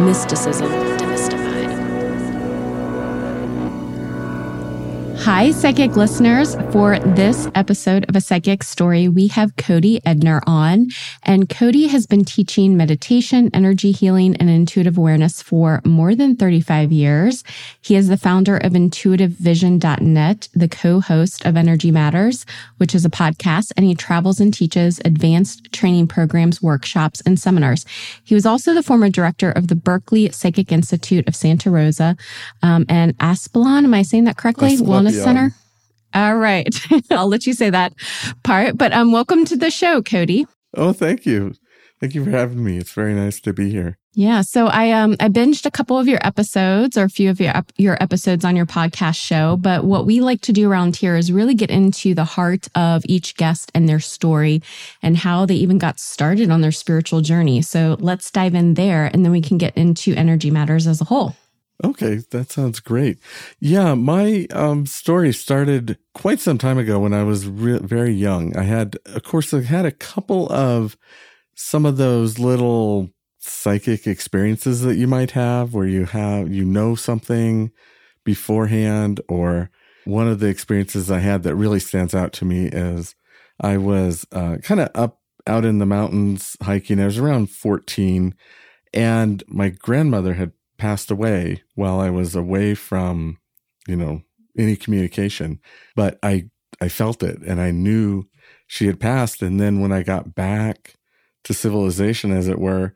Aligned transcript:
Mysticism 0.00 0.89
Hi, 5.32 5.52
psychic 5.52 5.94
listeners. 5.94 6.56
For 6.72 6.98
this 6.98 7.48
episode 7.54 8.04
of 8.08 8.16
A 8.16 8.20
Psychic 8.20 8.64
Story, 8.64 9.06
we 9.06 9.28
have 9.28 9.54
Cody 9.54 10.00
Edner 10.00 10.40
on. 10.44 10.88
And 11.22 11.48
Cody 11.48 11.86
has 11.86 12.04
been 12.04 12.24
teaching 12.24 12.76
meditation, 12.76 13.48
energy 13.54 13.92
healing, 13.92 14.34
and 14.38 14.50
intuitive 14.50 14.98
awareness 14.98 15.40
for 15.40 15.82
more 15.84 16.16
than 16.16 16.34
35 16.34 16.90
years. 16.90 17.44
He 17.80 17.94
is 17.94 18.08
the 18.08 18.16
founder 18.16 18.56
of 18.56 18.72
intuitivevision.net, 18.72 20.48
the 20.52 20.68
co-host 20.68 21.46
of 21.46 21.56
Energy 21.56 21.92
Matters, 21.92 22.44
which 22.78 22.92
is 22.92 23.04
a 23.04 23.10
podcast, 23.10 23.70
and 23.76 23.86
he 23.86 23.94
travels 23.94 24.40
and 24.40 24.52
teaches 24.52 25.00
advanced 25.04 25.72
training 25.72 26.08
programs, 26.08 26.60
workshops, 26.60 27.22
and 27.24 27.38
seminars. 27.38 27.86
He 28.24 28.34
was 28.34 28.46
also 28.46 28.74
the 28.74 28.82
former 28.82 29.08
director 29.08 29.52
of 29.52 29.68
the 29.68 29.76
Berkeley 29.76 30.32
Psychic 30.32 30.72
Institute 30.72 31.28
of 31.28 31.36
Santa 31.36 31.70
Rosa 31.70 32.16
um, 32.64 32.84
and 32.88 33.16
Aesclepion. 33.18 33.84
Am 33.84 33.94
I 33.94 34.02
saying 34.02 34.24
that 34.24 34.36
correctly? 34.36 34.76
Wellness 34.76 35.19
Center. 35.24 35.54
All 36.14 36.36
right. 36.36 36.74
I'll 37.10 37.28
let 37.28 37.46
you 37.46 37.52
say 37.52 37.70
that 37.70 37.94
part. 38.42 38.76
But 38.76 38.92
um, 38.92 39.12
welcome 39.12 39.44
to 39.46 39.56
the 39.56 39.70
show, 39.70 40.02
Cody. 40.02 40.46
Oh, 40.74 40.92
thank 40.92 41.26
you. 41.26 41.54
Thank 42.00 42.14
you 42.14 42.24
for 42.24 42.30
having 42.30 42.64
me. 42.64 42.78
It's 42.78 42.92
very 42.92 43.14
nice 43.14 43.40
to 43.42 43.52
be 43.52 43.70
here. 43.70 43.98
Yeah, 44.14 44.40
so 44.40 44.66
I 44.66 44.90
um 44.90 45.16
I 45.20 45.28
binged 45.28 45.66
a 45.66 45.70
couple 45.70 45.96
of 45.96 46.08
your 46.08 46.18
episodes 46.26 46.98
or 46.98 47.04
a 47.04 47.08
few 47.08 47.30
of 47.30 47.40
your 47.40 47.52
your 47.76 48.02
episodes 48.02 48.44
on 48.44 48.56
your 48.56 48.66
podcast 48.66 49.22
show, 49.22 49.56
but 49.56 49.84
what 49.84 50.04
we 50.04 50.20
like 50.20 50.40
to 50.42 50.52
do 50.52 50.68
around 50.68 50.96
here 50.96 51.14
is 51.14 51.30
really 51.30 51.54
get 51.54 51.70
into 51.70 52.14
the 52.14 52.24
heart 52.24 52.66
of 52.74 53.02
each 53.04 53.36
guest 53.36 53.70
and 53.72 53.88
their 53.88 54.00
story 54.00 54.62
and 55.00 55.18
how 55.18 55.46
they 55.46 55.54
even 55.54 55.78
got 55.78 56.00
started 56.00 56.50
on 56.50 56.60
their 56.60 56.72
spiritual 56.72 57.20
journey. 57.20 57.62
So 57.62 57.96
let's 58.00 58.32
dive 58.32 58.56
in 58.56 58.74
there 58.74 59.06
and 59.12 59.24
then 59.24 59.30
we 59.30 59.42
can 59.42 59.58
get 59.58 59.76
into 59.76 60.12
energy 60.14 60.50
matters 60.50 60.88
as 60.88 61.00
a 61.00 61.04
whole. 61.04 61.36
Okay, 61.82 62.16
that 62.30 62.50
sounds 62.50 62.78
great. 62.80 63.18
Yeah, 63.58 63.94
my 63.94 64.46
um, 64.52 64.84
story 64.84 65.32
started 65.32 65.96
quite 66.14 66.38
some 66.38 66.58
time 66.58 66.78
ago 66.78 66.98
when 66.98 67.14
I 67.14 67.22
was 67.22 67.46
re- 67.46 67.78
very 67.78 68.12
young. 68.12 68.54
I 68.56 68.64
had, 68.64 68.98
of 69.06 69.22
course, 69.22 69.54
I 69.54 69.62
had 69.62 69.86
a 69.86 69.92
couple 69.92 70.50
of 70.52 70.98
some 71.54 71.86
of 71.86 71.96
those 71.96 72.38
little 72.38 73.10
psychic 73.38 74.06
experiences 74.06 74.82
that 74.82 74.96
you 74.96 75.06
might 75.06 75.30
have 75.30 75.72
where 75.72 75.86
you 75.86 76.04
have, 76.04 76.52
you 76.52 76.66
know, 76.66 76.94
something 76.94 77.70
beforehand. 78.24 79.20
Or 79.28 79.70
one 80.04 80.28
of 80.28 80.40
the 80.40 80.48
experiences 80.48 81.10
I 81.10 81.20
had 81.20 81.44
that 81.44 81.56
really 81.56 81.80
stands 81.80 82.14
out 82.14 82.34
to 82.34 82.44
me 82.44 82.66
is 82.66 83.14
I 83.58 83.78
was 83.78 84.26
uh, 84.32 84.58
kind 84.62 84.80
of 84.80 84.90
up 84.94 85.20
out 85.46 85.64
in 85.64 85.78
the 85.78 85.86
mountains 85.86 86.58
hiking. 86.62 87.00
I 87.00 87.06
was 87.06 87.18
around 87.18 87.50
14 87.50 88.34
and 88.92 89.42
my 89.48 89.68
grandmother 89.68 90.34
had 90.34 90.52
passed 90.80 91.10
away 91.10 91.62
while 91.74 92.00
I 92.00 92.08
was 92.10 92.34
away 92.34 92.74
from, 92.74 93.38
you 93.86 93.96
know, 93.96 94.22
any 94.58 94.76
communication. 94.76 95.60
But 95.94 96.18
I 96.22 96.50
I 96.80 96.88
felt 96.88 97.22
it 97.22 97.40
and 97.42 97.60
I 97.60 97.70
knew 97.70 98.24
she 98.66 98.86
had 98.86 98.98
passed. 98.98 99.42
And 99.42 99.60
then 99.60 99.80
when 99.80 99.92
I 99.92 100.02
got 100.02 100.34
back 100.34 100.94
to 101.44 101.54
civilization, 101.54 102.32
as 102.32 102.48
it 102.48 102.58
were, 102.58 102.94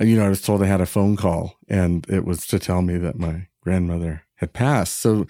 uh, 0.00 0.04
you 0.04 0.16
know, 0.16 0.24
I 0.24 0.30
was 0.30 0.40
told 0.40 0.62
I 0.62 0.66
had 0.66 0.80
a 0.80 0.86
phone 0.86 1.16
call 1.16 1.58
and 1.68 2.06
it 2.08 2.24
was 2.24 2.46
to 2.46 2.58
tell 2.58 2.80
me 2.80 2.96
that 2.96 3.18
my 3.18 3.48
grandmother 3.60 4.22
had 4.36 4.54
passed. 4.54 4.98
So 4.98 5.26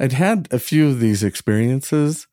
I'd 0.00 0.12
had 0.12 0.48
a 0.50 0.58
few 0.58 0.88
of 0.88 1.00
these 1.00 1.22
experiences 1.22 2.26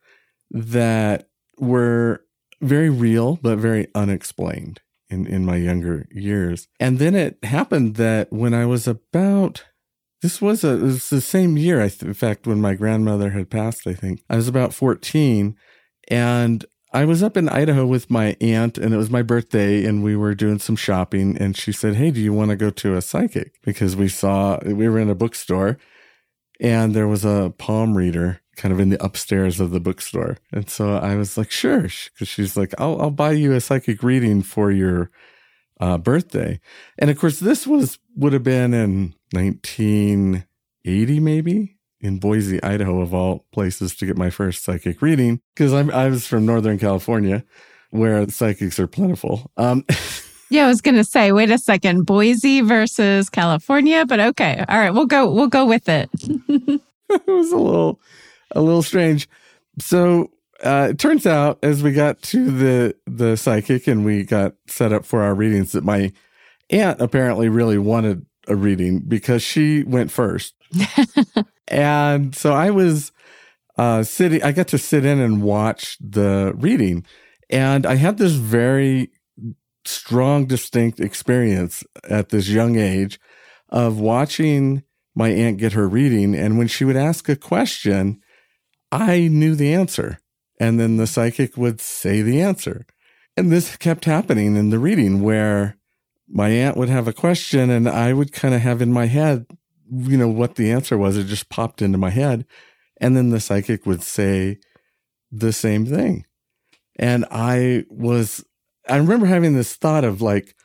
that 0.51 1.27
were 1.57 2.23
very 2.61 2.89
real, 2.89 3.37
but 3.41 3.57
very 3.57 3.87
unexplained 3.93 4.79
in, 5.09 5.25
in 5.25 5.45
my 5.45 5.57
younger 5.57 6.07
years. 6.11 6.67
And 6.79 6.99
then 6.99 7.15
it 7.15 7.43
happened 7.43 7.95
that 7.95 8.31
when 8.31 8.53
I 8.53 8.65
was 8.65 8.87
about, 8.87 9.65
this 10.21 10.41
was 10.41 10.63
a, 10.63 10.77
was 10.77 11.09
the 11.09 11.21
same 11.21 11.57
year. 11.57 11.81
I 11.81 11.89
th- 11.89 12.03
in 12.03 12.13
fact, 12.13 12.47
when 12.47 12.61
my 12.61 12.75
grandmother 12.75 13.31
had 13.31 13.49
passed, 13.49 13.87
I 13.87 13.93
think 13.93 14.21
I 14.29 14.35
was 14.35 14.47
about 14.47 14.73
14 14.73 15.55
and 16.09 16.65
I 16.91 17.05
was 17.05 17.21
up 17.21 17.37
in 17.37 17.49
Idaho 17.49 17.85
with 17.85 18.09
my 18.09 18.35
aunt 18.41 18.77
and 18.77 18.93
it 18.93 18.97
was 18.97 19.11
my 19.11 19.21
birthday 19.21 19.85
and 19.85 20.03
we 20.03 20.15
were 20.15 20.33
doing 20.33 20.59
some 20.59 20.75
shopping 20.75 21.37
and 21.37 21.55
she 21.55 21.71
said, 21.71 21.95
Hey, 21.95 22.11
do 22.11 22.19
you 22.19 22.33
want 22.33 22.49
to 22.49 22.55
go 22.55 22.71
to 22.71 22.95
a 22.95 23.01
psychic? 23.01 23.61
Because 23.63 23.95
we 23.95 24.07
saw, 24.07 24.59
we 24.65 24.89
were 24.89 24.99
in 24.99 25.09
a 25.09 25.15
bookstore 25.15 25.77
and 26.59 26.93
there 26.93 27.07
was 27.07 27.23
a 27.23 27.53
palm 27.57 27.95
reader 27.95 28.41
kind 28.59 28.73
of 28.73 28.79
in 28.79 28.89
the 28.89 29.03
upstairs 29.03 29.59
of 29.59 29.71
the 29.71 29.79
bookstore. 29.79 30.37
And 30.51 30.69
so 30.69 30.97
I 30.97 31.15
was 31.15 31.37
like, 31.37 31.49
sure. 31.49 31.83
Cause 31.83 32.27
she's 32.27 32.57
like, 32.57 32.73
I'll, 32.77 33.01
I'll 33.01 33.09
buy 33.09 33.31
you 33.31 33.53
a 33.53 33.61
psychic 33.61 34.03
reading 34.03 34.43
for 34.43 34.69
your 34.69 35.09
uh, 35.79 35.97
birthday. 35.97 36.59
And 36.97 37.09
of 37.09 37.17
course, 37.17 37.39
this 37.39 37.65
was, 37.65 37.99
would 38.17 38.33
have 38.33 38.43
been 38.43 38.73
in 38.73 39.15
1980, 39.31 41.19
maybe 41.21 41.77
in 42.01 42.19
Boise, 42.19 42.61
Idaho, 42.61 43.01
of 43.01 43.13
all 43.13 43.45
places 43.53 43.95
to 43.95 44.05
get 44.05 44.17
my 44.17 44.29
first 44.29 44.63
psychic 44.63 45.01
reading. 45.01 45.39
Cause 45.55 45.73
I'm, 45.73 45.89
I 45.91 46.09
was 46.09 46.27
from 46.27 46.45
Northern 46.45 46.77
California 46.77 47.45
where 47.91 48.27
psychics 48.27 48.77
are 48.77 48.87
plentiful. 48.87 49.51
Um, 49.57 49.85
Yeah, 50.51 50.65
I 50.65 50.67
was 50.67 50.81
going 50.81 50.95
to 50.95 51.03
say, 51.03 51.31
wait 51.31 51.51
a 51.51 51.59
second, 51.59 52.07
Boise 52.07 52.61
versus 52.61 53.29
California, 53.29 54.03
but 54.07 54.19
okay. 54.19 54.65
All 54.67 54.79
right, 54.79 54.89
we'll 54.89 55.05
go 55.05 55.29
we'll 55.29 55.45
go 55.45 55.63
with 55.63 55.87
it. 55.87 56.09
it 57.09 57.27
was 57.27 57.51
a 57.51 57.57
little 57.57 57.99
a 58.51 58.61
little 58.61 58.83
strange. 58.83 59.29
So 59.79 60.31
uh, 60.63 60.87
it 60.91 60.99
turns 60.99 61.25
out 61.25 61.59
as 61.63 61.81
we 61.81 61.91
got 61.91 62.21
to 62.21 62.51
the 62.51 62.95
the 63.05 63.37
psychic 63.37 63.87
and 63.87 64.03
we 64.03 64.23
got 64.23 64.55
set 64.67 64.91
up 64.91 65.05
for 65.05 65.21
our 65.21 65.33
readings 65.33 65.71
that 65.71 65.83
my 65.83 66.11
aunt 66.69 67.01
apparently 67.01 67.49
really 67.49 67.77
wanted 67.77 68.25
a 68.47 68.55
reading 68.55 68.99
because 68.99 69.41
she 69.41 69.83
went 69.83 70.11
first. 70.11 70.55
and 71.67 72.35
so 72.35 72.53
I 72.53 72.71
was 72.71 73.11
uh, 73.77 74.03
sitting 74.03 74.43
I 74.43 74.51
got 74.51 74.67
to 74.69 74.77
sit 74.77 75.05
in 75.05 75.19
and 75.19 75.41
watch 75.41 75.97
the 75.99 76.53
reading 76.55 77.05
and 77.49 77.85
I 77.85 77.95
had 77.95 78.17
this 78.17 78.33
very 78.33 79.11
strong 79.85 80.45
distinct 80.45 80.99
experience 80.99 81.83
at 82.09 82.29
this 82.29 82.49
young 82.49 82.77
age 82.77 83.19
of 83.69 83.99
watching 83.99 84.83
my 85.15 85.29
aunt 85.29 85.57
get 85.57 85.73
her 85.73 85.87
reading 85.87 86.35
and 86.35 86.57
when 86.57 86.67
she 86.67 86.83
would 86.83 86.97
ask 86.97 87.29
a 87.29 87.35
question 87.35 88.21
I 88.91 89.27
knew 89.27 89.55
the 89.55 89.73
answer. 89.73 90.19
And 90.59 90.79
then 90.79 90.97
the 90.97 91.07
psychic 91.07 91.55
would 91.55 91.79
say 91.79 92.21
the 92.21 92.41
answer. 92.41 92.85
And 93.37 93.51
this 93.51 93.77
kept 93.77 94.05
happening 94.05 94.55
in 94.57 94.69
the 94.69 94.79
reading 94.79 95.21
where 95.21 95.77
my 96.27 96.49
aunt 96.49 96.77
would 96.77 96.89
have 96.89 97.07
a 97.07 97.13
question 97.13 97.69
and 97.69 97.87
I 97.87 98.13
would 98.13 98.33
kind 98.33 98.53
of 98.53 98.61
have 98.61 98.81
in 98.81 98.91
my 98.91 99.05
head, 99.05 99.45
you 99.89 100.17
know, 100.17 100.27
what 100.27 100.55
the 100.55 100.71
answer 100.71 100.97
was. 100.97 101.17
It 101.17 101.25
just 101.25 101.49
popped 101.49 101.81
into 101.81 101.97
my 101.97 102.09
head. 102.09 102.45
And 102.97 103.15
then 103.15 103.29
the 103.29 103.39
psychic 103.39 103.85
would 103.85 104.03
say 104.03 104.59
the 105.31 105.53
same 105.53 105.85
thing. 105.85 106.25
And 106.97 107.25
I 107.31 107.85
was, 107.89 108.43
I 108.87 108.97
remember 108.97 109.25
having 109.25 109.53
this 109.53 109.75
thought 109.75 110.03
of 110.03 110.21
like, 110.21 110.55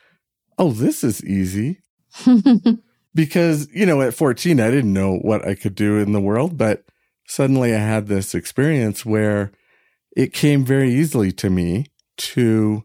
oh, 0.58 0.72
this 0.72 1.04
is 1.04 1.24
easy. 1.24 1.80
because, 3.14 3.68
you 3.72 3.86
know, 3.86 4.02
at 4.02 4.14
14, 4.14 4.58
I 4.58 4.70
didn't 4.70 4.92
know 4.92 5.16
what 5.18 5.46
I 5.46 5.54
could 5.54 5.76
do 5.76 5.98
in 5.98 6.12
the 6.12 6.20
world, 6.20 6.58
but 6.58 6.84
suddenly 7.26 7.74
I 7.74 7.78
had 7.78 8.06
this 8.06 8.34
experience 8.34 9.04
where 9.04 9.52
it 10.16 10.32
came 10.32 10.64
very 10.64 10.92
easily 10.92 11.32
to 11.32 11.50
me 11.50 11.86
to 12.16 12.84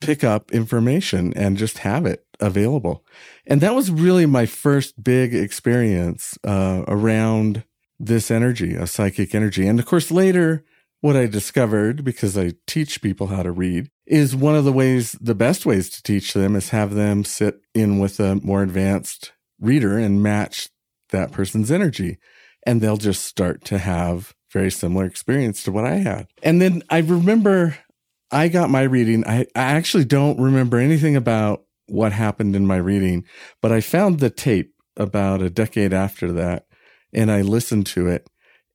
pick 0.00 0.24
up 0.24 0.50
information 0.50 1.32
and 1.34 1.56
just 1.56 1.78
have 1.78 2.06
it 2.06 2.26
available. 2.40 3.04
And 3.46 3.60
that 3.60 3.74
was 3.74 3.90
really 3.90 4.26
my 4.26 4.46
first 4.46 5.02
big 5.02 5.34
experience 5.34 6.38
uh, 6.44 6.84
around 6.88 7.64
this 7.98 8.30
energy, 8.30 8.74
a 8.74 8.86
psychic 8.86 9.34
energy. 9.34 9.66
And 9.66 9.78
of 9.78 9.86
course, 9.86 10.10
later, 10.10 10.64
what 11.00 11.16
I 11.16 11.26
discovered, 11.26 12.04
because 12.04 12.36
I 12.36 12.52
teach 12.66 13.02
people 13.02 13.28
how 13.28 13.42
to 13.42 13.52
read, 13.52 13.90
is 14.06 14.34
one 14.34 14.56
of 14.56 14.64
the 14.64 14.72
ways, 14.72 15.12
the 15.20 15.34
best 15.34 15.66
ways 15.66 15.88
to 15.90 16.02
teach 16.02 16.32
them 16.32 16.56
is 16.56 16.70
have 16.70 16.94
them 16.94 17.24
sit 17.24 17.60
in 17.74 17.98
with 17.98 18.18
a 18.18 18.36
more 18.36 18.62
advanced 18.62 19.32
reader 19.60 19.98
and 19.98 20.22
match 20.22 20.68
that 21.10 21.32
person's 21.32 21.70
energy. 21.70 22.18
And 22.64 22.80
they'll 22.80 22.96
just 22.96 23.24
start 23.24 23.64
to 23.66 23.78
have 23.78 24.34
very 24.52 24.70
similar 24.70 25.04
experience 25.04 25.62
to 25.64 25.72
what 25.72 25.84
I 25.84 25.96
had. 25.96 26.28
And 26.42 26.60
then 26.60 26.82
I 26.90 26.98
remember 26.98 27.76
I 28.30 28.48
got 28.48 28.70
my 28.70 28.82
reading. 28.82 29.26
I, 29.26 29.46
I 29.54 29.72
actually 29.72 30.04
don't 30.04 30.40
remember 30.40 30.78
anything 30.78 31.16
about 31.16 31.64
what 31.86 32.12
happened 32.12 32.56
in 32.56 32.66
my 32.66 32.76
reading, 32.76 33.24
but 33.60 33.72
I 33.72 33.80
found 33.80 34.20
the 34.20 34.30
tape 34.30 34.74
about 34.96 35.42
a 35.42 35.50
decade 35.50 35.92
after 35.92 36.32
that 36.32 36.66
and 37.12 37.30
I 37.30 37.42
listened 37.42 37.86
to 37.86 38.08
it. 38.08 38.28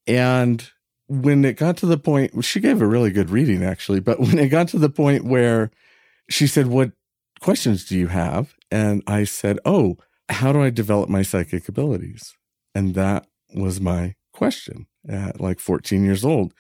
And 0.06 0.68
when 1.07 1.44
it 1.45 1.57
got 1.57 1.78
to 1.78 1.86
the 1.86 1.98
point, 1.98 2.44
she 2.44 2.60
gave 2.60 2.81
a 2.81 2.88
really 2.88 3.12
good 3.12 3.30
reading 3.30 3.63
actually, 3.63 4.00
but 4.00 4.19
when 4.19 4.38
it 4.38 4.50
got 4.50 4.68
to 4.69 4.80
the 4.80 4.90
point 4.90 5.25
where 5.25 5.72
she 6.30 6.48
said, 6.48 6.68
What 6.68 6.92
questions 7.40 7.86
do 7.86 7.98
you 7.98 8.07
have? 8.07 8.56
And 8.72 9.01
I 9.07 9.24
said, 9.24 9.60
Oh, 9.66 9.98
how 10.30 10.51
do 10.51 10.62
I 10.62 10.69
develop 10.69 11.10
my 11.10 11.22
psychic 11.22 11.68
abilities? 11.68 12.36
And 12.75 12.94
that 12.95 13.25
was 13.53 13.79
my 13.81 14.15
question 14.33 14.88
at 15.07 15.39
like 15.39 15.59
14 15.59 16.03
years 16.03 16.23
old. 16.23 16.53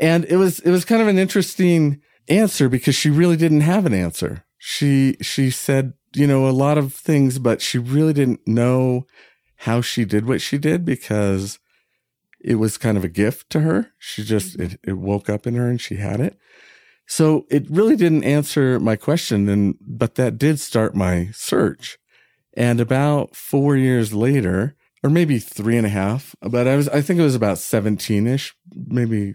And 0.00 0.24
it 0.26 0.36
was, 0.36 0.60
it 0.60 0.70
was 0.70 0.84
kind 0.84 1.02
of 1.02 1.08
an 1.08 1.18
interesting 1.18 2.00
answer 2.28 2.68
because 2.68 2.94
she 2.94 3.10
really 3.10 3.36
didn't 3.36 3.60
have 3.62 3.86
an 3.86 3.94
answer. 3.94 4.44
She, 4.58 5.16
she 5.20 5.50
said, 5.50 5.94
you 6.14 6.26
know, 6.26 6.48
a 6.48 6.50
lot 6.50 6.78
of 6.78 6.94
things, 6.94 7.38
but 7.38 7.60
she 7.60 7.78
really 7.78 8.12
didn't 8.12 8.46
know 8.46 9.06
how 9.56 9.80
she 9.80 10.04
did 10.04 10.26
what 10.26 10.40
she 10.40 10.58
did 10.58 10.84
because 10.84 11.58
it 12.40 12.56
was 12.56 12.78
kind 12.78 12.96
of 12.96 13.04
a 13.04 13.08
gift 13.08 13.50
to 13.50 13.60
her. 13.60 13.92
She 13.98 14.24
just, 14.24 14.56
mm-hmm. 14.56 14.74
it, 14.74 14.80
it 14.82 14.98
woke 14.98 15.28
up 15.28 15.46
in 15.46 15.54
her 15.54 15.68
and 15.68 15.80
she 15.80 15.96
had 15.96 16.20
it. 16.20 16.38
So 17.06 17.46
it 17.50 17.70
really 17.70 17.96
didn't 17.96 18.24
answer 18.24 18.80
my 18.80 18.96
question. 18.96 19.48
And, 19.48 19.76
but 19.80 20.14
that 20.14 20.38
did 20.38 20.58
start 20.60 20.94
my 20.94 21.28
search. 21.32 21.98
And 22.54 22.80
about 22.80 23.34
four 23.36 23.76
years 23.76 24.12
later, 24.12 24.76
or 25.02 25.10
maybe 25.10 25.38
three 25.38 25.76
and 25.76 25.86
a 25.86 25.90
half, 25.90 26.34
but 26.40 26.68
I 26.68 26.76
was, 26.76 26.88
I 26.88 27.00
think 27.00 27.18
it 27.18 27.24
was 27.24 27.34
about 27.34 27.58
17 27.58 28.26
ish, 28.26 28.54
maybe 28.74 29.34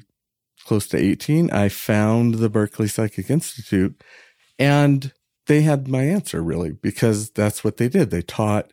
close 0.65 0.87
to 0.87 0.97
18. 0.97 1.51
I 1.51 1.69
found 1.69 2.35
the 2.35 2.49
Berkeley 2.49 2.87
Psychic 2.87 3.29
Institute 3.29 4.01
and 4.57 5.11
they 5.47 5.61
had 5.61 5.87
my 5.87 6.03
answer 6.03 6.41
really 6.41 6.71
because 6.71 7.31
that's 7.31 7.63
what 7.63 7.77
they 7.77 7.89
did. 7.89 8.11
They 8.11 8.21
taught 8.21 8.71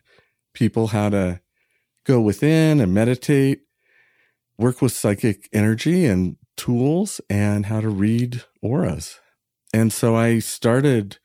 people 0.53 0.87
how 0.87 1.09
to 1.09 1.41
go 2.05 2.21
within 2.21 2.79
and 2.79 2.93
meditate, 2.93 3.61
work 4.57 4.81
with 4.81 4.91
psychic 4.91 5.49
energy 5.51 6.05
and 6.05 6.37
tools 6.57 7.19
and 7.29 7.65
how 7.65 7.81
to 7.81 7.89
read 7.89 8.43
auras. 8.61 9.19
And 9.73 9.91
so 9.91 10.15
I 10.15 10.39
started 10.39 11.17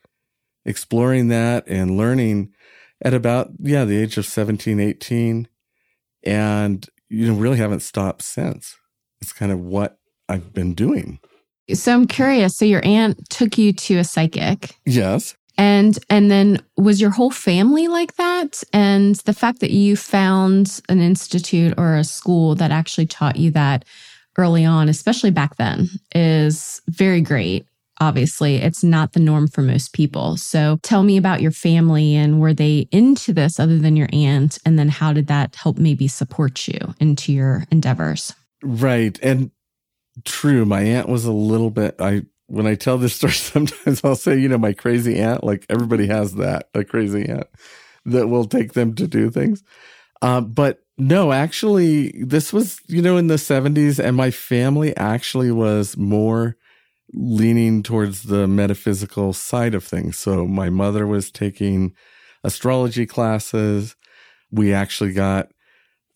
exploring 0.64 1.28
that 1.28 1.64
and 1.68 1.96
learning 1.96 2.52
at 3.02 3.14
about, 3.14 3.50
yeah, 3.60 3.84
the 3.84 3.96
age 3.96 4.18
of 4.18 4.26
17, 4.26 4.80
18 4.80 5.48
and 6.24 6.86
you 7.08 7.26
know 7.26 7.38
really 7.38 7.58
haven't 7.58 7.80
stopped 7.80 8.22
since. 8.22 8.76
It's 9.20 9.32
kind 9.32 9.52
of 9.52 9.60
what 9.60 9.98
I've 10.28 10.52
been 10.52 10.74
doing. 10.74 11.20
So 11.74 11.92
I'm 11.92 12.06
curious. 12.06 12.56
So 12.56 12.64
your 12.64 12.84
aunt 12.84 13.28
took 13.30 13.58
you 13.58 13.72
to 13.72 13.98
a 13.98 14.04
psychic. 14.04 14.76
Yes. 14.86 15.36
And 15.56 15.98
and 16.08 16.30
then 16.30 16.62
was 16.76 17.00
your 17.00 17.10
whole 17.10 17.30
family 17.30 17.88
like 17.88 18.16
that? 18.16 18.62
And 18.72 19.16
the 19.16 19.34
fact 19.34 19.60
that 19.60 19.70
you 19.70 19.96
found 19.96 20.80
an 20.88 21.00
institute 21.00 21.74
or 21.76 21.96
a 21.96 22.04
school 22.04 22.54
that 22.56 22.70
actually 22.70 23.06
taught 23.06 23.36
you 23.36 23.50
that 23.52 23.84
early 24.38 24.64
on, 24.64 24.88
especially 24.88 25.30
back 25.30 25.56
then, 25.56 25.90
is 26.14 26.80
very 26.88 27.20
great 27.20 27.66
obviously 28.00 28.56
it's 28.56 28.82
not 28.82 29.12
the 29.12 29.20
norm 29.20 29.46
for 29.46 29.62
most 29.62 29.92
people. 29.92 30.36
So 30.36 30.78
tell 30.82 31.02
me 31.02 31.16
about 31.16 31.42
your 31.42 31.52
family 31.52 32.16
and 32.16 32.40
were 32.40 32.54
they 32.54 32.88
into 32.90 33.32
this 33.32 33.60
other 33.60 33.78
than 33.78 33.94
your 33.94 34.08
aunt? 34.12 34.58
And 34.64 34.78
then 34.78 34.88
how 34.88 35.12
did 35.12 35.26
that 35.28 35.54
help 35.54 35.78
maybe 35.78 36.08
support 36.08 36.66
you 36.66 36.94
into 36.98 37.32
your 37.32 37.64
endeavors? 37.70 38.34
Right. 38.62 39.18
And 39.22 39.50
true, 40.24 40.64
my 40.64 40.80
aunt 40.80 41.08
was 41.08 41.26
a 41.26 41.32
little 41.32 41.70
bit, 41.70 41.96
I, 42.00 42.22
when 42.46 42.66
I 42.66 42.74
tell 42.74 42.98
this 42.98 43.14
story, 43.16 43.32
sometimes 43.32 44.02
I'll 44.02 44.16
say, 44.16 44.38
you 44.38 44.48
know, 44.48 44.58
my 44.58 44.72
crazy 44.72 45.18
aunt, 45.18 45.44
like 45.44 45.66
everybody 45.68 46.06
has 46.06 46.34
that, 46.34 46.68
a 46.74 46.84
crazy 46.84 47.28
aunt 47.28 47.46
that 48.06 48.28
will 48.28 48.46
take 48.46 48.72
them 48.72 48.94
to 48.94 49.06
do 49.06 49.30
things. 49.30 49.62
Uh, 50.22 50.40
but 50.40 50.80
no, 50.98 51.32
actually, 51.32 52.10
this 52.22 52.52
was, 52.52 52.80
you 52.86 53.00
know, 53.00 53.16
in 53.16 53.28
the 53.28 53.36
70s, 53.36 53.98
and 53.98 54.16
my 54.16 54.30
family 54.30 54.94
actually 54.96 55.50
was 55.50 55.96
more 55.96 56.56
leaning 57.12 57.82
towards 57.82 58.24
the 58.24 58.46
metaphysical 58.46 59.32
side 59.32 59.74
of 59.74 59.84
things. 59.84 60.16
So 60.16 60.46
my 60.46 60.70
mother 60.70 61.06
was 61.06 61.30
taking 61.30 61.94
astrology 62.44 63.06
classes. 63.06 63.96
We 64.50 64.72
actually 64.72 65.12
got 65.12 65.48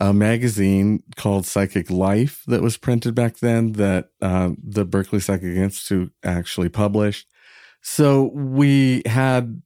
a 0.00 0.12
magazine 0.12 1.02
called 1.16 1.46
Psychic 1.46 1.90
Life 1.90 2.42
that 2.46 2.62
was 2.62 2.76
printed 2.76 3.14
back 3.14 3.38
then 3.38 3.72
that 3.72 4.10
uh, 4.20 4.50
the 4.62 4.84
Berkeley 4.84 5.20
Psychic 5.20 5.56
Institute 5.56 6.12
actually 6.22 6.68
published. 6.68 7.28
So 7.80 8.30
we 8.34 9.02
had, 9.06 9.62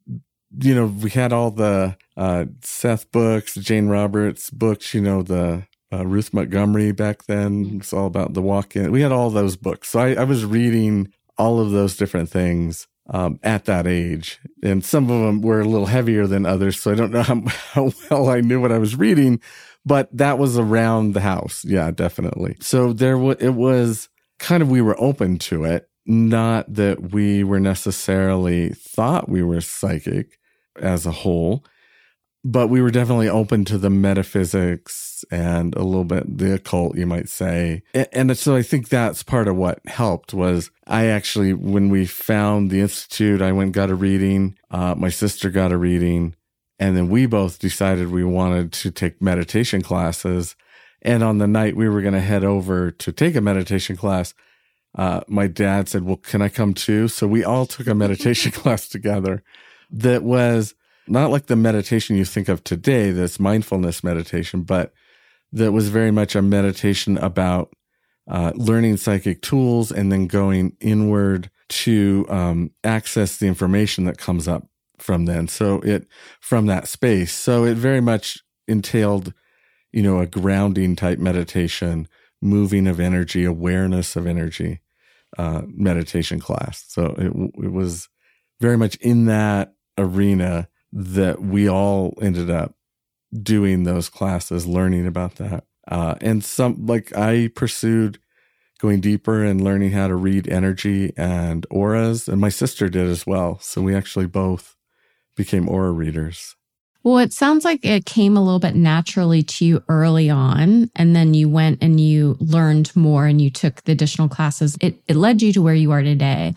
you 0.60 0.74
know, 0.74 0.86
we 0.86 1.10
had 1.10 1.32
all 1.32 1.50
the 1.50 1.96
uh, 2.16 2.46
Seth 2.62 3.10
books, 3.12 3.54
Jane 3.54 3.88
Roberts 3.88 4.50
books, 4.50 4.92
you 4.92 5.00
know, 5.00 5.22
the 5.22 5.66
uh, 5.92 6.06
Ruth 6.06 6.34
Montgomery 6.34 6.92
back 6.92 7.24
then. 7.24 7.78
It's 7.80 7.92
all 7.92 8.06
about 8.06 8.34
the 8.34 8.42
walk 8.42 8.76
in. 8.76 8.90
We 8.90 9.02
had 9.02 9.12
all 9.12 9.30
those 9.30 9.56
books. 9.56 9.90
So 9.90 10.00
I, 10.00 10.14
I 10.14 10.24
was 10.24 10.44
reading 10.44 11.12
all 11.38 11.60
of 11.60 11.70
those 11.70 11.96
different 11.96 12.28
things 12.28 12.86
um, 13.10 13.38
at 13.42 13.64
that 13.64 13.86
age. 13.86 14.38
And 14.62 14.84
some 14.84 15.10
of 15.10 15.24
them 15.24 15.40
were 15.40 15.60
a 15.60 15.68
little 15.68 15.86
heavier 15.86 16.26
than 16.26 16.44
others. 16.44 16.80
So 16.80 16.92
I 16.92 16.94
don't 16.94 17.12
know 17.12 17.22
how, 17.22 17.42
how 17.72 17.92
well 18.10 18.28
I 18.28 18.40
knew 18.40 18.60
what 18.60 18.72
I 18.72 18.78
was 18.78 18.96
reading, 18.96 19.40
but 19.84 20.08
that 20.16 20.38
was 20.38 20.58
around 20.58 21.12
the 21.14 21.20
house. 21.20 21.64
Yeah, 21.64 21.90
definitely. 21.90 22.56
So 22.60 22.92
there 22.92 23.16
was, 23.16 23.36
it 23.40 23.54
was 23.54 24.08
kind 24.38 24.62
of, 24.62 24.70
we 24.70 24.82
were 24.82 25.00
open 25.00 25.38
to 25.38 25.64
it. 25.64 25.88
Not 26.10 26.72
that 26.72 27.12
we 27.12 27.44
were 27.44 27.60
necessarily 27.60 28.70
thought 28.70 29.28
we 29.28 29.42
were 29.42 29.60
psychic 29.60 30.38
as 30.80 31.04
a 31.04 31.10
whole, 31.10 31.64
but 32.44 32.68
we 32.68 32.80
were 32.80 32.90
definitely 32.90 33.28
open 33.28 33.64
to 33.66 33.78
the 33.78 33.90
metaphysics 33.90 35.24
and 35.30 35.74
a 35.74 35.82
little 35.82 36.04
bit 36.04 36.38
the 36.38 36.54
occult, 36.54 36.96
you 36.96 37.06
might 37.06 37.28
say. 37.28 37.82
And 38.12 38.36
so 38.38 38.54
I 38.54 38.62
think 38.62 38.88
that's 38.88 39.22
part 39.22 39.48
of 39.48 39.56
what 39.56 39.80
helped 39.86 40.32
was 40.32 40.70
I 40.86 41.06
actually, 41.06 41.52
when 41.52 41.88
we 41.88 42.06
found 42.06 42.70
the 42.70 42.80
Institute, 42.80 43.42
I 43.42 43.52
went, 43.52 43.72
got 43.72 43.90
a 43.90 43.94
reading. 43.94 44.56
Uh, 44.70 44.94
my 44.96 45.08
sister 45.08 45.50
got 45.50 45.72
a 45.72 45.78
reading. 45.78 46.36
And 46.78 46.96
then 46.96 47.08
we 47.08 47.26
both 47.26 47.58
decided 47.58 48.10
we 48.10 48.24
wanted 48.24 48.72
to 48.72 48.90
take 48.92 49.20
meditation 49.20 49.82
classes. 49.82 50.54
And 51.02 51.24
on 51.24 51.38
the 51.38 51.48
night 51.48 51.76
we 51.76 51.88
were 51.88 52.02
going 52.02 52.14
to 52.14 52.20
head 52.20 52.44
over 52.44 52.92
to 52.92 53.12
take 53.12 53.34
a 53.34 53.40
meditation 53.40 53.96
class, 53.96 54.32
uh, 54.94 55.20
my 55.26 55.48
dad 55.48 55.88
said, 55.88 56.04
well, 56.04 56.16
can 56.16 56.40
I 56.40 56.48
come 56.48 56.72
too? 56.72 57.08
So 57.08 57.26
we 57.26 57.44
all 57.44 57.66
took 57.66 57.88
a 57.88 57.94
meditation 57.94 58.52
class 58.52 58.88
together 58.88 59.42
that 59.90 60.22
was 60.22 60.74
not 61.08 61.30
like 61.30 61.46
the 61.46 61.56
meditation 61.56 62.16
you 62.16 62.24
think 62.24 62.48
of 62.48 62.64
today, 62.64 63.10
this 63.10 63.40
mindfulness 63.40 64.04
meditation, 64.04 64.62
but 64.62 64.92
that 65.52 65.72
was 65.72 65.88
very 65.88 66.10
much 66.10 66.34
a 66.34 66.42
meditation 66.42 67.18
about 67.18 67.72
uh, 68.30 68.52
learning 68.54 68.96
psychic 68.96 69.40
tools 69.40 69.90
and 69.90 70.12
then 70.12 70.26
going 70.26 70.76
inward 70.80 71.50
to 71.68 72.26
um, 72.28 72.70
access 72.84 73.36
the 73.38 73.46
information 73.46 74.04
that 74.04 74.18
comes 74.18 74.46
up 74.46 74.66
from 74.98 75.24
then. 75.24 75.48
So 75.48 75.80
it 75.80 76.06
from 76.40 76.66
that 76.66 76.88
space. 76.88 77.32
So 77.32 77.64
it 77.64 77.76
very 77.76 78.00
much 78.00 78.38
entailed, 78.66 79.32
you 79.92 80.02
know, 80.02 80.20
a 80.20 80.26
grounding 80.26 80.96
type 80.96 81.18
meditation, 81.18 82.08
moving 82.42 82.86
of 82.86 83.00
energy, 83.00 83.44
awareness 83.44 84.16
of 84.16 84.26
energy, 84.26 84.80
uh, 85.38 85.62
meditation 85.66 86.40
class. 86.40 86.84
So 86.88 87.14
it 87.18 87.32
it 87.64 87.72
was 87.72 88.08
very 88.60 88.76
much 88.76 88.96
in 88.96 89.26
that 89.26 89.74
arena 89.96 90.68
that 90.92 91.42
we 91.42 91.68
all 91.68 92.14
ended 92.20 92.50
up 92.50 92.74
doing 93.42 93.84
those 93.84 94.08
classes, 94.08 94.66
learning 94.66 95.06
about 95.06 95.36
that. 95.36 95.64
Uh, 95.86 96.14
and 96.20 96.44
some, 96.44 96.86
like 96.86 97.16
I 97.16 97.50
pursued 97.54 98.18
going 98.78 99.00
deeper 99.00 99.44
and 99.44 99.62
learning 99.62 99.90
how 99.90 100.06
to 100.06 100.14
read 100.14 100.48
energy 100.48 101.12
and 101.16 101.66
auras, 101.70 102.28
and 102.28 102.40
my 102.40 102.48
sister 102.48 102.88
did 102.88 103.08
as 103.08 103.26
well. 103.26 103.58
So 103.60 103.82
we 103.82 103.94
actually 103.94 104.26
both 104.26 104.76
became 105.36 105.68
aura 105.68 105.90
readers. 105.90 106.54
Well, 107.02 107.18
it 107.18 107.32
sounds 107.32 107.64
like 107.64 107.84
it 107.84 108.06
came 108.06 108.36
a 108.36 108.42
little 108.42 108.58
bit 108.58 108.74
naturally 108.74 109.42
to 109.42 109.64
you 109.64 109.84
early 109.88 110.28
on, 110.30 110.90
and 110.94 111.14
then 111.14 111.32
you 111.32 111.48
went 111.48 111.82
and 111.82 112.00
you 112.00 112.36
learned 112.40 112.94
more 112.94 113.26
and 113.26 113.40
you 113.40 113.50
took 113.50 113.82
the 113.84 113.92
additional 113.92 114.28
classes. 114.28 114.76
It, 114.80 115.00
it 115.08 115.16
led 115.16 115.40
you 115.40 115.52
to 115.54 115.62
where 115.62 115.74
you 115.74 115.92
are 115.92 116.02
today. 116.02 116.54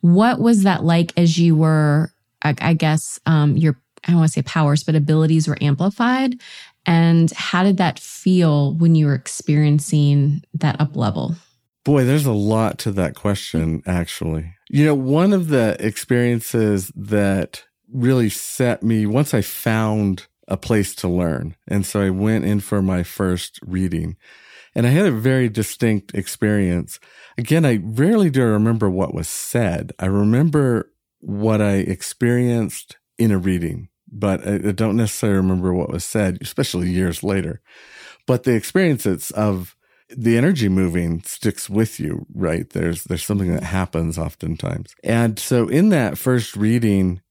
What 0.00 0.40
was 0.40 0.64
that 0.64 0.82
like 0.82 1.12
as 1.16 1.38
you 1.38 1.54
were, 1.54 2.11
I, 2.44 2.54
I 2.60 2.74
guess, 2.74 3.18
um, 3.26 3.56
your, 3.56 3.78
I 4.04 4.10
don't 4.10 4.18
want 4.18 4.30
to 4.30 4.32
say 4.32 4.42
powers, 4.42 4.84
but 4.84 4.94
abilities 4.94 5.48
were 5.48 5.58
amplified? 5.60 6.40
And 6.86 7.30
how 7.32 7.62
did 7.62 7.76
that 7.76 7.98
feel 7.98 8.74
when 8.74 8.94
you 8.94 9.06
were 9.06 9.14
experiencing 9.14 10.42
that 10.54 10.80
up 10.80 10.96
level? 10.96 11.36
Boy, 11.84 12.04
there's 12.04 12.26
a 12.26 12.32
lot 12.32 12.78
to 12.80 12.92
that 12.92 13.14
question, 13.14 13.82
actually. 13.86 14.54
You 14.68 14.86
know, 14.86 14.94
one 14.94 15.32
of 15.32 15.48
the 15.48 15.76
experiences 15.84 16.92
that 16.94 17.64
really 17.92 18.30
set 18.30 18.82
me 18.82 19.06
once 19.06 19.34
I 19.34 19.42
found 19.42 20.26
a 20.48 20.56
place 20.56 20.94
to 20.96 21.08
learn. 21.08 21.56
And 21.68 21.86
so 21.86 22.00
I 22.00 22.10
went 22.10 22.44
in 22.44 22.60
for 22.60 22.82
my 22.82 23.02
first 23.02 23.60
reading 23.64 24.16
and 24.74 24.86
I 24.86 24.90
had 24.90 25.06
a 25.06 25.12
very 25.12 25.48
distinct 25.48 26.14
experience. 26.14 26.98
Again, 27.36 27.64
I 27.64 27.80
rarely 27.82 28.30
do 28.30 28.42
remember 28.42 28.88
what 28.88 29.14
was 29.14 29.28
said. 29.28 29.92
I 29.98 30.06
remember 30.06 30.91
what 31.22 31.62
I 31.62 31.76
experienced 31.76 32.98
in 33.18 33.30
a 33.30 33.38
reading, 33.38 33.88
but 34.10 34.46
I 34.46 34.72
don't 34.72 34.96
necessarily 34.96 35.38
remember 35.38 35.72
what 35.72 35.90
was 35.90 36.04
said, 36.04 36.38
especially 36.40 36.90
years 36.90 37.22
later. 37.22 37.62
But 38.26 38.44
the 38.44 38.54
experiences 38.54 39.30
of 39.30 39.74
the 40.14 40.36
energy 40.36 40.68
moving 40.68 41.22
sticks 41.22 41.70
with 41.70 41.98
you, 41.98 42.26
right? 42.34 42.68
There's, 42.68 43.04
there's 43.04 43.24
something 43.24 43.52
that 43.54 43.62
happens 43.62 44.18
oftentimes. 44.18 44.94
And 45.02 45.38
so 45.38 45.68
in 45.68 45.88
that 45.88 46.18
first 46.18 46.54
reading, 46.54 47.22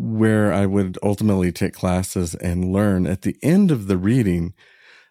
where 0.00 0.50
I 0.50 0.64
would 0.64 0.98
ultimately 1.02 1.52
take 1.52 1.74
classes 1.74 2.34
and 2.34 2.72
learn. 2.72 3.06
At 3.06 3.20
the 3.20 3.36
end 3.42 3.70
of 3.70 3.86
the 3.86 3.98
reading, 3.98 4.54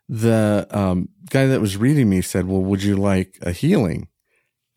the 0.07 0.67
um, 0.71 1.09
guy 1.29 1.45
that 1.45 1.61
was 1.61 1.77
reading 1.77 2.09
me 2.09 2.21
said, 2.21 2.47
Well, 2.47 2.61
would 2.61 2.81
you 2.81 2.95
like 2.95 3.37
a 3.43 3.51
healing? 3.51 4.07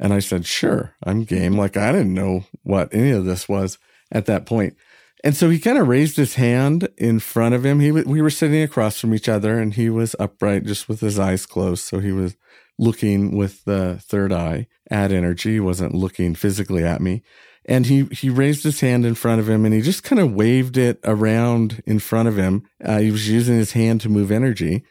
And 0.02 0.12
I 0.12 0.18
said, 0.18 0.44
Sure, 0.44 0.96
I'm 1.04 1.22
game. 1.22 1.56
Like 1.56 1.76
I 1.76 1.92
didn't 1.92 2.12
know 2.12 2.44
what 2.64 2.92
any 2.92 3.12
of 3.12 3.24
this 3.24 3.48
was 3.48 3.78
at 4.10 4.26
that 4.26 4.44
point. 4.44 4.76
And 5.24 5.36
so 5.36 5.48
he 5.48 5.60
kind 5.60 5.78
of 5.78 5.86
raised 5.86 6.16
his 6.16 6.34
hand 6.34 6.88
in 6.98 7.20
front 7.20 7.54
of 7.54 7.64
him. 7.64 7.78
He 7.78 7.92
we 7.92 8.20
were 8.20 8.28
sitting 8.28 8.62
across 8.62 8.98
from 8.98 9.14
each 9.14 9.28
other 9.28 9.60
and 9.60 9.72
he 9.72 9.88
was 9.88 10.16
upright 10.18 10.64
just 10.64 10.88
with 10.88 10.98
his 10.98 11.20
eyes 11.20 11.46
closed. 11.46 11.84
So 11.84 12.00
he 12.00 12.10
was 12.10 12.36
looking 12.80 13.36
with 13.36 13.64
the 13.64 14.00
third 14.02 14.32
eye 14.32 14.66
at 14.90 15.12
energy. 15.12 15.52
He 15.52 15.60
wasn't 15.60 15.94
looking 15.94 16.34
physically 16.34 16.84
at 16.84 17.00
me 17.00 17.22
and 17.64 17.86
he 17.86 18.04
he 18.06 18.28
raised 18.28 18.64
his 18.64 18.80
hand 18.80 19.06
in 19.06 19.14
front 19.14 19.40
of 19.40 19.48
him 19.48 19.64
and 19.64 19.72
he 19.72 19.82
just 19.82 20.02
kind 20.02 20.20
of 20.20 20.32
waved 20.32 20.76
it 20.76 20.98
around 21.04 21.82
in 21.86 22.00
front 22.00 22.28
of 22.28 22.36
him. 22.36 22.68
Uh, 22.84 22.98
he 22.98 23.12
was 23.12 23.28
using 23.28 23.56
his 23.56 23.72
hand 23.72 24.00
to 24.00 24.08
move 24.08 24.32
energy. 24.32 24.84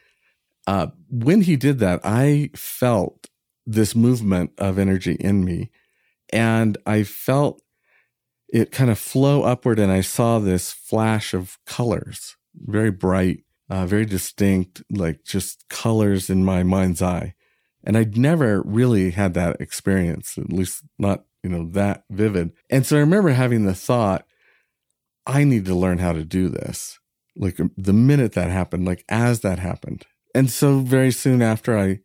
Uh, 0.66 0.86
when 1.10 1.42
he 1.42 1.56
did 1.56 1.80
that, 1.80 2.00
I 2.02 2.50
felt 2.54 3.28
this 3.66 3.94
movement 3.94 4.52
of 4.58 4.78
energy 4.78 5.14
in 5.14 5.44
me, 5.44 5.70
and 6.32 6.78
I 6.86 7.02
felt 7.02 7.62
it 8.48 8.70
kind 8.70 8.90
of 8.90 8.98
flow 8.98 9.42
upward, 9.42 9.78
and 9.78 9.90
I 9.90 10.02
saw 10.02 10.38
this 10.38 10.72
flash 10.72 11.32
of 11.32 11.58
colors, 11.66 12.36
very 12.54 12.90
bright, 12.90 13.44
uh, 13.70 13.86
very 13.86 14.04
distinct, 14.04 14.82
like 14.90 15.24
just 15.24 15.68
colors 15.68 16.28
in 16.28 16.44
my 16.44 16.62
mind's 16.62 17.00
eye. 17.00 17.34
And 17.84 17.96
I'd 17.96 18.16
never 18.16 18.62
really 18.62 19.10
had 19.10 19.34
that 19.34 19.60
experience, 19.60 20.36
at 20.38 20.52
least 20.52 20.84
not 20.98 21.24
you 21.42 21.50
know, 21.50 21.68
that 21.70 22.04
vivid. 22.10 22.52
And 22.70 22.86
so 22.86 22.96
I 22.96 23.00
remember 23.00 23.30
having 23.30 23.64
the 23.64 23.74
thought, 23.74 24.24
I 25.26 25.44
need 25.44 25.64
to 25.66 25.74
learn 25.74 25.98
how 25.98 26.12
to 26.12 26.24
do 26.24 26.48
this. 26.48 26.98
Like 27.36 27.58
um, 27.58 27.72
the 27.76 27.92
minute 27.92 28.32
that 28.32 28.50
happened, 28.50 28.84
like 28.84 29.04
as 29.08 29.40
that 29.40 29.58
happened. 29.58 30.04
And 30.34 30.50
so 30.50 30.80
very 30.80 31.10
soon 31.10 31.42
after 31.42 31.76
I 31.78 32.00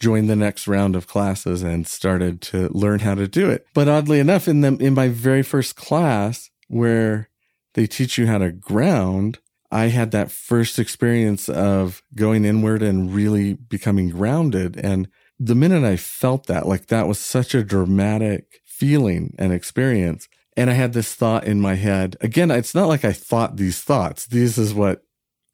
joined 0.00 0.30
the 0.30 0.36
next 0.36 0.68
round 0.68 0.94
of 0.94 1.06
classes 1.06 1.62
and 1.62 1.86
started 1.86 2.40
to 2.40 2.68
learn 2.68 3.00
how 3.00 3.14
to 3.14 3.26
do 3.26 3.50
it. 3.50 3.66
But 3.74 3.88
oddly 3.88 4.20
enough, 4.20 4.48
in 4.48 4.60
the, 4.60 4.76
in 4.76 4.94
my 4.94 5.08
very 5.08 5.42
first 5.42 5.76
class 5.76 6.50
where 6.68 7.28
they 7.74 7.86
teach 7.86 8.18
you 8.18 8.26
how 8.26 8.38
to 8.38 8.52
ground, 8.52 9.38
I 9.70 9.86
had 9.86 10.12
that 10.12 10.30
first 10.30 10.78
experience 10.78 11.48
of 11.48 12.02
going 12.14 12.44
inward 12.44 12.82
and 12.82 13.12
really 13.12 13.54
becoming 13.54 14.08
grounded. 14.08 14.76
And 14.76 15.08
the 15.38 15.54
minute 15.54 15.84
I 15.84 15.96
felt 15.96 16.46
that, 16.46 16.66
like 16.66 16.86
that 16.86 17.06
was 17.06 17.18
such 17.18 17.54
a 17.54 17.64
dramatic 17.64 18.60
feeling 18.64 19.34
and 19.38 19.52
experience. 19.52 20.28
And 20.56 20.70
I 20.70 20.72
had 20.72 20.92
this 20.92 21.14
thought 21.14 21.44
in 21.44 21.60
my 21.60 21.74
head. 21.74 22.16
Again, 22.20 22.50
it's 22.50 22.74
not 22.74 22.88
like 22.88 23.04
I 23.04 23.12
thought 23.12 23.56
these 23.56 23.80
thoughts. 23.80 24.26
This 24.26 24.58
is 24.58 24.74
what 24.74 25.02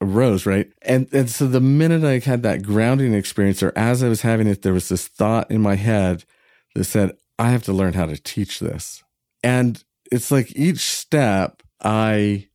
arose, 0.01 0.45
right? 0.45 0.71
And 0.81 1.07
and 1.13 1.29
so 1.29 1.47
the 1.47 1.61
minute 1.61 2.03
I 2.03 2.19
had 2.19 2.43
that 2.43 2.63
grounding 2.63 3.13
experience, 3.13 3.63
or 3.63 3.73
as 3.75 4.03
I 4.03 4.09
was 4.09 4.21
having 4.21 4.47
it, 4.47 4.61
there 4.61 4.73
was 4.73 4.89
this 4.89 5.07
thought 5.07 5.49
in 5.49 5.61
my 5.61 5.75
head 5.75 6.25
that 6.75 6.85
said, 6.85 7.11
I 7.39 7.49
have 7.49 7.63
to 7.63 7.73
learn 7.73 7.93
how 7.93 8.05
to 8.05 8.17
teach 8.17 8.59
this. 8.59 9.03
And 9.43 9.83
it's 10.11 10.31
like 10.31 10.55
each 10.55 10.79
step 10.79 11.63
I 11.81 12.47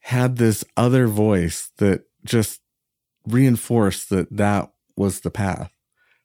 had 0.00 0.36
this 0.36 0.64
other 0.76 1.06
voice 1.06 1.70
that 1.78 2.04
just 2.24 2.60
reinforced 3.26 4.10
that 4.10 4.34
that 4.36 4.70
was 4.96 5.20
the 5.20 5.30
path 5.30 5.72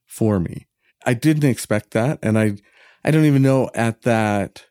for 0.05 0.39
me. 0.39 0.67
I 1.05 1.13
didn't 1.13 1.49
expect 1.49 1.91
that. 1.91 2.19
And 2.21 2.37
I 2.39 2.57
I 3.03 3.11
don't 3.11 3.25
even 3.25 3.41
know 3.41 3.69
at 3.75 4.03
that 4.03 4.65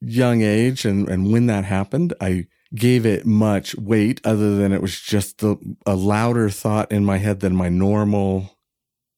young 0.00 0.42
age 0.42 0.84
and, 0.84 1.08
and 1.08 1.32
when 1.32 1.46
that 1.46 1.64
happened, 1.64 2.14
I 2.20 2.46
gave 2.74 3.04
it 3.04 3.26
much 3.26 3.74
weight 3.74 4.20
other 4.24 4.56
than 4.56 4.72
it 4.72 4.80
was 4.80 5.00
just 5.00 5.38
the, 5.38 5.56
a 5.86 5.94
louder 5.94 6.48
thought 6.50 6.90
in 6.92 7.04
my 7.04 7.18
head 7.18 7.40
than 7.40 7.54
my 7.56 7.68
normal 7.68 8.56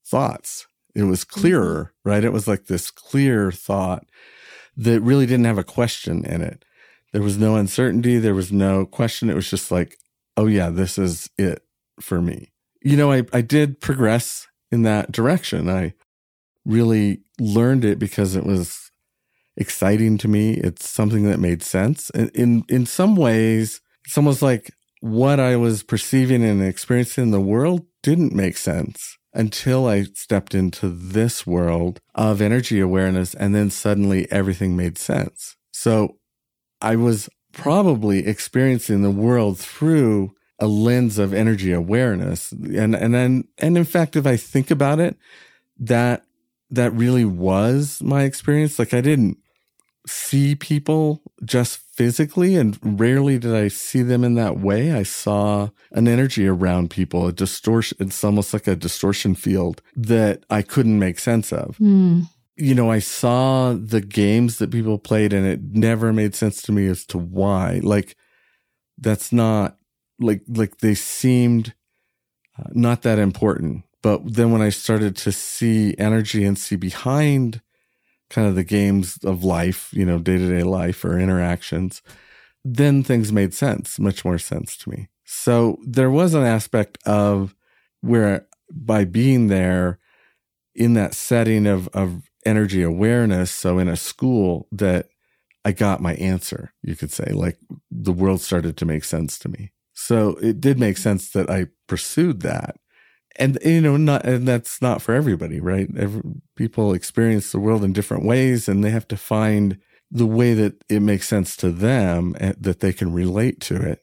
thoughts. 0.07 0.67
It 0.95 1.05
was 1.05 1.25
mm-hmm. 1.25 1.41
clearer, 1.41 1.93
right? 2.05 2.25
It 2.25 2.33
was 2.33 2.49
like 2.49 2.67
this 2.67 2.91
clear 2.91 3.53
thought 3.53 4.07
that 4.77 5.01
really 5.01 5.27
didn't 5.27 5.45
have 5.45 5.59
a 5.59 5.65
question 5.65 6.25
in 6.25 6.41
it. 6.41 6.65
There 7.13 7.23
was 7.23 7.37
no 7.37 7.57
uncertainty. 7.57 8.19
There 8.19 8.35
was 8.35 8.51
no 8.51 8.87
question. 8.87 9.29
It 9.29 9.37
was 9.37 9.51
just 9.51 9.71
like, 9.71 9.99
oh 10.37 10.47
yeah, 10.47 10.71
this 10.71 10.97
is 10.97 11.29
it 11.37 11.63
for 12.01 12.23
me. 12.23 12.53
You 12.81 12.97
know, 12.97 13.13
I, 13.13 13.25
I 13.33 13.43
did 13.43 13.81
progress 13.81 14.47
in 14.71 14.83
that 14.83 15.13
direction. 15.13 15.69
I 15.69 15.93
really 16.65 17.21
learned 17.39 17.85
it 17.85 17.99
because 17.99 18.35
it 18.35 18.45
was 18.45 18.92
exciting 19.57 20.19
to 20.19 20.29
me. 20.29 20.55
It's 20.55 20.89
something 20.89 21.25
that 21.25 21.39
made 21.39 21.63
sense. 21.63 22.11
In, 22.11 22.29
in, 22.31 22.65
in 22.69 22.87
some 22.87 23.17
ways, 23.17 23.81
it's 24.05 24.17
almost 24.17 24.43
like 24.43 24.73
what 25.01 25.41
I 25.41 25.57
was 25.57 25.83
perceiving 25.83 26.45
and 26.45 26.63
experiencing 26.63 27.25
in 27.25 27.31
the 27.31 27.41
world 27.41 27.87
didn't 28.03 28.35
make 28.35 28.57
sense 28.57 29.19
until 29.35 29.87
I 29.87 30.05
stepped 30.15 30.55
into 30.55 30.89
this 30.89 31.47
world 31.47 32.01
of 32.15 32.41
energy 32.41 32.81
awareness. 32.81 33.35
And 33.35 33.55
then 33.55 33.71
suddenly 33.71 34.31
everything 34.31 34.77
made 34.77 34.99
sense. 34.99 35.57
So 35.73 36.19
I 36.81 36.97
was 36.97 37.29
probably 37.53 38.27
experiencing 38.27 39.03
the 39.03 39.11
world 39.11 39.59
through 39.59 40.35
a 40.59 40.67
lens 40.67 41.19
of 41.19 41.35
energy 41.35 41.73
awareness. 41.73 42.53
And, 42.53 42.95
and 42.95 43.15
then, 43.15 43.49
and 43.59 43.77
in 43.77 43.85
fact, 43.85 44.17
if 44.17 44.27
I 44.27 44.37
think 44.37 44.71
about 44.71 45.01
it, 45.01 45.17
that 45.79 46.25
that 46.71 46.93
really 46.93 47.25
was 47.25 48.03
my 48.03 48.23
experience. 48.23 48.79
Like 48.79 48.95
I 48.95 49.01
didn't 49.01 49.39
see 50.07 50.55
people 50.55 51.23
just 51.45 51.79
physically 51.79 52.57
and 52.57 52.79
rarely 52.83 53.39
did 53.39 53.55
I 53.55 53.69
see 53.69 54.03
them 54.03 54.25
in 54.25 54.35
that 54.35 54.59
way. 54.59 54.93
I 54.93 55.03
saw 55.03 55.69
an 55.93 56.09
energy 56.09 56.47
around 56.47 56.91
people, 56.91 57.27
a 57.27 57.33
distortion. 57.33 57.99
It's 58.01 58.25
almost 58.25 58.53
like 58.53 58.67
a 58.67 58.77
distortion 58.77 59.35
field 59.35 59.83
that 59.95 60.45
I 60.51 60.63
couldn't 60.63 60.99
make 60.99 61.19
sense 61.19 61.53
of. 61.53 61.77
Mm. 61.79 62.29
You 62.57 62.75
know, 62.75 62.91
I 62.91 62.99
saw 62.99 63.75
the 63.75 64.01
games 64.01 64.59
that 64.59 64.71
people 64.71 64.99
played 64.99 65.33
and 65.33 65.47
it 65.47 65.61
never 65.63 66.13
made 66.13 66.35
sense 66.35 66.63
to 66.63 66.73
me 66.73 66.87
as 66.87 67.05
to 67.07 67.19
why. 67.19 67.81
Like 67.83 68.17
that's 68.99 69.33
not 69.33 69.77
like, 70.19 70.43
like 70.49 70.79
they 70.79 70.95
seemed 70.95 71.75
uh, 72.59 72.69
not 72.73 73.03
that 73.03 73.19
important 73.19 73.85
but 74.03 74.35
then 74.35 74.51
when 74.51 74.61
I 74.61 74.71
started 74.71 75.17
to 75.19 75.33
see 75.33 75.95
energy 75.97 76.45
and 76.45 76.59
see 76.59 76.77
behind 76.77 77.63
kind 78.33 78.49
of 78.49 78.55
the 78.55 78.65
games 78.65 79.19
of 79.25 79.45
life, 79.45 79.91
you 79.93 80.05
know, 80.05 80.19
day 80.19 80.39
to 80.39 80.49
day 80.49 80.63
life 80.63 81.05
or 81.05 81.19
interactions, 81.19 82.03
then 82.65 83.05
things 83.05 83.31
made 83.31 83.53
sense, 83.53 83.99
much 83.99 84.25
more 84.25 84.39
sense 84.39 84.77
to 84.79 84.91
me. 84.91 85.09
So 85.25 85.79
there 85.87 86.11
was 86.11 86.35
an 86.35 86.43
aspect 86.43 86.99
of 87.07 87.55
where 88.01 88.47
by 88.71 89.05
being 89.05 89.49
there 89.49 89.99
in 90.75 90.95
that 90.95 91.15
setting 91.15 91.67
of, 91.67 91.89
of 91.89 92.23
energy 92.47 92.83
awareness, 92.83 93.51
so 93.51 93.79
in 93.79 93.89
a 93.89 93.97
school 93.97 94.67
that 94.73 95.09
I 95.65 95.73
got 95.73 96.01
my 96.01 96.15
answer, 96.15 96.73
you 96.83 96.97
could 96.97 97.13
say, 97.13 97.33
like 97.33 97.59
the 97.91 98.13
world 98.13 98.41
started 98.41 98.77
to 98.79 98.87
make 98.87 99.05
sense 99.05 99.39
to 99.41 99.49
me. 99.49 99.73
So 99.93 100.37
it 100.43 100.61
did 100.61 100.79
make 100.79 100.97
sense 100.97 101.31
that 101.33 101.51
I 101.51 101.67
pursued 101.87 102.41
that 102.41 102.77
and 103.37 103.59
you 103.65 103.81
know 103.81 103.97
not 103.97 104.25
and 104.25 104.47
that's 104.49 104.83
not 104.83 105.03
for 105.03 105.15
everybody 105.15 105.61
right 105.61 105.89
Every, 105.99 106.23
people 106.57 106.95
experience 106.95 107.53
the 107.53 107.61
world 107.61 107.85
in 107.85 107.93
different 107.93 108.25
ways 108.25 108.69
and 108.69 108.85
they 108.85 108.91
have 108.91 109.09
to 109.09 109.17
find 109.17 109.79
the 110.11 110.27
way 110.27 110.55
that 110.55 110.83
it 110.89 111.01
makes 111.01 111.29
sense 111.29 111.57
to 111.57 111.71
them 111.71 112.35
and 112.39 112.57
that 112.61 112.81
they 112.81 112.93
can 112.93 113.13
relate 113.13 113.61
to 113.63 113.77
it 113.77 114.01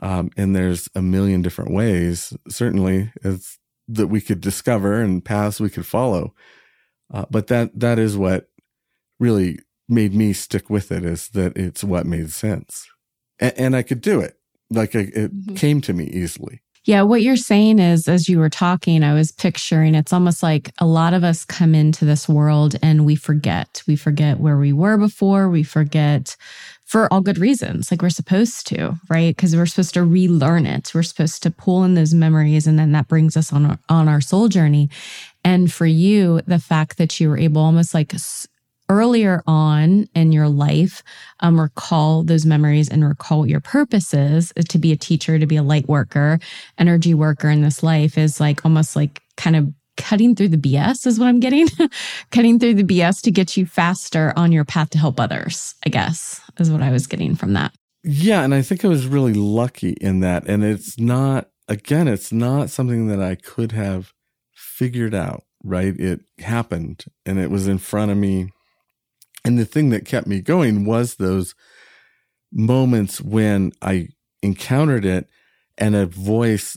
Um, 0.00 0.30
and 0.36 0.54
there's 0.54 0.88
a 0.94 1.02
million 1.02 1.42
different 1.42 1.72
ways, 1.72 2.34
certainly, 2.48 3.12
as, 3.24 3.58
that 3.88 4.08
we 4.08 4.20
could 4.20 4.40
discover 4.40 5.00
and 5.00 5.24
paths 5.24 5.60
we 5.60 5.70
could 5.70 5.86
follow. 5.86 6.34
Uh, 7.12 7.24
but 7.30 7.46
that 7.48 7.78
that 7.78 7.98
is 7.98 8.16
what 8.16 8.48
really 9.20 9.60
made 9.88 10.14
me 10.14 10.32
stick 10.32 10.68
with 10.68 10.92
it 10.92 11.04
is 11.04 11.28
that 11.30 11.56
it's 11.56 11.84
what 11.84 12.06
made 12.06 12.32
sense, 12.32 12.86
and, 13.38 13.54
and 13.56 13.76
I 13.76 13.82
could 13.82 14.00
do 14.00 14.20
it. 14.20 14.38
Like 14.70 14.96
I, 14.96 15.00
it 15.00 15.32
mm-hmm. 15.34 15.54
came 15.54 15.80
to 15.82 15.92
me 15.92 16.04
easily. 16.06 16.62
Yeah, 16.86 17.02
what 17.02 17.20
you're 17.20 17.34
saying 17.34 17.80
is, 17.80 18.06
as 18.06 18.28
you 18.28 18.38
were 18.38 18.48
talking, 18.48 19.02
I 19.02 19.12
was 19.12 19.32
picturing 19.32 19.96
it's 19.96 20.12
almost 20.12 20.40
like 20.40 20.70
a 20.78 20.86
lot 20.86 21.14
of 21.14 21.24
us 21.24 21.44
come 21.44 21.74
into 21.74 22.04
this 22.04 22.28
world 22.28 22.76
and 22.80 23.04
we 23.04 23.16
forget. 23.16 23.82
We 23.88 23.96
forget 23.96 24.38
where 24.38 24.56
we 24.56 24.72
were 24.72 24.96
before. 24.96 25.48
We 25.48 25.64
forget 25.64 26.36
for 26.84 27.12
all 27.12 27.22
good 27.22 27.38
reasons, 27.38 27.90
like 27.90 28.02
we're 28.02 28.10
supposed 28.10 28.68
to, 28.68 28.94
right? 29.10 29.34
Because 29.34 29.56
we're 29.56 29.66
supposed 29.66 29.94
to 29.94 30.04
relearn 30.04 30.64
it. 30.64 30.92
We're 30.94 31.02
supposed 31.02 31.42
to 31.42 31.50
pull 31.50 31.82
in 31.82 31.94
those 31.94 32.14
memories, 32.14 32.68
and 32.68 32.78
then 32.78 32.92
that 32.92 33.08
brings 33.08 33.36
us 33.36 33.52
on 33.52 33.66
our, 33.66 33.78
on 33.88 34.08
our 34.08 34.20
soul 34.20 34.46
journey. 34.46 34.88
And 35.44 35.72
for 35.72 35.86
you, 35.86 36.40
the 36.46 36.60
fact 36.60 36.98
that 36.98 37.18
you 37.18 37.28
were 37.28 37.38
able 37.38 37.62
almost 37.62 37.94
like 37.94 38.14
earlier 38.88 39.42
on 39.46 40.08
in 40.14 40.32
your 40.32 40.48
life 40.48 41.02
um, 41.40 41.60
recall 41.60 42.22
those 42.22 42.46
memories 42.46 42.88
and 42.88 43.06
recall 43.06 43.40
what 43.40 43.48
your 43.48 43.60
purpose 43.60 44.14
is 44.14 44.52
to 44.68 44.78
be 44.78 44.92
a 44.92 44.96
teacher 44.96 45.38
to 45.38 45.46
be 45.46 45.56
a 45.56 45.62
light 45.62 45.88
worker 45.88 46.38
energy 46.78 47.14
worker 47.14 47.48
in 47.48 47.62
this 47.62 47.82
life 47.82 48.16
is 48.16 48.40
like 48.40 48.64
almost 48.64 48.96
like 48.96 49.22
kind 49.36 49.56
of 49.56 49.72
cutting 49.96 50.34
through 50.34 50.48
the 50.48 50.58
bs 50.58 51.06
is 51.06 51.18
what 51.18 51.26
i'm 51.26 51.40
getting. 51.40 51.66
Cutting 52.30 52.58
through 52.58 52.74
the 52.74 52.84
bs 52.84 53.22
to 53.22 53.30
get 53.30 53.56
you 53.56 53.64
faster 53.64 54.32
on 54.36 54.52
your 54.52 54.64
path 54.64 54.90
to 54.90 54.98
help 54.98 55.18
others 55.18 55.74
i 55.86 55.88
guess 55.88 56.40
is 56.58 56.70
what 56.70 56.82
i 56.82 56.90
was 56.90 57.06
getting 57.06 57.34
from 57.34 57.54
that. 57.54 57.72
Yeah 58.04 58.42
and 58.42 58.54
i 58.54 58.62
think 58.62 58.84
i 58.84 58.88
was 58.88 59.06
really 59.06 59.32
lucky 59.32 59.92
in 59.92 60.20
that 60.20 60.46
and 60.46 60.62
it's 60.62 60.98
not 60.98 61.48
again 61.66 62.08
it's 62.08 62.30
not 62.30 62.68
something 62.68 63.08
that 63.08 63.22
i 63.22 63.36
could 63.36 63.72
have 63.72 64.12
figured 64.54 65.14
out 65.14 65.44
right? 65.66 65.98
It 65.98 66.20
happened 66.38 67.04
and 67.24 67.38
it 67.38 67.50
was 67.50 67.68
in 67.68 67.78
front 67.78 68.10
of 68.10 68.16
me 68.16 68.52
and 69.46 69.60
the 69.60 69.64
thing 69.64 69.90
that 69.90 70.04
kept 70.04 70.26
me 70.26 70.40
going 70.40 70.84
was 70.84 71.14
those 71.14 71.54
moments 72.52 73.20
when 73.20 73.70
I 73.80 74.08
encountered 74.42 75.04
it 75.04 75.28
and 75.78 75.94
a 75.94 76.04
voice 76.04 76.76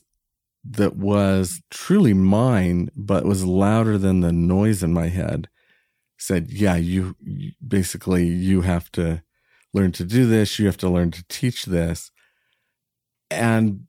that 0.64 0.96
was 0.96 1.64
truly 1.72 2.14
mine, 2.14 2.92
but 2.96 3.26
was 3.26 3.44
louder 3.44 3.98
than 3.98 4.20
the 4.20 4.32
noise 4.32 4.84
in 4.84 4.94
my 4.94 5.08
head 5.08 5.50
said, 6.20 6.52
yeah, 6.52 6.76
you 6.76 7.16
basically, 7.66 8.28
you 8.28 8.62
have 8.62 8.92
to 8.92 9.24
learn 9.74 9.92
to 9.94 10.04
do 10.04 10.28
this. 10.28 10.60
You 10.60 10.68
have 10.68 10.78
to 10.78 10.90
learn 10.90 11.10
to 11.10 11.26
teach 11.28 11.66
this. 11.66 12.12
And, 13.32 13.88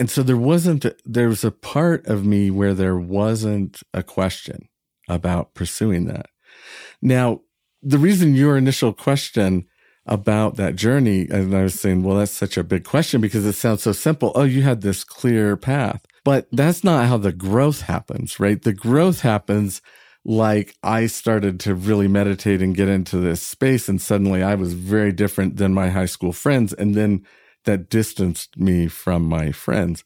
and 0.00 0.10
so 0.10 0.24
there 0.24 0.36
wasn't, 0.36 0.84
there 1.04 1.28
was 1.28 1.44
a 1.44 1.52
part 1.52 2.08
of 2.08 2.26
me 2.26 2.50
where 2.50 2.74
there 2.74 2.98
wasn't 2.98 3.82
a 3.94 4.02
question 4.02 4.68
about 5.08 5.54
pursuing 5.54 6.06
that. 6.06 6.26
Now, 7.00 7.42
the 7.82 7.98
reason 7.98 8.34
your 8.34 8.56
initial 8.56 8.92
question 8.92 9.66
about 10.06 10.56
that 10.56 10.76
journey, 10.76 11.26
and 11.30 11.54
I 11.54 11.62
was 11.62 11.78
saying, 11.78 12.02
well, 12.02 12.16
that's 12.16 12.32
such 12.32 12.56
a 12.56 12.64
big 12.64 12.84
question 12.84 13.20
because 13.20 13.46
it 13.46 13.52
sounds 13.52 13.82
so 13.82 13.92
simple. 13.92 14.32
Oh, 14.34 14.44
you 14.44 14.62
had 14.62 14.80
this 14.80 15.04
clear 15.04 15.56
path. 15.56 16.04
But 16.24 16.46
mm-hmm. 16.46 16.56
that's 16.56 16.84
not 16.84 17.06
how 17.06 17.16
the 17.16 17.32
growth 17.32 17.82
happens, 17.82 18.40
right? 18.40 18.60
The 18.60 18.72
growth 18.72 19.20
happens 19.20 19.80
like 20.24 20.74
I 20.82 21.06
started 21.06 21.60
to 21.60 21.74
really 21.74 22.08
meditate 22.08 22.60
and 22.60 22.76
get 22.76 22.88
into 22.88 23.18
this 23.18 23.42
space. 23.42 23.88
And 23.88 24.00
suddenly 24.00 24.42
I 24.42 24.54
was 24.54 24.74
very 24.74 25.12
different 25.12 25.56
than 25.56 25.72
my 25.72 25.88
high 25.88 26.06
school 26.06 26.32
friends. 26.32 26.72
And 26.74 26.94
then 26.94 27.24
that 27.64 27.88
distanced 27.88 28.58
me 28.58 28.86
from 28.86 29.24
my 29.24 29.52
friends. 29.52 30.04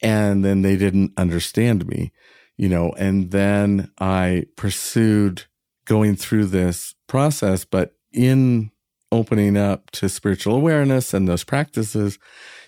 And 0.00 0.44
then 0.44 0.62
they 0.62 0.76
didn't 0.76 1.12
understand 1.16 1.86
me, 1.86 2.12
you 2.56 2.68
know, 2.68 2.94
and 2.98 3.30
then 3.30 3.90
I 3.98 4.46
pursued 4.56 5.44
going 5.84 6.16
through 6.16 6.46
this 6.46 6.94
process, 7.06 7.64
but 7.64 7.94
in 8.12 8.70
opening 9.12 9.56
up 9.56 9.90
to 9.92 10.08
spiritual 10.08 10.56
awareness 10.56 11.14
and 11.14 11.28
those 11.28 11.44
practices, 11.44 12.18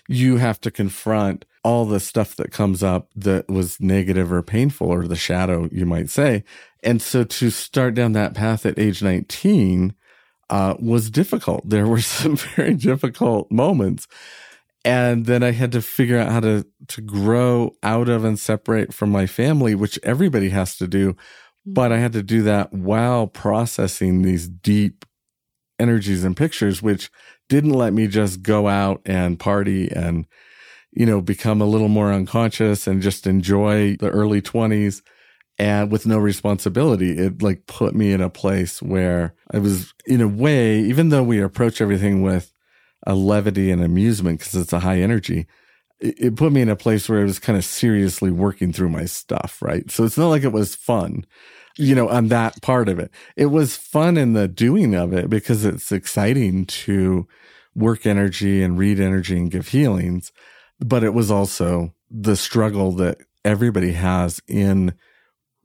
you 0.07 0.37
have 0.37 0.59
to 0.61 0.71
confront 0.71 1.45
all 1.63 1.85
the 1.85 1.99
stuff 1.99 2.35
that 2.37 2.51
comes 2.51 2.81
up 2.81 3.09
that 3.15 3.49
was 3.49 3.79
negative 3.81 4.31
or 4.31 4.41
painful 4.41 4.87
or 4.87 5.05
the 5.07 5.17
shadow, 5.17 5.67
you 5.71 5.85
might 5.85 6.09
say. 6.09 6.43
And 6.81 7.01
so 7.01 7.25
to 7.25 7.49
start 7.49 7.93
down 7.93 8.13
that 8.13 8.33
path 8.33 8.65
at 8.65 8.79
age 8.79 9.03
19 9.03 9.93
uh, 10.49 10.75
was 10.79 11.09
difficult. 11.09 11.63
There 11.69 11.87
were 11.87 12.01
some 12.01 12.37
very 12.37 12.75
difficult 12.75 13.51
moments. 13.51 14.07
And 14.85 15.25
then 15.25 15.43
I 15.43 15.51
had 15.51 15.73
to 15.73 15.81
figure 15.81 16.17
out 16.17 16.31
how 16.31 16.39
to, 16.39 16.65
to 16.87 17.01
grow 17.01 17.75
out 17.83 18.07
of 18.07 18.23
and 18.23 18.39
separate 18.39 18.93
from 18.93 19.09
my 19.09 19.25
family, 19.25 19.75
which 19.75 19.99
everybody 20.03 20.47
has 20.49 20.77
to 20.77 20.87
do 20.87 21.17
but 21.69 21.91
I 21.91 21.97
had 21.97 22.13
to 22.13 22.23
do 22.23 22.43
that 22.43 22.71
while 22.71 23.27
processing 23.27 24.21
these 24.21 24.47
deep 24.47 25.03
energies 25.77 26.23
and 26.23 26.35
pictures, 26.35 26.81
which 26.81 27.11
didn't 27.49 27.73
let 27.73 27.91
me 27.91 28.07
just 28.07 28.41
go 28.41 28.69
out 28.69 29.01
and 29.05 29.37
party 29.37 29.91
and, 29.91 30.25
you 30.91 31.05
know, 31.05 31.19
become 31.19 31.61
a 31.61 31.65
little 31.65 31.89
more 31.89 32.13
unconscious 32.13 32.87
and 32.87 33.01
just 33.01 33.27
enjoy 33.27 33.97
the 33.97 34.09
early 34.09 34.41
20s 34.41 35.01
and 35.59 35.91
with 35.91 36.05
no 36.05 36.17
responsibility. 36.17 37.17
It 37.17 37.43
like 37.43 37.67
put 37.67 37.93
me 37.93 38.13
in 38.13 38.21
a 38.21 38.29
place 38.29 38.81
where 38.81 39.35
I 39.51 39.59
was, 39.59 39.93
in 40.05 40.21
a 40.21 40.27
way, 40.27 40.79
even 40.79 41.09
though 41.09 41.23
we 41.23 41.41
approach 41.41 41.81
everything 41.81 42.21
with 42.21 42.53
a 43.05 43.13
levity 43.13 43.71
and 43.71 43.83
amusement 43.83 44.39
because 44.39 44.55
it's 44.55 44.73
a 44.73 44.79
high 44.79 45.01
energy, 45.01 45.47
it, 45.99 46.37
put 46.37 46.53
me 46.53 46.61
in 46.61 46.69
a 46.69 46.77
place 46.77 47.09
where 47.09 47.19
I 47.19 47.25
was 47.25 47.39
kind 47.39 47.57
of 47.57 47.65
seriously 47.65 48.31
working 48.31 48.71
through 48.71 48.89
my 48.89 49.03
stuff, 49.03 49.61
right? 49.61 49.91
So 49.91 50.05
it's 50.05 50.17
not 50.17 50.29
like 50.29 50.43
it 50.43 50.53
was 50.53 50.75
fun 50.75 51.25
you 51.77 51.95
know, 51.95 52.09
on 52.09 52.27
that 52.29 52.61
part 52.61 52.89
of 52.89 52.99
it. 52.99 53.11
It 53.35 53.47
was 53.47 53.75
fun 53.75 54.17
in 54.17 54.33
the 54.33 54.47
doing 54.47 54.95
of 54.95 55.13
it 55.13 55.29
because 55.29 55.65
it's 55.65 55.91
exciting 55.91 56.65
to 56.65 57.27
work 57.75 58.05
energy 58.05 58.63
and 58.63 58.77
read 58.77 58.99
energy 58.99 59.37
and 59.37 59.51
give 59.51 59.69
healings. 59.69 60.31
But 60.79 61.03
it 61.03 61.13
was 61.13 61.31
also 61.31 61.93
the 62.09 62.35
struggle 62.35 62.91
that 62.93 63.19
everybody 63.45 63.93
has 63.93 64.41
in 64.47 64.93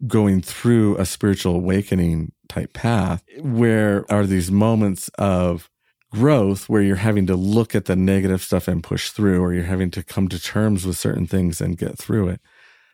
going 0.06 0.42
through 0.42 0.96
a 0.98 1.06
spiritual 1.06 1.54
awakening 1.54 2.32
type 2.48 2.72
path 2.72 3.22
where 3.40 4.04
are 4.10 4.26
these 4.26 4.50
moments 4.50 5.08
of 5.16 5.70
growth 6.10 6.68
where 6.68 6.82
you're 6.82 6.96
having 6.96 7.26
to 7.26 7.36
look 7.36 7.74
at 7.74 7.86
the 7.86 7.96
negative 7.96 8.42
stuff 8.42 8.68
and 8.68 8.82
push 8.82 9.10
through, 9.10 9.40
or 9.40 9.54
you're 9.54 9.64
having 9.64 9.90
to 9.90 10.02
come 10.02 10.28
to 10.28 10.40
terms 10.40 10.84
with 10.84 10.98
certain 10.98 11.26
things 11.26 11.60
and 11.60 11.78
get 11.78 11.98
through 11.98 12.28
it. 12.28 12.40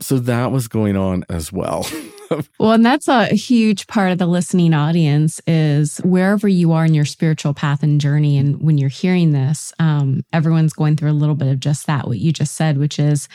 So 0.00 0.18
that 0.20 0.52
was 0.52 0.68
going 0.68 0.96
on 0.96 1.24
as 1.28 1.52
well. 1.52 1.87
well, 2.59 2.73
and 2.73 2.85
that's 2.85 3.09
a 3.09 3.27
huge 3.27 3.87
part 3.87 4.12
of 4.12 4.19
the 4.19 4.27
listening 4.27 4.75
audience 4.75 5.41
is 5.47 5.99
wherever 5.99 6.49
you 6.49 6.73
are 6.73 6.85
in 6.85 6.95
your 6.95 7.05
spiritual 7.05 7.55
path 7.55 7.83
and 7.83 8.01
journey. 8.01 8.38
And 8.38 8.61
when 8.62 8.79
you're 8.79 8.88
hearing 8.88 9.33
this, 9.33 9.73
um, 9.79 10.25
everyone's 10.33 10.73
going 10.73 10.97
through 10.97 11.11
a 11.11 11.12
little 11.12 11.35
bit 11.35 11.49
of 11.49 11.61
just 11.61 11.87
that, 11.87 12.07
what 12.07 12.19
you 12.19 12.33
just 12.33 12.55
said, 12.55 12.79
which 12.79 12.99
is 12.99 13.29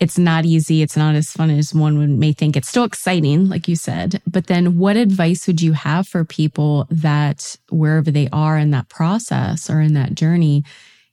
it's 0.00 0.18
not 0.18 0.46
easy. 0.46 0.80
It's 0.80 0.96
not 0.96 1.14
as 1.14 1.30
fun 1.30 1.50
as 1.50 1.74
one 1.74 2.18
may 2.18 2.32
think. 2.32 2.56
It's 2.56 2.68
still 2.68 2.84
exciting, 2.84 3.50
like 3.50 3.68
you 3.68 3.76
said. 3.76 4.22
But 4.26 4.46
then 4.46 4.78
what 4.78 4.96
advice 4.96 5.46
would 5.46 5.60
you 5.60 5.74
have 5.74 6.08
for 6.08 6.24
people 6.24 6.86
that 6.90 7.56
wherever 7.70 8.10
they 8.10 8.28
are 8.32 8.56
in 8.56 8.70
that 8.70 8.88
process 8.88 9.68
or 9.68 9.80
in 9.82 9.92
that 9.94 10.14
journey, 10.14 10.64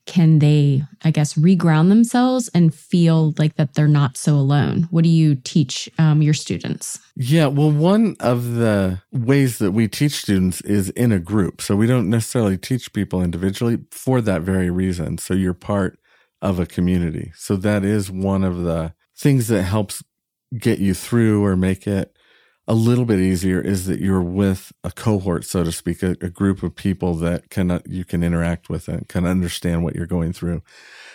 can 0.08 0.38
they, 0.38 0.82
I 1.04 1.10
guess, 1.10 1.34
reground 1.34 1.90
themselves 1.90 2.48
and 2.54 2.74
feel 2.74 3.34
like 3.38 3.56
that 3.56 3.74
they're 3.74 3.86
not 3.86 4.16
so 4.16 4.34
alone? 4.34 4.88
What 4.90 5.04
do 5.04 5.10
you 5.10 5.34
teach 5.34 5.88
um, 5.98 6.22
your 6.22 6.32
students? 6.32 6.98
Yeah, 7.14 7.46
well, 7.46 7.70
one 7.70 8.16
of 8.18 8.54
the 8.54 9.02
ways 9.12 9.58
that 9.58 9.72
we 9.72 9.86
teach 9.86 10.12
students 10.12 10.62
is 10.62 10.88
in 10.90 11.12
a 11.12 11.18
group. 11.18 11.60
So 11.60 11.76
we 11.76 11.86
don't 11.86 12.08
necessarily 12.08 12.56
teach 12.56 12.92
people 12.94 13.22
individually 13.22 13.80
for 13.90 14.22
that 14.22 14.40
very 14.40 14.70
reason. 14.70 15.18
So 15.18 15.34
you're 15.34 15.52
part 15.52 15.98
of 16.40 16.58
a 16.58 16.64
community. 16.64 17.32
So 17.36 17.56
that 17.56 17.84
is 17.84 18.10
one 18.10 18.44
of 18.44 18.62
the 18.62 18.94
things 19.14 19.48
that 19.48 19.64
helps 19.64 20.02
get 20.58 20.78
you 20.78 20.94
through 20.94 21.44
or 21.44 21.54
make 21.54 21.86
it 21.86 22.16
a 22.68 22.74
little 22.74 23.06
bit 23.06 23.18
easier 23.18 23.60
is 23.60 23.86
that 23.86 23.98
you're 23.98 24.22
with 24.22 24.72
a 24.84 24.90
cohort, 24.90 25.46
so 25.46 25.64
to 25.64 25.72
speak, 25.72 26.02
a, 26.02 26.10
a, 26.20 26.28
group 26.28 26.62
of 26.62 26.76
people 26.76 27.14
that 27.14 27.48
can 27.48 27.70
uh, 27.70 27.80
you 27.86 28.04
can 28.04 28.22
interact 28.22 28.68
with 28.68 28.88
and 28.88 29.08
can 29.08 29.24
understand 29.24 29.82
what 29.82 29.96
you're 29.96 30.06
going 30.06 30.34
through, 30.34 30.62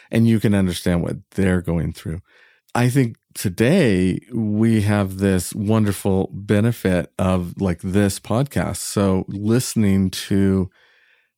and 0.10 0.28
you 0.28 0.40
can 0.40 0.56
understand 0.56 1.04
what 1.04 1.18
they're 1.32 1.62
going 1.62 1.94
through. 1.94 2.22
I 2.74 2.90
think 2.90 3.18
today 3.36 4.20
we 4.34 4.82
have 4.82 5.20
this 5.20 5.54
wonderful 5.54 6.32
benefit 6.34 7.14
of 7.20 7.62
like 7.62 7.82
this 7.82 8.20
podcast. 8.20 8.78
So 8.78 9.26
listening 9.28 10.10
to 10.10 10.72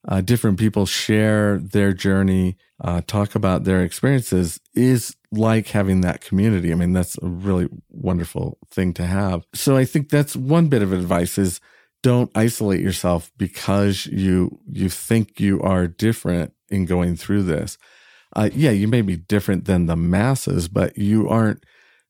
uh, 0.08 0.22
different 0.22 0.60
people 0.60 0.86
share 0.86 1.58
their 1.58 1.94
journey, 1.94 2.58
uh, 2.84 3.02
talk 3.08 3.36
about 3.36 3.64
their 3.64 3.84
experiences 3.84 4.60
is 4.74 5.16
like 5.32 5.68
having 5.70 6.02
that 6.02 6.22
community. 6.22 6.72
I 6.72 6.76
mean, 6.76 6.94
that's 6.94 7.18
a 7.22 7.28
really 7.28 7.68
wonderful 7.90 8.58
thing 8.70 8.94
to 8.94 9.06
have. 9.06 9.46
So 9.54 9.76
I 9.76 9.86
think 9.86 10.10
that's 10.10 10.36
one 10.36 10.68
bit 10.68 10.82
of 10.82 10.94
advice 10.94 11.38
is 11.38 11.60
don't 12.04 12.30
isolate 12.36 12.82
yourself 12.82 13.32
because 13.38 14.06
you, 14.06 14.60
you 14.68 14.90
think 14.90 15.40
you 15.40 15.60
are 15.62 15.88
different 15.88 16.54
in 16.70 16.86
going 16.86 17.16
through 17.16 17.44
this. 17.44 17.78
uh, 18.36 18.50
yeah, 18.54 18.72
you 18.72 18.88
may 18.88 19.02
be 19.02 19.16
different 19.16 19.66
than 19.66 19.86
the 19.88 19.96
masses, 19.96 20.68
but 20.68 20.98
you 20.98 21.28
aren't 21.30 21.64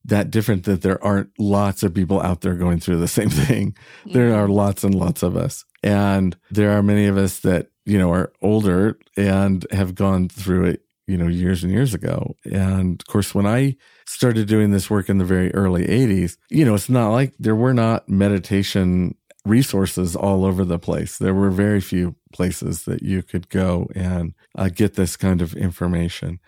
that 0.04 0.30
different 0.30 0.64
that 0.64 0.82
there 0.82 1.02
aren't 1.02 1.30
lots 1.38 1.82
of 1.82 1.94
people 1.94 2.20
out 2.20 2.40
there 2.40 2.54
going 2.54 2.78
through 2.80 2.98
the 2.98 3.08
same 3.08 3.30
thing. 3.46 3.76
Yeah. 4.04 4.14
There 4.14 4.34
are 4.34 4.48
lots 4.48 4.84
and 4.84 4.94
lots 4.94 5.22
of 5.22 5.36
us. 5.36 5.64
And 5.82 6.36
there 6.50 6.72
are 6.76 6.82
many 6.82 7.06
of 7.06 7.16
us 7.16 7.40
that, 7.40 7.68
you 7.86 7.98
know, 7.98 8.12
are 8.12 8.32
older 8.42 8.98
and 9.16 9.66
have 9.70 9.94
gone 9.94 10.28
through 10.28 10.64
it, 10.64 10.82
you 11.06 11.16
know, 11.16 11.28
years 11.28 11.62
and 11.62 11.72
years 11.72 11.94
ago. 11.94 12.36
And 12.44 13.00
of 13.00 13.06
course, 13.06 13.34
when 13.34 13.46
I 13.46 13.76
started 14.06 14.48
doing 14.48 14.72
this 14.72 14.90
work 14.90 15.08
in 15.08 15.18
the 15.18 15.24
very 15.24 15.54
early 15.54 15.86
80s, 15.86 16.36
you 16.50 16.64
know, 16.64 16.74
it's 16.74 16.88
not 16.90 17.10
like 17.10 17.32
there 17.38 17.56
were 17.56 17.74
not 17.74 18.08
meditation 18.08 19.14
resources 19.44 20.16
all 20.16 20.44
over 20.44 20.64
the 20.64 20.78
place. 20.78 21.18
There 21.18 21.34
were 21.34 21.50
very 21.50 21.80
few 21.80 22.16
places 22.32 22.84
that 22.84 23.02
you 23.02 23.22
could 23.22 23.48
go 23.48 23.88
and 23.94 24.34
uh, 24.56 24.68
get 24.68 24.94
this 24.94 25.16
kind 25.16 25.40
of 25.40 25.54
information. 25.54 26.40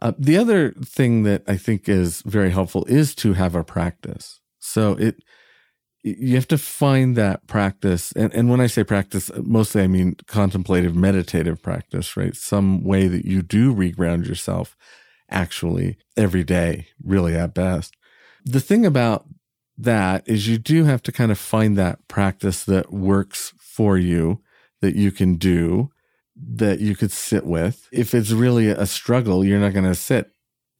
Uh, 0.00 0.12
the 0.18 0.36
other 0.36 0.72
thing 0.84 1.24
that 1.24 1.42
I 1.48 1.56
think 1.56 1.88
is 1.88 2.22
very 2.22 2.50
helpful 2.50 2.84
is 2.84 3.14
to 3.16 3.32
have 3.32 3.54
a 3.54 3.64
practice. 3.64 4.40
So 4.60 4.92
it, 4.92 5.22
you 6.04 6.34
have 6.34 6.48
to 6.48 6.58
find 6.58 7.16
that 7.16 7.46
practice. 7.46 8.12
And, 8.12 8.32
and 8.34 8.50
when 8.50 8.60
I 8.60 8.66
say 8.66 8.84
practice, 8.84 9.30
uh, 9.30 9.40
mostly 9.42 9.82
I 9.82 9.86
mean 9.86 10.16
contemplative, 10.26 10.94
meditative 10.94 11.62
practice, 11.62 12.14
right? 12.14 12.36
Some 12.36 12.84
way 12.84 13.08
that 13.08 13.24
you 13.24 13.40
do 13.40 13.74
reground 13.74 14.26
yourself 14.26 14.76
actually 15.30 15.96
every 16.14 16.44
day, 16.44 16.88
really 17.02 17.34
at 17.34 17.54
best. 17.54 17.96
The 18.44 18.60
thing 18.60 18.84
about 18.84 19.24
that 19.78 20.28
is 20.28 20.46
you 20.46 20.58
do 20.58 20.84
have 20.84 21.02
to 21.04 21.12
kind 21.12 21.32
of 21.32 21.38
find 21.38 21.76
that 21.78 22.06
practice 22.06 22.64
that 22.64 22.92
works 22.92 23.54
for 23.58 23.96
you 23.96 24.42
that 24.82 24.94
you 24.94 25.10
can 25.10 25.36
do 25.36 25.90
that 26.36 26.80
you 26.80 26.94
could 26.94 27.12
sit 27.12 27.46
with. 27.46 27.88
If 27.90 28.14
it's 28.14 28.30
really 28.30 28.68
a 28.68 28.84
struggle, 28.84 29.42
you're 29.42 29.58
not 29.58 29.72
going 29.72 29.86
to 29.86 29.94
sit 29.94 30.33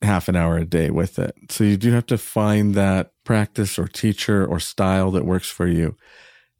half 0.04 0.28
an 0.28 0.36
hour 0.36 0.56
a 0.56 0.64
day 0.64 0.90
with 0.90 1.18
it. 1.18 1.34
So 1.50 1.64
you 1.64 1.76
do 1.76 1.92
have 1.92 2.06
to 2.06 2.18
find 2.18 2.74
that 2.74 3.12
practice 3.24 3.78
or 3.78 3.88
teacher 3.88 4.46
or 4.46 4.60
style 4.60 5.10
that 5.12 5.24
works 5.24 5.50
for 5.50 5.66
you 5.66 5.96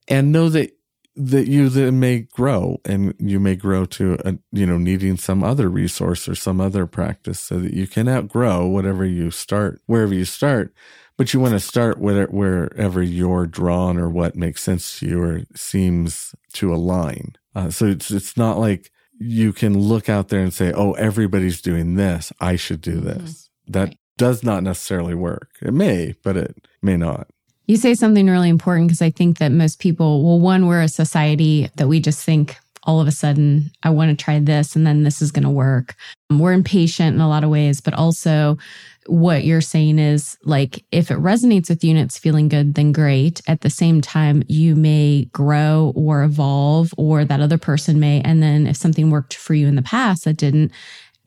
and 0.09 0.33
know 0.33 0.49
that 0.49 0.71
that 1.17 1.47
you 1.47 1.69
then 1.69 2.01
may 2.01 2.19
grow 2.19 2.81
and 2.85 3.15
you 3.21 3.39
may 3.39 3.55
grow 3.55 3.85
to 3.85 4.19
a, 4.25 4.35
you 4.51 4.67
know 4.67 4.79
needing 4.79 5.17
some 5.17 5.45
other 5.45 5.69
resource 5.69 6.29
or 6.29 6.35
some 6.35 6.61
other 6.61 6.87
practice 6.87 7.39
so 7.39 7.61
that 7.61 7.73
you 7.73 7.87
can 7.87 8.09
outgrow 8.09 8.67
whatever 8.67 9.05
you 9.05 9.31
start 9.31 9.81
wherever 9.87 10.13
you 10.13 10.25
start 10.25 10.75
but 11.17 11.33
you 11.33 11.41
want 11.41 11.53
to 11.53 11.61
start 11.61 11.99
where, 11.99 12.27
wherever 12.27 13.03
you're 13.03 13.47
drawn 13.47 13.99
or 13.99 14.11
what 14.11 14.35
makes 14.35 14.63
sense 14.63 14.99
to 14.99 15.07
you 15.07 15.23
or 15.23 15.41
seems 15.55 16.35
to 16.55 16.75
align. 16.75 17.35
Uh, 17.55 17.71
so 17.71 17.87
it's 17.87 18.11
it's 18.11 18.37
not 18.37 18.59
like 18.59 18.91
you 19.19 19.53
can 19.53 19.79
look 19.79 20.09
out 20.09 20.29
there 20.29 20.41
and 20.41 20.53
say, 20.53 20.73
"Oh, 20.73 20.93
everybody's 20.93 21.61
doing 21.61 21.95
this. 21.95 22.33
I 22.41 22.57
should 22.57 22.81
do 22.81 22.97
mm-hmm. 22.97 23.07
this." 23.07 23.21
Mm-hmm. 23.23 23.73
That 23.73 23.89
right. 23.89 23.99
does 24.19 24.43
not 24.43 24.63
necessarily 24.63 25.15
work. 25.15 25.51
It 25.63 25.73
may, 25.73 26.15
but 26.23 26.37
it 26.37 26.69
may 26.83 26.97
not. 26.97 27.29
You 27.67 27.77
say 27.77 27.95
something 27.95 28.27
really 28.27 28.51
important 28.51 28.89
because 28.89 29.01
I 29.01 29.11
think 29.11 29.39
that 29.39 29.51
most 29.51 29.79
people, 29.79 30.23
well, 30.23 30.39
one, 30.39 30.67
we're 30.67 30.83
a 30.83 30.89
society 30.89 31.71
that 31.77 31.89
we 31.89 31.99
just 31.99 32.23
think 32.23 32.57
all 32.83 33.01
of 33.01 33.09
a 33.09 33.13
sudden, 33.13 33.71
I 33.83 33.91
want 33.91 34.11
to 34.11 34.23
try 34.23 34.39
this 34.39 34.77
and 34.77 34.87
then 34.87 35.03
this 35.03 35.23
is 35.23 35.33
going 35.33 35.45
to 35.45 35.51
work. 35.51 35.95
We're 36.31 36.53
impatient 36.53 37.15
in 37.15 37.21
a 37.21 37.29
lot 37.29 37.45
of 37.45 37.51
ways, 37.51 37.81
but 37.81 37.95
also 37.95 38.59
what 39.07 39.45
you're 39.45 39.61
saying 39.61 39.99
is 39.99 40.37
like 40.45 40.85
if 40.91 41.11
it 41.11 41.19
resonates 41.19 41.69
with 41.69 41.85
you 41.85 41.91
and 41.91 41.99
it's 41.99 42.19
feeling 42.19 42.49
good, 42.49 42.75
then 42.75 42.93
great. 42.93 43.43
At 43.47 43.61
the 43.61 43.71
same 43.71 44.01
time, 44.01 44.43
you 44.49 44.75
may 44.75 45.27
grow 45.27 45.93
or 45.95 46.23
evolve, 46.23 46.93
or 46.97 47.25
that 47.25 47.41
other 47.41 47.59
person 47.59 48.01
may. 48.01 48.21
And 48.23 48.43
then 48.43 48.67
if 48.67 48.77
something 48.77 49.11
worked 49.11 49.35
for 49.35 49.55
you 49.55 49.67
in 49.67 49.77
the 49.77 49.83
past 49.83 50.25
that 50.25 50.37
didn't, 50.37 50.73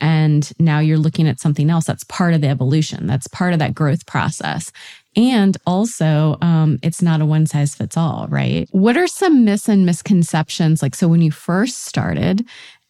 and 0.00 0.52
now 0.58 0.78
you're 0.78 0.98
looking 0.98 1.26
at 1.26 1.40
something 1.40 1.70
else, 1.70 1.84
that's 1.84 2.04
part 2.04 2.34
of 2.34 2.40
the 2.40 2.48
evolution. 2.48 3.06
That's 3.06 3.26
part 3.26 3.52
of 3.52 3.58
that 3.58 3.74
growth 3.74 4.06
process. 4.06 4.70
And 5.16 5.56
also, 5.66 6.36
um, 6.40 6.78
it's 6.82 7.02
not 7.02 7.20
a 7.20 7.26
one 7.26 7.46
size 7.46 7.74
fits 7.74 7.96
all, 7.96 8.28
right? 8.28 8.68
What 8.70 8.96
are 8.96 9.08
some 9.08 9.44
myths 9.44 9.68
and 9.68 9.84
misconceptions? 9.84 10.82
Like, 10.82 10.94
so 10.94 11.08
when 11.08 11.22
you 11.22 11.32
first 11.32 11.84
started, 11.84 12.46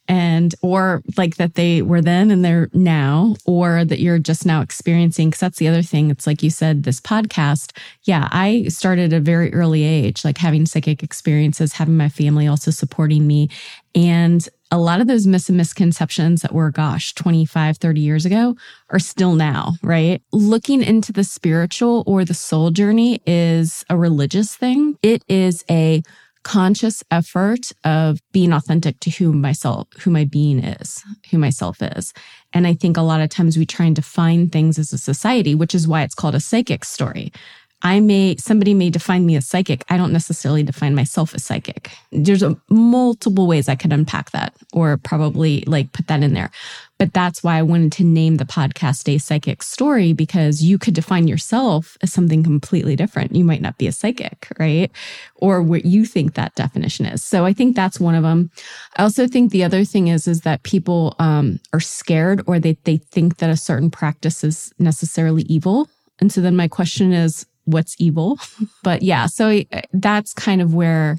and 0.08 0.54
or 0.62 1.02
like 1.16 1.36
that 1.36 1.54
they 1.54 1.82
were 1.82 2.00
then 2.00 2.30
and 2.30 2.44
they're 2.44 2.70
now 2.72 3.36
or 3.44 3.84
that 3.84 4.00
you're 4.00 4.18
just 4.18 4.46
now 4.46 4.62
experiencing 4.62 5.28
because 5.28 5.40
that's 5.40 5.58
the 5.58 5.68
other 5.68 5.82
thing. 5.82 6.10
It's 6.10 6.26
like 6.26 6.42
you 6.42 6.50
said 6.50 6.82
this 6.82 7.00
podcast 7.00 7.76
yeah 8.04 8.28
i 8.32 8.64
started 8.68 9.12
at 9.12 9.18
a 9.18 9.20
very 9.20 9.52
early 9.52 9.84
age 9.84 10.24
like 10.24 10.38
having 10.38 10.66
psychic 10.66 11.02
experiences 11.02 11.72
having 11.72 11.96
my 11.96 12.08
family 12.08 12.46
also 12.46 12.70
supporting 12.70 13.26
me. 13.26 13.48
And 13.94 14.46
a 14.70 14.78
lot 14.78 15.00
of 15.00 15.06
those 15.06 15.26
mis- 15.26 15.48
misconceptions 15.50 16.42
that 16.42 16.52
were 16.52 16.70
gosh 16.70 17.14
25 17.14 17.78
30 17.78 18.00
years 18.00 18.26
ago 18.26 18.56
are 18.90 18.98
still 18.98 19.34
now 19.34 19.74
right? 19.82 20.22
Looking 20.32 20.82
into 20.82 21.12
the 21.12 21.24
spiritual 21.24 22.04
or 22.06 22.24
the 22.24 22.34
soul 22.34 22.70
journey 22.70 23.22
is 23.26 23.84
a 23.88 23.96
religious 23.96 24.54
thing. 24.56 24.98
It 25.02 25.24
is 25.28 25.64
a 25.70 26.02
conscious 26.48 27.04
effort 27.10 27.72
of 27.84 28.22
being 28.32 28.54
authentic 28.54 28.98
to 29.00 29.10
who 29.10 29.34
myself, 29.34 29.86
who 30.00 30.10
my 30.10 30.24
being 30.24 30.60
is, 30.60 31.04
who 31.30 31.36
myself 31.36 31.82
is. 31.82 32.14
And 32.54 32.66
I 32.66 32.72
think 32.72 32.96
a 32.96 33.02
lot 33.02 33.20
of 33.20 33.28
times 33.28 33.58
we 33.58 33.66
try 33.66 33.84
and 33.84 33.94
define 33.94 34.48
things 34.48 34.78
as 34.78 34.90
a 34.94 34.96
society, 34.96 35.54
which 35.54 35.74
is 35.74 35.86
why 35.86 36.02
it's 36.02 36.14
called 36.14 36.34
a 36.34 36.40
psychic 36.40 36.86
story. 36.86 37.34
I 37.82 38.00
may, 38.00 38.36
somebody 38.36 38.72
may 38.72 38.88
define 38.88 39.26
me 39.26 39.36
as 39.36 39.46
psychic. 39.46 39.84
I 39.90 39.98
don't 39.98 40.12
necessarily 40.12 40.62
define 40.62 40.94
myself 40.94 41.34
as 41.34 41.44
psychic. 41.44 41.90
There's 42.12 42.42
a, 42.42 42.56
multiple 42.70 43.46
ways 43.46 43.68
I 43.68 43.76
could 43.76 43.92
unpack 43.92 44.30
that 44.30 44.56
or 44.72 44.96
probably 44.96 45.64
like 45.66 45.92
put 45.92 46.06
that 46.06 46.22
in 46.22 46.32
there. 46.32 46.50
But 46.98 47.12
that's 47.12 47.42
why 47.42 47.56
I 47.56 47.62
wanted 47.62 47.92
to 47.92 48.04
name 48.04 48.36
the 48.36 48.44
podcast 48.44 49.08
a 49.08 49.18
psychic 49.18 49.62
story 49.62 50.12
because 50.12 50.62
you 50.62 50.78
could 50.78 50.94
define 50.94 51.28
yourself 51.28 51.96
as 52.02 52.12
something 52.12 52.42
completely 52.42 52.96
different. 52.96 53.34
You 53.34 53.44
might 53.44 53.62
not 53.62 53.78
be 53.78 53.86
a 53.86 53.92
psychic, 53.92 54.48
right? 54.58 54.90
Or 55.36 55.62
what 55.62 55.84
you 55.84 56.04
think 56.04 56.34
that 56.34 56.56
definition 56.56 57.06
is. 57.06 57.22
So 57.22 57.44
I 57.44 57.52
think 57.52 57.76
that's 57.76 58.00
one 58.00 58.16
of 58.16 58.24
them. 58.24 58.50
I 58.96 59.04
also 59.04 59.28
think 59.28 59.52
the 59.52 59.64
other 59.64 59.84
thing 59.84 60.08
is, 60.08 60.26
is 60.26 60.40
that 60.40 60.64
people 60.64 61.14
um, 61.20 61.60
are 61.72 61.80
scared 61.80 62.42
or 62.46 62.58
they, 62.58 62.76
they 62.84 62.96
think 62.96 63.36
that 63.38 63.50
a 63.50 63.56
certain 63.56 63.90
practice 63.90 64.42
is 64.42 64.72
necessarily 64.78 65.42
evil. 65.42 65.88
And 66.20 66.32
so 66.32 66.40
then 66.40 66.56
my 66.56 66.66
question 66.66 67.12
is, 67.12 67.46
what's 67.68 67.94
evil. 67.98 68.38
but 68.82 69.02
yeah, 69.02 69.26
so 69.26 69.62
uh, 69.72 69.80
that's 69.92 70.32
kind 70.32 70.60
of 70.60 70.74
where 70.74 71.18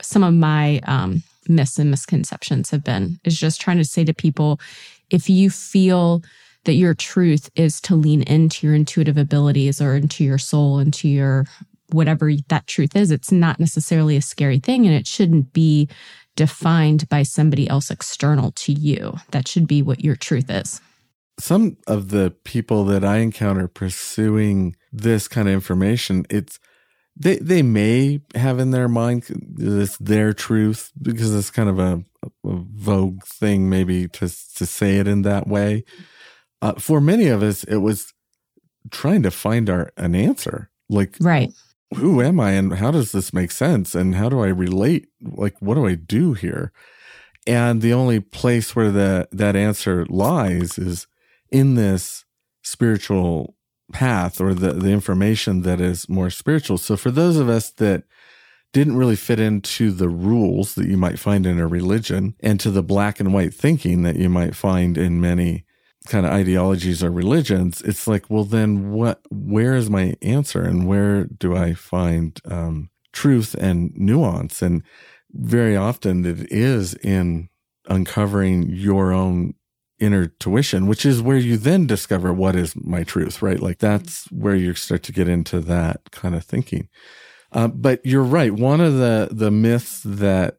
some 0.00 0.22
of 0.22 0.34
my 0.34 0.80
um, 0.84 1.22
myths 1.48 1.78
and 1.78 1.90
misconceptions 1.90 2.70
have 2.70 2.84
been 2.84 3.18
is 3.24 3.38
just 3.38 3.60
trying 3.60 3.78
to 3.78 3.84
say 3.84 4.04
to 4.04 4.14
people 4.14 4.60
if 5.10 5.28
you 5.28 5.50
feel 5.50 6.22
that 6.64 6.74
your 6.74 6.94
truth 6.94 7.50
is 7.56 7.80
to 7.82 7.96
lean 7.96 8.22
into 8.22 8.66
your 8.66 8.74
intuitive 8.74 9.16
abilities 9.16 9.80
or 9.80 9.96
into 9.96 10.24
your 10.24 10.38
soul, 10.38 10.78
into 10.78 11.08
your 11.08 11.44
whatever 11.90 12.32
that 12.48 12.66
truth 12.66 12.96
is, 12.96 13.10
it's 13.10 13.32
not 13.32 13.60
necessarily 13.60 14.16
a 14.16 14.22
scary 14.22 14.58
thing 14.58 14.86
and 14.86 14.94
it 14.94 15.06
shouldn't 15.06 15.52
be 15.52 15.88
defined 16.36 17.08
by 17.08 17.22
somebody 17.22 17.68
else 17.68 17.90
external 17.90 18.52
to 18.52 18.72
you. 18.72 19.14
That 19.32 19.48
should 19.48 19.66
be 19.66 19.82
what 19.82 20.02
your 20.02 20.16
truth 20.16 20.48
is 20.48 20.80
some 21.38 21.76
of 21.86 22.10
the 22.10 22.34
people 22.44 22.84
that 22.84 23.04
I 23.04 23.18
encounter 23.18 23.66
pursuing 23.68 24.76
this 24.92 25.28
kind 25.28 25.48
of 25.48 25.54
information, 25.54 26.26
it's 26.30 26.60
they 27.16 27.36
they 27.36 27.62
may 27.62 28.20
have 28.34 28.58
in 28.58 28.70
their 28.70 28.88
mind 28.88 29.24
this 29.38 29.96
their 29.98 30.32
truth 30.32 30.90
because 31.00 31.34
it's 31.34 31.50
kind 31.50 31.68
of 31.68 31.78
a, 31.78 32.04
a 32.24 32.28
vogue 32.44 33.22
thing 33.24 33.68
maybe 33.68 34.08
to 34.08 34.28
to 34.56 34.66
say 34.66 34.96
it 34.96 35.06
in 35.06 35.22
that 35.22 35.46
way. 35.46 35.84
Uh, 36.60 36.74
for 36.74 37.00
many 37.00 37.26
of 37.26 37.42
us, 37.42 37.64
it 37.64 37.78
was 37.78 38.12
trying 38.90 39.22
to 39.22 39.30
find 39.30 39.68
our 39.68 39.92
an 39.96 40.14
answer, 40.14 40.70
like 40.88 41.16
right. 41.20 41.50
Who 41.96 42.22
am 42.22 42.40
I, 42.40 42.52
and 42.52 42.72
how 42.72 42.90
does 42.90 43.12
this 43.12 43.34
make 43.34 43.50
sense, 43.50 43.94
and 43.94 44.14
how 44.14 44.30
do 44.30 44.40
I 44.40 44.46
relate? 44.46 45.08
Like, 45.20 45.60
what 45.60 45.74
do 45.74 45.86
I 45.86 45.94
do 45.94 46.32
here? 46.32 46.72
And 47.46 47.82
the 47.82 47.92
only 47.92 48.18
place 48.20 48.74
where 48.74 48.90
the 48.90 49.28
that 49.32 49.56
answer 49.56 50.06
lies 50.08 50.78
is 50.78 51.06
in 51.50 51.74
this 51.74 52.24
spiritual 52.62 53.56
path 53.92 54.40
or 54.40 54.54
the, 54.54 54.72
the 54.72 54.90
information 54.90 55.62
that 55.62 55.80
is 55.80 56.08
more 56.08 56.30
spiritual. 56.30 56.78
So 56.78 56.96
for 56.96 57.10
those 57.10 57.36
of 57.36 57.48
us 57.48 57.70
that 57.72 58.04
didn't 58.72 58.96
really 58.96 59.16
fit 59.16 59.38
into 59.38 59.90
the 59.90 60.08
rules 60.08 60.74
that 60.74 60.88
you 60.88 60.96
might 60.96 61.18
find 61.18 61.46
in 61.46 61.58
a 61.58 61.66
religion 61.66 62.34
and 62.40 62.58
to 62.60 62.70
the 62.70 62.82
black 62.82 63.20
and 63.20 63.34
white 63.34 63.52
thinking 63.52 64.02
that 64.02 64.16
you 64.16 64.28
might 64.28 64.56
find 64.56 64.96
in 64.96 65.20
many 65.20 65.64
kind 66.06 66.26
of 66.26 66.32
ideologies 66.32 67.04
or 67.04 67.10
religions, 67.10 67.82
it's 67.82 68.06
like, 68.08 68.28
well, 68.28 68.44
then 68.44 68.90
what, 68.90 69.20
where 69.30 69.74
is 69.74 69.90
my 69.90 70.14
answer 70.22 70.62
and 70.62 70.86
where 70.88 71.24
do 71.24 71.54
I 71.54 71.74
find, 71.74 72.40
um, 72.44 72.90
truth 73.12 73.54
and 73.54 73.92
nuance? 73.94 74.62
And 74.62 74.82
very 75.30 75.76
often 75.76 76.24
it 76.24 76.50
is 76.50 76.94
in 76.94 77.48
uncovering 77.88 78.68
your 78.70 79.12
own 79.12 79.54
inner 80.02 80.26
tuition, 80.26 80.86
which 80.86 81.06
is 81.06 81.22
where 81.22 81.36
you 81.36 81.56
then 81.56 81.86
discover 81.86 82.32
what 82.32 82.56
is 82.56 82.74
my 82.76 83.04
truth, 83.04 83.40
right? 83.40 83.60
Like 83.60 83.78
that's 83.78 84.24
where 84.32 84.56
you 84.56 84.74
start 84.74 85.02
to 85.04 85.12
get 85.12 85.28
into 85.28 85.60
that 85.60 86.10
kind 86.10 86.34
of 86.34 86.44
thinking. 86.44 86.88
Uh, 87.52 87.68
but 87.68 88.04
you're 88.04 88.22
right. 88.22 88.52
One 88.52 88.80
of 88.80 88.94
the, 88.94 89.28
the 89.30 89.50
myths 89.50 90.00
that 90.04 90.58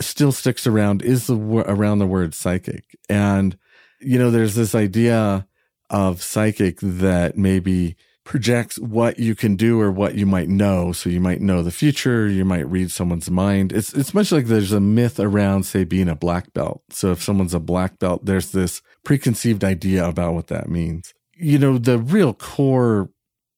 still 0.00 0.30
sticks 0.30 0.66
around 0.66 1.02
is 1.02 1.26
the 1.26 1.36
around 1.36 1.98
the 1.98 2.06
word 2.06 2.34
psychic. 2.34 2.96
And 3.08 3.58
you 4.00 4.18
know, 4.18 4.30
there's 4.30 4.54
this 4.54 4.74
idea 4.74 5.46
of 5.90 6.22
psychic 6.22 6.78
that 6.80 7.36
maybe 7.36 7.96
projects 8.28 8.78
what 8.78 9.18
you 9.18 9.34
can 9.34 9.56
do 9.56 9.80
or 9.80 9.90
what 9.90 10.14
you 10.14 10.26
might 10.26 10.50
know. 10.50 10.92
So 10.92 11.08
you 11.08 11.18
might 11.18 11.40
know 11.40 11.62
the 11.62 11.70
future, 11.70 12.28
you 12.28 12.44
might 12.44 12.68
read 12.68 12.90
someone's 12.90 13.30
mind. 13.30 13.72
It's 13.72 13.94
it's 13.94 14.12
much 14.12 14.30
like 14.30 14.44
there's 14.44 14.70
a 14.70 14.80
myth 14.80 15.18
around 15.18 15.64
say 15.64 15.84
being 15.84 16.10
a 16.10 16.14
black 16.14 16.52
belt. 16.52 16.82
So 16.90 17.10
if 17.10 17.22
someone's 17.22 17.54
a 17.54 17.58
black 17.58 17.98
belt, 17.98 18.26
there's 18.26 18.52
this 18.52 18.82
preconceived 19.02 19.64
idea 19.64 20.06
about 20.06 20.34
what 20.34 20.48
that 20.48 20.68
means. 20.68 21.14
You 21.38 21.58
know, 21.58 21.78
the 21.78 21.98
real 21.98 22.34
core 22.34 23.08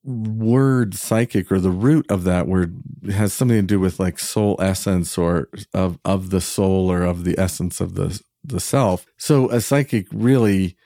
word 0.04 0.94
psychic 0.94 1.50
or 1.50 1.59
the 1.59 1.70
root 1.70 2.09
of 2.09 2.22
that 2.24 2.46
word 2.46 2.80
has 3.11 3.33
something 3.33 3.59
to 3.59 3.62
do 3.62 3.80
with 3.80 3.98
like 3.98 4.20
soul 4.20 4.56
essence 4.61 5.18
or 5.18 5.48
of 5.74 5.98
of 6.04 6.30
the 6.30 6.40
soul 6.40 6.92
or 6.92 7.02
of 7.02 7.24
the 7.24 7.37
essence 7.40 7.80
of 7.80 7.96
the 7.96 8.22
the 8.44 8.61
self. 8.61 9.04
So 9.16 9.50
a 9.50 9.61
psychic 9.61 10.06
really 10.12 10.76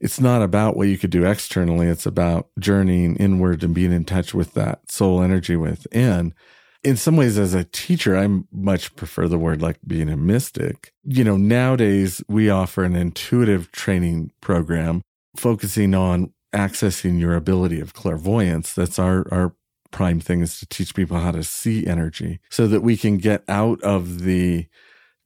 it's 0.00 0.18
not 0.18 0.42
about 0.42 0.76
what 0.76 0.88
you 0.88 0.96
could 0.96 1.10
do 1.10 1.26
externally. 1.26 1.86
It's 1.86 2.06
about 2.06 2.48
journeying 2.58 3.16
inward 3.16 3.62
and 3.62 3.74
being 3.74 3.92
in 3.92 4.04
touch 4.04 4.32
with 4.32 4.54
that 4.54 4.90
soul 4.90 5.22
energy 5.22 5.56
within. 5.56 6.34
In 6.82 6.96
some 6.96 7.16
ways, 7.16 7.38
as 7.38 7.52
a 7.52 7.64
teacher, 7.64 8.16
I 8.16 8.26
much 8.50 8.96
prefer 8.96 9.28
the 9.28 9.38
word 9.38 9.60
like 9.60 9.78
being 9.86 10.08
a 10.08 10.16
mystic. 10.16 10.92
You 11.04 11.24
know, 11.24 11.36
nowadays 11.36 12.22
we 12.26 12.48
offer 12.48 12.84
an 12.84 12.96
intuitive 12.96 13.70
training 13.72 14.32
program 14.40 15.02
focusing 15.36 15.94
on 15.94 16.32
accessing 16.54 17.20
your 17.20 17.34
ability 17.34 17.80
of 17.80 17.92
clairvoyance. 17.92 18.72
That's 18.72 18.98
our, 18.98 19.26
our 19.30 19.54
prime 19.90 20.20
thing 20.20 20.40
is 20.40 20.58
to 20.60 20.66
teach 20.66 20.94
people 20.94 21.18
how 21.18 21.32
to 21.32 21.44
see 21.44 21.86
energy 21.86 22.40
so 22.50 22.66
that 22.66 22.80
we 22.80 22.96
can 22.96 23.18
get 23.18 23.44
out 23.46 23.82
of 23.82 24.22
the 24.22 24.66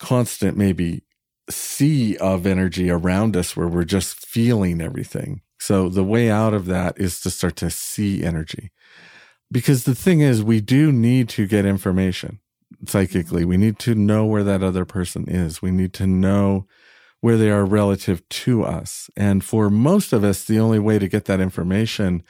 constant, 0.01 0.57
maybe 0.57 1.04
sea 1.51 2.17
of 2.17 2.47
energy 2.47 2.91
around 2.91 3.37
us 3.37 3.57
where 3.57 3.69
we're 3.69 3.85
just 3.85 4.27
feeling 4.27 4.81
everything. 4.81 5.43
So 5.59 5.89
the 5.89 6.05
way 6.05 6.31
out 6.31 6.55
of 6.55 6.67
that 6.67 6.99
is 6.99 7.21
to 7.21 7.31
start 7.31 7.57
to 7.57 7.71
see 7.71 8.23
energy. 8.23 8.71
Because 9.51 9.85
the 9.85 9.95
thing 9.95 10.21
is, 10.21 10.43
we 10.43 10.61
do 10.61 10.91
need 10.91 11.29
to 11.31 11.47
get 11.47 11.65
information 11.65 12.41
psychically. 12.87 13.43
Mm-hmm. 13.43 13.51
We 13.51 13.57
need 13.57 13.79
to 13.81 13.95
know 13.95 14.25
where 14.25 14.45
that 14.45 14.63
other 14.63 14.85
person 14.85 15.29
is. 15.29 15.63
We 15.63 15.71
need 15.71 15.93
to 15.95 16.07
know 16.07 16.67
where 17.21 17.37
they 17.37 17.51
are 17.51 17.65
relative 17.65 18.29
to 18.29 18.65
us. 18.65 19.09
And 19.17 19.43
for 19.45 19.71
most 19.71 20.13
of 20.13 20.25
us, 20.25 20.45
the 20.45 20.59
only 20.59 20.79
way 20.79 20.99
to 20.99 21.09
get 21.09 21.25
that 21.27 21.41
information 21.41 22.23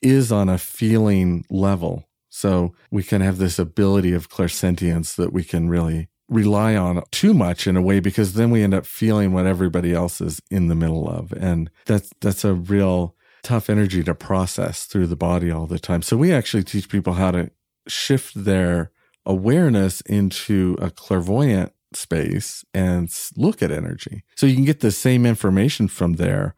is 0.00 0.30
on 0.30 0.48
a 0.48 0.58
feeling 0.58 1.44
level. 1.50 2.08
So 2.28 2.74
we 2.90 3.02
can 3.02 3.20
have 3.20 3.38
this 3.38 3.58
ability 3.58 4.12
of 4.12 4.30
clairsentience 4.30 5.16
that 5.16 5.32
we 5.32 5.42
can 5.42 5.68
really 5.68 6.08
rely 6.28 6.76
on 6.76 7.02
too 7.10 7.32
much 7.32 7.66
in 7.66 7.76
a 7.76 7.82
way 7.82 8.00
because 8.00 8.34
then 8.34 8.50
we 8.50 8.62
end 8.62 8.74
up 8.74 8.84
feeling 8.84 9.32
what 9.32 9.46
everybody 9.46 9.94
else 9.94 10.20
is 10.20 10.40
in 10.50 10.68
the 10.68 10.74
middle 10.74 11.08
of. 11.08 11.32
And 11.32 11.70
that's, 11.86 12.10
that's 12.20 12.44
a 12.44 12.54
real 12.54 13.14
tough 13.42 13.70
energy 13.70 14.02
to 14.04 14.14
process 14.14 14.84
through 14.84 15.06
the 15.06 15.16
body 15.16 15.50
all 15.50 15.66
the 15.66 15.78
time. 15.78 16.02
So 16.02 16.16
we 16.16 16.32
actually 16.32 16.64
teach 16.64 16.88
people 16.88 17.14
how 17.14 17.30
to 17.30 17.50
shift 17.86 18.44
their 18.44 18.90
awareness 19.24 20.00
into 20.02 20.76
a 20.80 20.90
clairvoyant 20.90 21.72
space 21.94 22.64
and 22.74 23.10
look 23.36 23.62
at 23.62 23.70
energy. 23.70 24.24
So 24.36 24.46
you 24.46 24.54
can 24.54 24.64
get 24.64 24.80
the 24.80 24.90
same 24.90 25.24
information 25.24 25.88
from 25.88 26.14
there 26.14 26.54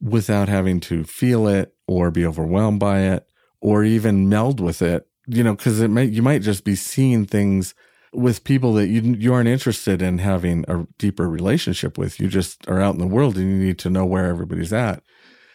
without 0.00 0.48
having 0.48 0.80
to 0.80 1.04
feel 1.04 1.46
it 1.46 1.74
or 1.86 2.10
be 2.10 2.26
overwhelmed 2.26 2.80
by 2.80 3.00
it 3.00 3.26
or 3.60 3.84
even 3.84 4.28
meld 4.28 4.60
with 4.60 4.82
it, 4.82 5.08
you 5.26 5.42
know, 5.42 5.56
cause 5.56 5.80
it 5.80 5.88
might, 5.88 6.10
you 6.10 6.22
might 6.22 6.42
just 6.42 6.64
be 6.64 6.74
seeing 6.74 7.24
things 7.24 7.74
with 8.12 8.44
people 8.44 8.72
that 8.74 8.88
you 8.88 9.00
you 9.00 9.34
aren't 9.34 9.48
interested 9.48 10.02
in 10.02 10.18
having 10.18 10.64
a 10.68 10.86
deeper 10.98 11.28
relationship 11.28 11.98
with. 11.98 12.20
You 12.20 12.28
just 12.28 12.68
are 12.68 12.80
out 12.80 12.94
in 12.94 13.00
the 13.00 13.06
world 13.06 13.36
and 13.36 13.50
you 13.50 13.56
need 13.56 13.78
to 13.80 13.90
know 13.90 14.04
where 14.04 14.26
everybody's 14.26 14.72
at. 14.72 15.02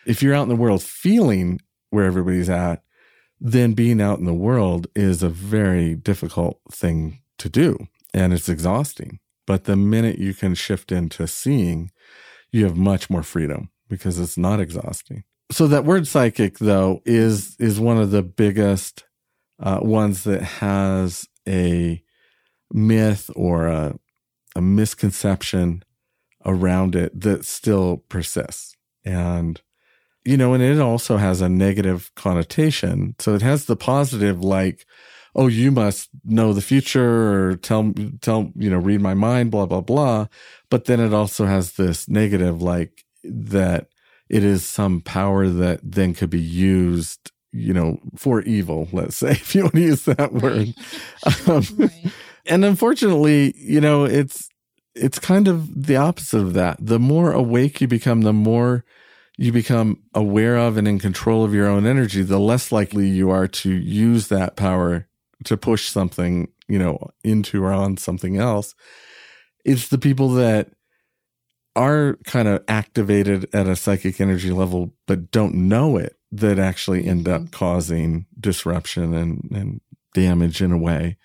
If 0.06 0.22
you're 0.22 0.36
out 0.36 0.44
in 0.44 0.50
the 0.50 0.56
world 0.56 0.82
feeling 0.82 1.60
where 1.90 2.06
everybody's 2.06 2.50
at, 2.50 2.84
then 3.40 3.74
being 3.74 4.02
out 4.02 4.20
in 4.20 4.26
the 4.26 4.34
world 4.34 4.88
is 4.96 5.24
a 5.24 5.30
very 5.30 5.96
difficult 5.96 6.60
thing 6.72 7.22
to 7.38 7.50
do 7.50 7.88
and 8.14 8.34
it's 8.34 8.50
exhausting. 8.50 9.20
But 9.48 9.66
the 9.66 9.76
minute 9.76 10.20
you 10.20 10.34
can 10.34 10.56
shift 10.56 10.92
into 10.92 11.28
seeing, 11.28 11.92
you 12.52 12.64
have 12.66 12.78
much 12.78 13.10
more 13.10 13.24
freedom 13.24 13.70
because 13.90 14.20
it's 14.20 14.38
not 14.38 14.60
exhausting. 14.60 15.24
So 15.52 15.68
that 15.68 15.86
word 15.86 16.08
psychic 16.08 16.60
though 16.60 17.02
is 17.06 17.56
is 17.60 17.80
one 17.80 17.98
of 17.98 18.12
the 18.12 18.24
biggest 18.24 19.06
uh, 19.60 19.80
ones 19.82 20.24
that 20.24 20.42
has 20.42 21.28
a 21.48 22.04
myth 22.74 23.30
or 23.36 23.68
a, 23.68 23.96
a 24.56 24.62
misconception 24.62 25.84
around 26.46 26.96
it 26.96 27.20
that 27.20 27.46
still 27.46 27.98
persists. 28.10 28.76
And, 29.04 29.62
you 30.24 30.38
know, 30.38 30.54
and 30.54 30.64
it 30.64 30.80
also 30.80 31.18
has 31.18 31.42
a 31.42 31.50
negative 31.50 32.12
connotation. 32.16 33.16
So 33.20 33.34
it 33.34 33.42
has 33.42 33.66
the 33.66 33.76
positive, 33.76 34.44
like, 34.44 34.86
oh, 35.36 35.48
you 35.48 35.72
must 35.72 36.10
know 36.24 36.54
the 36.54 36.62
future 36.62 37.50
or 37.50 37.56
tell, 37.56 37.94
tell, 38.22 38.52
you 38.56 38.70
know, 38.70 38.78
read 38.78 39.02
my 39.02 39.14
mind, 39.14 39.52
blah, 39.52 39.66
blah, 39.66 39.82
blah. 39.82 40.28
But 40.70 40.86
then 40.86 41.00
it 41.00 41.14
also 41.14 41.46
has 41.46 41.74
this 41.74 42.08
negative, 42.08 42.62
like 42.62 43.06
that 43.24 43.88
it 44.30 44.44
is 44.44 44.66
some 44.66 45.02
power 45.02 45.48
that 45.48 45.80
then 45.84 46.14
could 46.14 46.30
be 46.30 46.42
used, 46.42 47.32
you 47.52 47.74
know, 47.74 48.00
for 48.16 48.42
evil, 48.42 48.88
let's 48.92 49.18
say, 49.18 49.32
if 49.32 49.56
you 49.56 49.64
want 49.64 49.76
to 49.76 49.82
use 49.82 50.06
that 50.06 50.34
word. 50.34 50.74
Um, 51.48 51.64
right 51.78 52.12
and 52.46 52.66
unfortunately, 52.66 53.54
you 53.58 53.82
know, 53.82 54.06
it's 54.06 54.50
it's 54.96 55.20
kind 55.20 55.48
of 55.48 55.86
the 55.86 55.96
opposite 55.96 56.40
of 56.40 56.54
that. 56.54 56.78
The 56.80 57.00
more 57.00 57.32
awake 57.32 57.82
you 57.82 57.88
become, 57.88 58.22
the 58.22 58.34
more 58.34 58.84
you 59.38 59.52
become 59.52 60.02
aware 60.14 60.58
of 60.58 60.78
and 60.78 60.88
in 60.88 61.00
control 61.00 61.44
of 61.44 61.54
your 61.54 61.68
own 61.68 61.86
energy, 61.86 62.22
the 62.22 62.40
less 62.40 62.72
likely 62.72 63.08
you 63.08 63.30
are 63.30 63.48
to 63.48 63.72
use 63.72 64.28
that 64.28 64.56
power 64.56 65.08
to 65.46 65.58
push 65.58 65.90
something, 65.90 66.50
you 66.68 66.78
know, 66.78 67.10
into 67.24 67.64
or 67.64 67.72
on 67.72 67.98
something 67.98 68.38
else. 68.38 68.76
It's 69.64 69.88
the 69.88 69.98
people 69.98 70.30
that 70.30 70.72
are 71.76 72.18
kind 72.26 72.48
of 72.48 72.64
activated 72.68 73.48
at 73.54 73.68
a 73.68 73.76
psychic 73.76 74.20
energy 74.20 74.52
level, 74.52 74.94
but 75.08 75.32
don't 75.32 75.56
know 75.56 75.98
it 75.98 76.18
that 76.32 76.60
actually 76.60 77.06
end 77.06 77.28
up 77.28 77.42
mm-hmm. 77.44 77.52
causing 77.52 78.26
disruption 78.40 79.14
and, 79.14 79.50
and 79.52 79.82
damage 80.14 80.62
in 80.62 80.72
a 80.72 80.78
way 80.78 81.18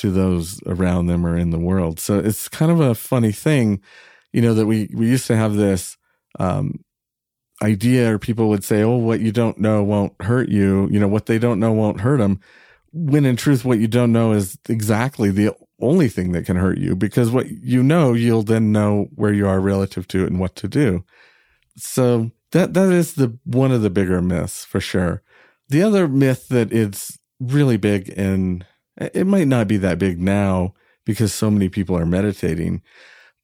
to 0.00 0.10
those 0.10 0.60
around 0.66 1.06
them 1.06 1.26
or 1.26 1.36
in 1.36 1.50
the 1.50 1.58
world. 1.58 2.00
So 2.00 2.18
it's 2.18 2.48
kind 2.48 2.70
of 2.70 2.80
a 2.80 2.94
funny 2.94 3.32
thing, 3.32 3.80
you 4.32 4.40
know, 4.40 4.54
that 4.54 4.66
we, 4.66 4.90
we 4.94 5.08
used 5.08 5.26
to 5.26 5.36
have 5.36 5.54
this, 5.54 5.96
um, 6.38 6.80
idea 7.62 8.14
or 8.14 8.18
people 8.18 8.48
would 8.48 8.64
say, 8.64 8.82
Oh, 8.82 8.96
what 8.96 9.20
you 9.20 9.32
don't 9.32 9.58
know 9.58 9.82
won't 9.82 10.14
hurt 10.22 10.48
you. 10.48 10.88
You 10.90 11.00
know, 11.00 11.08
what 11.08 11.26
they 11.26 11.38
don't 11.38 11.60
know 11.60 11.72
won't 11.72 12.00
hurt 12.00 12.18
them. 12.18 12.40
When 12.92 13.24
in 13.24 13.36
truth, 13.36 13.64
what 13.64 13.78
you 13.78 13.88
don't 13.88 14.12
know 14.12 14.32
is 14.32 14.58
exactly 14.68 15.30
the 15.30 15.54
only 15.80 16.08
thing 16.08 16.32
that 16.32 16.46
can 16.46 16.56
hurt 16.56 16.78
you 16.78 16.96
because 16.96 17.30
what 17.30 17.48
you 17.48 17.82
know, 17.82 18.12
you'll 18.12 18.42
then 18.42 18.72
know 18.72 19.08
where 19.14 19.32
you 19.32 19.46
are 19.46 19.60
relative 19.60 20.08
to 20.08 20.24
it 20.24 20.30
and 20.30 20.40
what 20.40 20.56
to 20.56 20.68
do. 20.68 21.04
So 21.76 22.30
that, 22.52 22.74
that 22.74 22.90
is 22.90 23.14
the 23.14 23.38
one 23.44 23.72
of 23.72 23.82
the 23.82 23.90
bigger 23.90 24.22
myths 24.22 24.64
for 24.64 24.80
sure. 24.80 25.22
The 25.68 25.82
other 25.82 26.08
myth 26.08 26.48
that 26.48 26.72
is 26.72 27.18
really 27.38 27.76
big 27.76 28.08
in 28.08 28.64
it 29.00 29.26
might 29.26 29.48
not 29.48 29.68
be 29.68 29.76
that 29.78 29.98
big 29.98 30.20
now 30.20 30.74
because 31.04 31.32
so 31.32 31.50
many 31.50 31.68
people 31.68 31.96
are 31.96 32.06
meditating, 32.06 32.82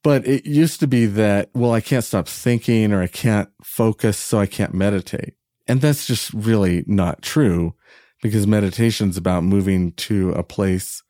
but 0.03 0.27
it 0.27 0.45
used 0.45 0.81
to 0.81 0.87
be 0.87 1.07
that, 1.07 1.51
well, 1.55 1.73
I 1.73 1.81
can't 1.81 2.05
stop 2.05 2.29
thinking 2.29 2.93
or 2.93 3.03
I 3.03 3.07
can't 3.07 3.49
focus, 3.63 4.19
so 4.19 4.39
I 4.39 4.47
can't 4.47 4.75
meditate. 4.75 5.35
And 5.67 5.81
that's 5.81 6.07
just 6.07 6.33
really 6.35 6.85
not 6.87 7.23
true 7.23 7.75
because 8.23 8.47
meditation 8.47 9.09
is 9.11 9.17
about 9.17 9.45
moving 9.45 9.93
to 9.93 10.31
a 10.33 10.43
place 10.43 11.03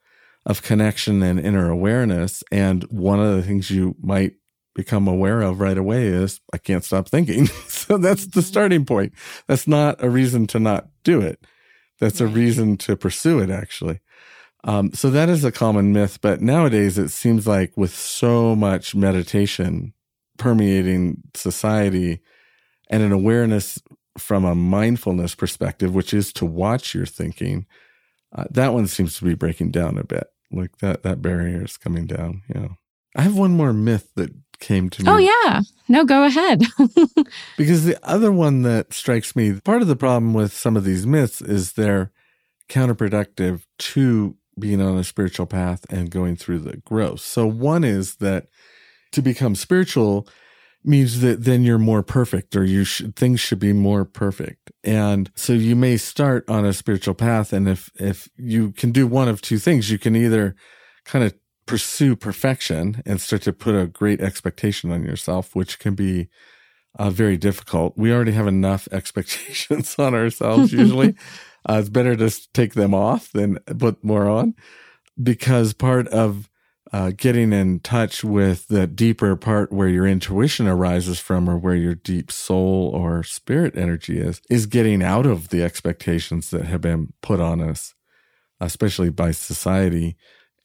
of 0.47 0.63
connection 0.63 1.23
and 1.23 1.41
inner 1.41 1.71
awareness. 1.71 2.45
And 2.53 2.85
one 2.85 3.21
of 3.21 3.35
the 3.35 3.43
things 3.43 3.71
you 3.71 3.97
might 4.01 4.35
become 4.75 5.09
aware 5.09 5.41
of 5.41 5.61
right 5.61 5.79
away 5.79 6.07
is 6.07 6.41
I 6.53 6.59
can't 6.59 6.85
stop 6.85 7.09
thinking. 7.09 7.47
so 7.69 7.99
that's 7.99 8.27
the 8.27 8.41
mm-hmm. 8.41 8.49
starting 8.49 8.85
point. 8.85 9.13
That's 9.47 9.67
not 9.67 10.03
a 10.03 10.11
reason 10.11 10.47
to 10.49 10.59
not 10.59 10.89
do 11.03 11.21
it. 11.21 11.45
That's 12.01 12.21
a 12.21 12.27
reason 12.27 12.77
to 12.79 12.97
pursue 12.97 13.39
it, 13.39 13.51
actually. 13.51 14.01
Um, 14.65 14.93
so 14.95 15.11
that 15.11 15.29
is 15.29 15.45
a 15.45 15.53
common 15.53 15.93
myth, 15.93 16.21
but 16.23 16.41
nowadays 16.41 16.97
it 16.97 17.11
seems 17.11 17.47
like 17.47 17.77
with 17.77 17.95
so 17.95 18.57
much 18.57 18.95
meditation 18.95 19.93
permeating 20.39 21.23
society 21.35 22.21
and 22.89 23.03
an 23.03 23.13
awareness 23.13 23.81
from 24.17 24.45
a 24.45 24.55
mindfulness 24.55 25.35
perspective, 25.35 25.95
which 25.95 26.15
is 26.15 26.33
to 26.33 26.47
watch 26.47 26.95
your 26.95 27.05
thinking, 27.07 27.67
uh, 28.35 28.45
that 28.51 28.73
one 28.73 28.87
seems 28.87 29.19
to 29.19 29.25
be 29.25 29.35
breaking 29.35 29.71
down 29.71 29.99
a 29.99 30.05
bit. 30.05 30.29
Like 30.51 30.79
that, 30.79 31.03
that 31.03 31.21
barrier 31.21 31.65
is 31.65 31.77
coming 31.77 32.07
down. 32.07 32.43
You 32.49 32.61
know, 32.61 32.77
I 33.17 33.23
have 33.23 33.37
one 33.37 33.53
more 33.53 33.73
myth 33.73 34.11
that 34.15 34.33
came 34.61 34.89
to 34.91 35.03
me. 35.03 35.11
Oh, 35.11 35.17
yeah. 35.19 35.61
No, 35.89 36.05
go 36.05 36.25
ahead. 36.25 36.63
because 37.57 37.85
the 37.85 37.99
other 38.03 38.33
one 38.33 38.63
that 38.63 38.95
strikes 38.95 39.37
me, 39.37 39.61
part 39.61 39.83
of 39.83 39.89
the 39.89 39.97
problem 39.97 40.33
with 40.33 40.53
some 40.53 40.77
of 40.77 40.85
these 40.85 41.07
myths 41.07 41.43
is 41.43 41.73
they're 41.73 42.13
counterproductive 42.69 43.63
to 43.79 44.37
being 44.59 44.81
on 44.81 44.97
a 44.97 45.05
spiritual 45.05 45.47
path 45.47 45.85
and 45.91 46.11
going 46.11 46.37
through 46.37 46.61
the 46.61 46.77
growth. 46.79 47.21
So 47.21 47.47
one 47.47 47.85
is 47.85 48.17
that 48.17 48.47
to 49.13 49.23
become 49.23 49.55
spiritual, 49.55 50.29
means 50.85 51.21
that 51.21 51.45
then 51.45 51.63
you're 51.63 51.79
more 51.79 52.03
perfect 52.03 52.55
or 52.55 52.63
you 52.63 52.85
should 52.85 53.17
things 53.17 53.41
should 53.41 53.59
be 53.59 53.73
more 53.73 54.05
perfect. 54.05 54.71
And 54.85 55.31
so 55.35 55.55
you 55.55 55.75
may 55.75 55.97
start 55.97 56.49
on 56.49 56.65
a 56.65 56.75
spiritual 56.75 57.15
path 57.15 57.53
and 57.53 57.67
if 57.69 57.91
if 57.99 58.29
you 58.37 58.73
can 58.73 58.93
do 58.93 59.07
one 59.07 59.29
of 59.29 59.41
two 59.41 59.59
things 59.59 59.91
you 59.91 59.99
can 59.99 60.15
either 60.15 60.55
kind 61.05 61.25
of 61.25 61.35
pursue 61.67 62.15
perfection 62.15 63.03
and 63.07 63.21
start 63.21 63.41
to 63.43 63.53
put 63.53 63.75
a 63.75 63.87
great 63.87 64.21
expectation 64.21 64.93
on 64.93 65.03
yourself 65.03 65.57
which 65.57 65.79
can 65.79 65.95
be 65.95 66.29
uh, 66.97 67.11
very 67.11 67.37
difficult. 67.37 67.95
We 67.97 68.13
already 68.13 68.33
have 68.33 68.47
enough 68.47 68.87
expectations 68.93 69.97
on 69.99 70.15
ourselves 70.15 70.73
usually 70.73 71.15
uh, 71.69 71.79
it's 71.81 71.89
better 71.89 72.17
to 72.17 72.53
take 72.53 72.75
them 72.75 72.95
off 72.95 73.31
than 73.33 73.59
put 73.79 74.03
more 74.05 74.29
on 74.29 74.55
because 75.23 75.73
part 75.73 76.09
of 76.09 76.49
uh, 76.93 77.11
getting 77.17 77.53
in 77.53 77.81
touch 77.81 78.23
with 78.23 78.69
the 78.69 78.87
deeper 78.87 79.35
part 79.35 79.73
where 79.73 79.89
your 79.89 80.07
intuition 80.07 80.69
arises 80.69 81.19
from 81.19 81.51
or 81.51 81.59
where 81.59 81.75
your 81.75 81.95
deep 81.95 82.31
soul 82.31 82.91
or 82.95 83.23
spirit 83.25 83.77
energy 83.77 84.19
is, 84.19 84.41
is 84.49 84.67
getting 84.67 85.03
out 85.03 85.27
of 85.27 85.49
the 85.49 85.63
expectations 85.63 86.51
that 86.51 86.67
have 86.67 86.81
been 86.81 87.13
put 87.21 87.41
on 87.41 87.61
us, 87.61 87.95
especially 88.61 89.11
by 89.11 89.33
society, 89.33 90.17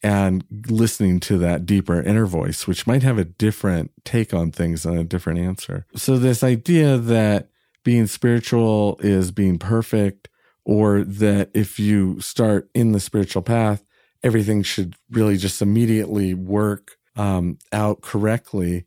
and 0.04 0.46
listening 0.70 1.20
to 1.20 1.38
that 1.40 1.66
deeper 1.66 2.00
inner 2.00 2.26
voice, 2.26 2.68
which 2.68 2.86
might 2.86 3.02
have 3.02 3.18
a 3.18 3.26
different 3.26 3.92
take 4.06 4.34
on 4.34 4.52
things 4.52 4.86
and 4.86 5.00
a 5.00 5.04
different 5.04 5.40
answer. 5.40 5.86
So, 5.96 6.18
this 6.18 6.44
idea 6.44 6.98
that 6.98 7.50
being 7.84 8.08
spiritual 8.08 9.00
is 9.02 9.32
being 9.32 9.58
perfect, 9.58 10.29
or 10.70 11.04
that 11.04 11.50
if 11.56 11.80
you 11.80 12.22
start 12.22 12.70
in 12.76 12.92
the 12.92 13.00
spiritual 13.00 13.42
path, 13.42 13.84
everything 14.22 14.62
should 14.62 14.94
really 15.10 15.36
just 15.36 15.64
immediately 15.64 16.36
work 16.36 16.98
um, 17.16 17.58
out 17.74 18.02
correctly. 18.02 18.86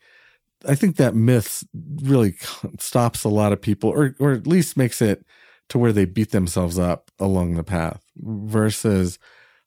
I 0.64 0.76
think 0.76 0.94
that 0.94 1.16
myth 1.16 1.64
really 1.74 2.36
stops 2.78 3.24
a 3.24 3.28
lot 3.28 3.52
of 3.52 3.60
people, 3.60 3.90
or 3.90 4.14
or 4.20 4.30
at 4.30 4.46
least 4.46 4.76
makes 4.76 5.02
it 5.02 5.26
to 5.70 5.78
where 5.78 5.92
they 5.92 6.04
beat 6.04 6.30
themselves 6.30 6.78
up 6.78 7.10
along 7.18 7.56
the 7.56 7.64
path, 7.64 8.00
versus 8.16 9.18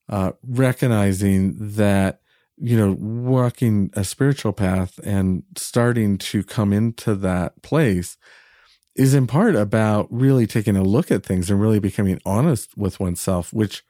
uh, 0.08 0.32
recognizing 0.48 1.54
that 1.58 2.22
you 2.56 2.78
know 2.78 2.94
walking 2.98 3.90
a 3.94 4.06
spiritual 4.06 4.54
path 4.54 5.02
and 5.04 5.44
starting 5.58 6.18
to 6.20 6.44
come 6.44 6.72
into 6.72 7.14
that 7.14 7.62
place 7.62 8.16
is 8.96 9.14
in 9.14 9.28
part 9.28 9.56
about 9.56 10.08
really 10.10 10.48
taking 10.48 10.78
a 10.78 10.84
look 10.84 11.12
at 11.12 11.26
things 11.26 11.50
and 11.50 11.60
really 11.60 11.80
becoming 11.80 12.20
honest 12.26 12.78
with 12.78 13.00
oneself, 13.00 13.52
which 13.52 13.84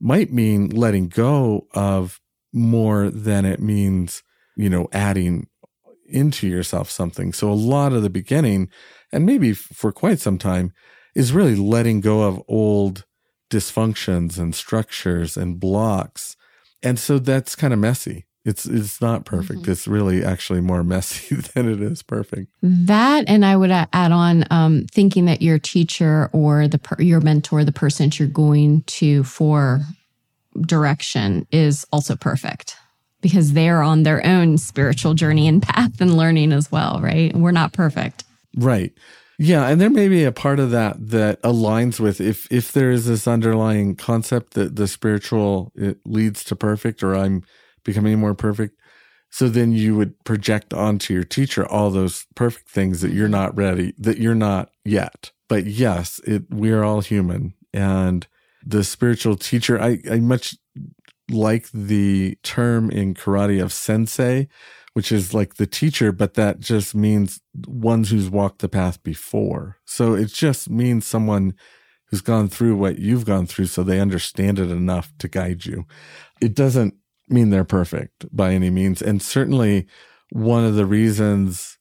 might 0.00 0.32
mean 0.32 0.68
letting 0.70 1.08
go 1.08 1.66
of 1.74 2.20
more 2.52 3.10
than 3.10 3.44
it 3.44 3.60
means, 3.60 4.22
you 4.56 4.70
know, 4.70 4.88
adding 4.92 5.46
into 6.08 6.46
yourself 6.46 6.90
something. 6.90 7.32
So 7.32 7.50
a 7.50 7.54
lot 7.54 7.92
of 7.92 8.02
the 8.02 8.10
beginning, 8.10 8.70
and 9.12 9.26
maybe 9.26 9.52
for 9.52 9.92
quite 9.92 10.20
some 10.20 10.38
time, 10.38 10.72
is 11.14 11.32
really 11.32 11.56
letting 11.56 12.00
go 12.00 12.22
of 12.22 12.42
old 12.48 13.04
dysfunctions 13.50 14.38
and 14.38 14.54
structures 14.54 15.36
and 15.36 15.60
blocks. 15.60 16.36
And 16.82 16.98
so 16.98 17.18
that's 17.18 17.56
kind 17.56 17.72
of 17.72 17.78
messy. 17.78 18.26
It's 18.46 18.64
it's 18.64 19.00
not 19.00 19.24
perfect. 19.24 19.62
Mm-hmm. 19.62 19.72
It's 19.72 19.88
really 19.88 20.24
actually 20.24 20.60
more 20.60 20.84
messy 20.84 21.34
than 21.54 21.68
it 21.68 21.82
is 21.82 22.00
perfect. 22.02 22.48
That, 22.62 23.24
and 23.28 23.44
I 23.44 23.56
would 23.56 23.72
add 23.72 24.12
on 24.12 24.44
um, 24.52 24.86
thinking 24.92 25.24
that 25.24 25.42
your 25.42 25.58
teacher 25.58 26.30
or 26.32 26.68
the 26.68 26.80
your 27.00 27.20
mentor, 27.20 27.64
the 27.64 27.72
person 27.72 28.06
that 28.06 28.20
you're 28.20 28.28
going 28.28 28.82
to 28.82 29.24
for 29.24 29.80
direction, 30.60 31.48
is 31.50 31.84
also 31.92 32.14
perfect 32.14 32.76
because 33.20 33.52
they're 33.52 33.82
on 33.82 34.04
their 34.04 34.24
own 34.24 34.58
spiritual 34.58 35.14
journey 35.14 35.48
and 35.48 35.60
path 35.60 36.00
and 36.00 36.16
learning 36.16 36.52
as 36.52 36.70
well. 36.70 37.00
Right? 37.02 37.34
We're 37.34 37.50
not 37.50 37.72
perfect. 37.72 38.22
Right. 38.56 38.92
Yeah, 39.38 39.68
and 39.68 39.80
there 39.80 39.90
may 39.90 40.08
be 40.08 40.22
a 40.22 40.32
part 40.32 40.60
of 40.60 40.70
that 40.70 41.08
that 41.10 41.42
aligns 41.42 41.98
with 41.98 42.20
if 42.20 42.50
if 42.50 42.70
there 42.70 42.92
is 42.92 43.06
this 43.06 43.26
underlying 43.26 43.96
concept 43.96 44.54
that 44.54 44.76
the 44.76 44.86
spiritual 44.86 45.72
it 45.74 45.98
leads 46.06 46.44
to 46.44 46.54
perfect, 46.54 47.02
or 47.02 47.16
I'm 47.16 47.42
becoming 47.86 48.18
more 48.18 48.34
perfect. 48.34 48.78
So 49.30 49.48
then 49.48 49.72
you 49.72 49.96
would 49.96 50.22
project 50.24 50.74
onto 50.74 51.14
your 51.14 51.24
teacher 51.24 51.66
all 51.66 51.90
those 51.90 52.26
perfect 52.34 52.68
things 52.68 53.00
that 53.00 53.12
you're 53.12 53.28
not 53.28 53.56
ready, 53.56 53.94
that 53.98 54.18
you're 54.18 54.34
not 54.34 54.70
yet. 54.84 55.30
But 55.48 55.66
yes, 55.66 56.20
it, 56.24 56.44
we 56.50 56.70
are 56.70 56.84
all 56.84 57.00
human. 57.00 57.54
And 57.72 58.26
the 58.64 58.84
spiritual 58.84 59.36
teacher, 59.36 59.80
I, 59.80 59.98
I 60.10 60.20
much 60.20 60.56
like 61.30 61.68
the 61.72 62.38
term 62.42 62.90
in 62.90 63.14
karate 63.14 63.62
of 63.62 63.72
sensei, 63.72 64.48
which 64.94 65.12
is 65.12 65.34
like 65.34 65.56
the 65.56 65.66
teacher, 65.66 66.12
but 66.12 66.34
that 66.34 66.60
just 66.60 66.94
means 66.94 67.40
ones 67.66 68.10
who's 68.10 68.30
walked 68.30 68.60
the 68.60 68.68
path 68.68 69.02
before. 69.02 69.78
So 69.84 70.14
it 70.14 70.28
just 70.28 70.70
means 70.70 71.06
someone 71.06 71.54
who's 72.06 72.20
gone 72.20 72.48
through 72.48 72.76
what 72.76 72.98
you've 72.98 73.24
gone 73.24 73.46
through 73.46 73.66
so 73.66 73.82
they 73.82 74.00
understand 74.00 74.58
it 74.58 74.70
enough 74.70 75.12
to 75.18 75.28
guide 75.28 75.66
you. 75.66 75.84
It 76.40 76.54
doesn't 76.54 76.94
mean 77.28 77.50
they're 77.50 77.64
perfect 77.64 78.26
by 78.34 78.52
any 78.52 78.70
means. 78.70 79.02
And 79.02 79.20
certainly 79.20 79.86
one 80.30 80.64
of 80.64 80.74
the 80.74 80.86
reasons 80.86 81.78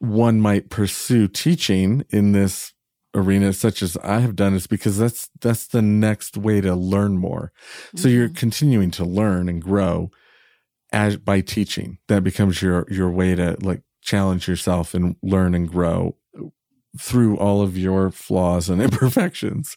one 0.00 0.40
might 0.40 0.70
pursue 0.70 1.28
teaching 1.28 2.04
in 2.10 2.32
this 2.32 2.74
arena 3.14 3.52
such 3.52 3.82
as 3.82 3.96
I 3.98 4.20
have 4.20 4.36
done 4.36 4.54
is 4.54 4.66
because 4.66 4.98
that's 4.98 5.30
that's 5.40 5.66
the 5.66 5.82
next 5.82 6.36
way 6.36 6.60
to 6.60 6.74
learn 6.74 7.16
more. 7.16 7.52
Mm-hmm. 7.88 7.98
So 7.98 8.08
you're 8.08 8.28
mm-hmm. 8.28 8.36
continuing 8.36 8.90
to 8.92 9.04
learn 9.04 9.48
and 9.48 9.62
grow 9.62 10.10
as 10.92 11.16
by 11.16 11.40
teaching. 11.40 11.98
That 12.08 12.22
becomes 12.22 12.60
your 12.60 12.86
your 12.90 13.10
way 13.10 13.34
to 13.34 13.56
like 13.60 13.82
challenge 14.02 14.46
yourself 14.46 14.94
and 14.94 15.16
learn 15.22 15.54
and 15.54 15.68
grow 15.68 16.16
through 16.98 17.36
all 17.38 17.62
of 17.62 17.76
your 17.76 18.10
flaws 18.10 18.68
and 18.68 18.82
imperfections. 18.82 19.76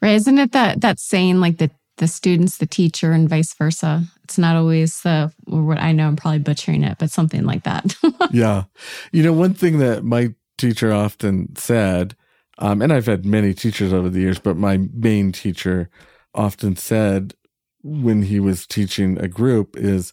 Right. 0.00 0.14
Isn't 0.14 0.38
it 0.38 0.52
that 0.52 0.80
that 0.80 1.00
saying 1.00 1.40
like 1.40 1.58
the 1.58 1.70
the 1.96 2.08
students, 2.08 2.58
the 2.58 2.66
teacher, 2.66 3.12
and 3.12 3.28
vice 3.28 3.54
versa. 3.54 4.04
It's 4.24 4.38
not 4.38 4.56
always 4.56 5.00
the 5.02 5.32
what 5.46 5.78
I 5.78 5.92
know 5.92 6.08
I'm 6.08 6.16
probably 6.16 6.40
butchering 6.40 6.82
it, 6.82 6.98
but 6.98 7.10
something 7.10 7.44
like 7.44 7.64
that. 7.64 7.94
yeah. 8.30 8.64
You 9.12 9.22
know, 9.22 9.32
one 9.32 9.54
thing 9.54 9.78
that 9.78 10.04
my 10.04 10.34
teacher 10.58 10.92
often 10.92 11.54
said, 11.56 12.16
um, 12.58 12.82
and 12.82 12.92
I've 12.92 13.06
had 13.06 13.24
many 13.24 13.54
teachers 13.54 13.92
over 13.92 14.08
the 14.08 14.20
years, 14.20 14.38
but 14.38 14.56
my 14.56 14.78
main 14.92 15.32
teacher 15.32 15.90
often 16.34 16.76
said 16.76 17.34
when 17.82 18.22
he 18.22 18.40
was 18.40 18.66
teaching 18.66 19.18
a 19.18 19.28
group 19.28 19.76
is 19.76 20.12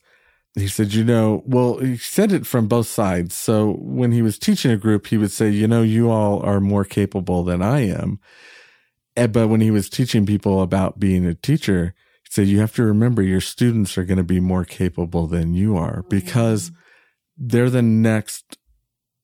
he 0.56 0.68
said, 0.68 0.94
you 0.94 1.04
know, 1.04 1.42
well, 1.48 1.80
he 1.80 1.98
said 1.98 2.32
it 2.32 2.46
from 2.46 2.68
both 2.68 2.86
sides. 2.86 3.34
So 3.36 3.78
when 3.80 4.12
he 4.12 4.22
was 4.22 4.38
teaching 4.38 4.70
a 4.70 4.78
group, 4.78 5.08
he 5.08 5.18
would 5.18 5.32
say, 5.32 5.50
you 5.50 5.68
know, 5.68 5.82
you 5.82 6.12
all 6.12 6.42
are 6.44 6.60
more 6.60 6.86
capable 6.86 7.44
than 7.44 7.64
I 7.64 7.88
am. 7.88 8.20
Eh, 9.16 9.28
but 9.28 9.48
when 9.48 9.62
he 9.62 9.72
was 9.72 9.90
teaching 9.90 10.26
people 10.26 10.62
about 10.62 11.00
being 11.00 11.26
a 11.26 11.36
teacher, 11.36 11.94
he 12.24 12.30
said, 12.32 12.48
you 12.48 12.60
have 12.60 12.76
to 12.76 12.84
remember 12.84 13.22
your 13.22 13.42
students 13.42 13.98
are 13.98 14.06
going 14.06 14.18
to 14.18 14.24
be 14.24 14.40
more 14.40 14.66
capable 14.66 15.28
than 15.28 15.54
you 15.54 15.78
are 15.78 16.04
because 16.10 16.72
they're 17.38 17.70
the 17.70 17.82
next 17.82 18.58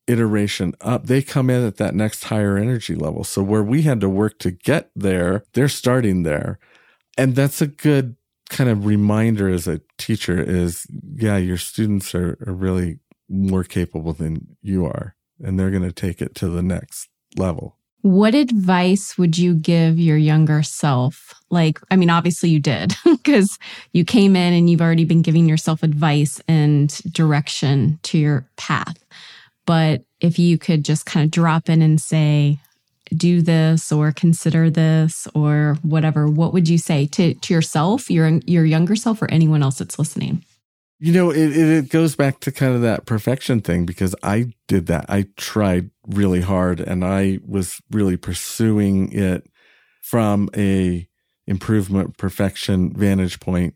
iteration 0.08 0.74
up. 0.82 1.06
They 1.06 1.22
come 1.22 1.50
in 1.50 1.66
at 1.66 1.78
that 1.78 1.96
next 1.96 2.26
higher 2.26 2.58
energy 2.58 2.96
level. 2.96 3.24
So 3.24 3.42
where 3.42 3.64
we 3.64 3.84
had 3.84 4.02
to 4.02 4.10
work 4.10 4.40
to 4.40 4.52
get 4.52 4.90
there, 4.96 5.44
they're 5.54 5.70
starting 5.70 6.24
there. 6.24 6.60
And 7.18 7.36
that's 7.36 7.62
a 7.62 7.68
good 7.68 8.16
kind 8.50 8.70
of 8.70 8.86
reminder 8.86 9.50
as 9.50 9.68
a 9.68 9.82
teacher 9.98 10.42
is, 10.42 10.88
yeah, 11.16 11.38
your 11.38 11.58
students 11.58 12.16
are, 12.16 12.38
are 12.46 12.54
really 12.54 13.00
more 13.30 13.64
capable 13.64 14.14
than 14.14 14.58
you 14.62 14.86
are. 14.86 15.16
And 15.40 15.60
they're 15.60 15.72
going 15.72 15.84
to 15.84 15.92
take 15.92 16.22
it 16.22 16.36
to 16.36 16.50
the 16.50 16.64
next 16.64 17.08
level. 17.38 17.79
What 18.02 18.34
advice 18.34 19.18
would 19.18 19.38
you 19.38 19.54
give 19.56 20.00
your 20.00 20.18
younger 20.18 20.64
self? 20.64 21.34
Like, 21.50 21.80
I 21.92 21.96
mean, 21.98 22.10
obviously 22.10 22.50
you 22.50 22.60
did 22.60 22.94
because 23.06 23.60
you 23.92 24.06
came 24.06 24.36
in 24.36 24.54
and 24.54 24.70
you've 24.70 24.82
already 24.82 25.06
been 25.06 25.22
giving 25.22 25.48
yourself 25.50 25.84
advice 25.84 26.42
and 26.48 26.90
direction 27.12 28.00
to 28.04 28.18
your 28.18 28.48
path. 28.56 29.04
But 29.66 30.04
if 30.22 30.40
you 30.40 30.58
could 30.58 30.86
just 30.86 31.06
kind 31.06 31.24
of 31.24 31.32
drop 31.32 31.70
in 31.70 31.82
and 31.82 32.02
say, 32.02 32.60
do 33.16 33.42
this 33.42 33.92
or 33.92 34.12
consider 34.12 34.70
this 34.70 35.28
or 35.34 35.78
whatever, 35.82 36.28
what 36.28 36.54
would 36.54 36.70
you 36.70 36.78
say 36.78 37.06
to, 37.08 37.34
to 37.34 37.54
yourself, 37.54 38.10
your, 38.10 38.30
your 38.46 38.66
younger 38.66 38.96
self, 38.96 39.22
or 39.22 39.30
anyone 39.32 39.64
else 39.64 39.80
that's 39.80 40.00
listening? 40.00 40.44
You 41.02 41.14
know, 41.14 41.32
it, 41.32 41.56
it 41.56 41.90
goes 41.90 42.16
back 42.16 42.42
to 42.42 42.52
kind 42.52 42.76
of 42.76 42.82
that 42.82 43.06
perfection 43.06 43.62
thing 43.62 43.86
because 43.86 44.14
I 44.22 44.52
did 44.68 44.88
that. 44.88 45.06
I 45.08 45.28
tried 45.38 45.92
really 46.06 46.42
hard 46.42 46.82
and 46.82 47.06
I 47.06 47.40
was 47.46 47.82
really 47.90 48.18
pursuing 48.18 49.12
it 49.14 49.50
from 50.02 50.50
a 50.56 51.08
improvement 51.48 52.18
perfection 52.18 52.94
vantage 52.94 53.40
point 53.40 53.76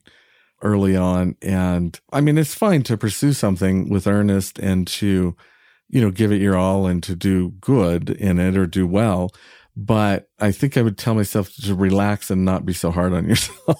early 0.61 0.95
on. 0.95 1.35
And 1.41 1.99
I 2.11 2.21
mean, 2.21 2.37
it's 2.37 2.55
fine 2.55 2.83
to 2.83 2.97
pursue 2.97 3.33
something 3.33 3.89
with 3.89 4.07
earnest 4.07 4.59
and 4.59 4.87
to, 4.87 5.35
you 5.89 6.01
know, 6.01 6.11
give 6.11 6.31
it 6.31 6.41
your 6.41 6.57
all 6.57 6.87
and 6.87 7.03
to 7.03 7.15
do 7.15 7.49
good 7.61 8.09
in 8.09 8.39
it 8.39 8.57
or 8.57 8.65
do 8.65 8.87
well. 8.87 9.31
But 9.75 10.29
I 10.39 10.51
think 10.51 10.77
I 10.77 10.81
would 10.81 10.97
tell 10.97 11.15
myself 11.15 11.53
to 11.63 11.75
relax 11.75 12.29
and 12.29 12.45
not 12.45 12.65
be 12.65 12.73
so 12.73 12.91
hard 12.91 13.13
on 13.13 13.27
yourself. 13.29 13.79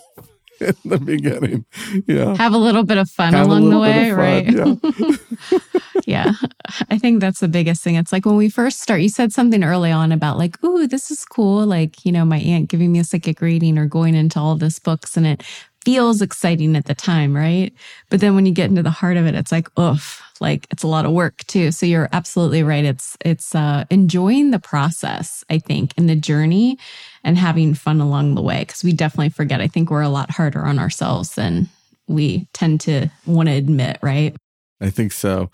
In 0.60 0.76
the 0.86 0.98
beginning. 0.98 1.66
Yeah. 2.08 2.36
Have 2.36 2.54
a 2.54 2.58
little 2.58 2.84
bit 2.84 2.98
of 2.98 3.10
fun 3.10 3.34
Have 3.34 3.48
along 3.48 3.70
the 3.70 3.80
way, 3.80 4.12
right? 4.12 4.50
Yeah. 4.50 5.60
yeah. 6.06 6.32
I, 6.90 6.98
think 6.98 7.20
that's 7.20 7.40
the 7.40 7.48
biggest 7.48 7.84
thing. 7.84 7.96
It's 7.96 8.12
like 8.12 8.26
when 8.26 8.36
we 8.36 8.50
first 8.50 8.82
start, 8.82 9.02
you 9.02 9.10
said 9.10 9.32
something 9.32 9.64
early 9.64 9.92
on 9.92 10.12
about 10.12 10.38
like, 10.38 10.64
ooh, 10.64 10.88
this 10.88 11.12
is 11.12 11.26
cool. 11.26 11.66
Like, 11.66 12.06
you 12.06 12.12
know, 12.12 12.26
my 12.26 12.40
aunt 12.40 12.70
giving 12.70 12.92
me 12.92 13.00
a 13.00 13.04
psychic 13.04 13.42
reading 13.42 13.78
or 13.78 13.86
going 13.86 14.16
into 14.16 14.40
all 14.40 14.56
this 14.56 14.80
books 14.80 15.18
and 15.18 15.28
it 15.28 15.44
feels 15.84 16.22
exciting 16.22 16.76
at 16.76 16.86
the 16.86 16.96
time, 16.96 17.36
right? 17.36 17.74
But 18.10 18.20
then 18.20 18.36
when 18.36 18.46
you 18.46 18.54
get 18.54 18.70
into 18.70 18.84
the 18.84 18.90
heart 18.90 19.18
of 19.18 19.26
it, 19.26 19.36
it's 19.36 19.52
like, 19.52 19.68
oof, 19.80 20.22
like 20.40 20.68
it's 20.72 20.84
a 20.84 20.88
lot 20.88 21.06
of 21.06 21.12
work 21.12 21.38
too. 21.46 21.72
So 21.72 21.86
you're 21.86 22.10
absolutely 22.12 22.64
right. 22.64 22.86
It's 22.86 23.18
it's 23.24 23.54
uh 23.54 23.86
enjoying 23.90 24.52
the 24.52 24.60
process, 24.60 25.44
I 25.50 25.60
think, 25.60 25.94
and 25.98 26.10
the 26.10 26.16
journey 26.16 26.78
and 27.24 27.38
having 27.38 27.74
fun 27.74 28.02
along 28.02 28.36
the 28.36 28.42
way. 28.42 28.60
Because 28.60 28.84
we 28.84 28.94
definitely 28.94 29.30
forget. 29.30 29.62
I 29.62 29.68
think 29.68 29.90
we're 29.90 30.02
a 30.02 30.10
lot 30.10 30.32
harder 30.32 30.64
on 30.66 30.80
ourselves 30.80 31.36
than 31.36 31.70
we 32.08 32.48
tend 32.54 32.82
to 32.82 33.10
want 33.26 33.50
to 33.50 33.56
admit, 33.56 33.98
right? 34.02 34.36
I 34.82 34.90
think 34.90 35.12
so. 35.12 35.50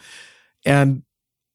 And 0.65 1.03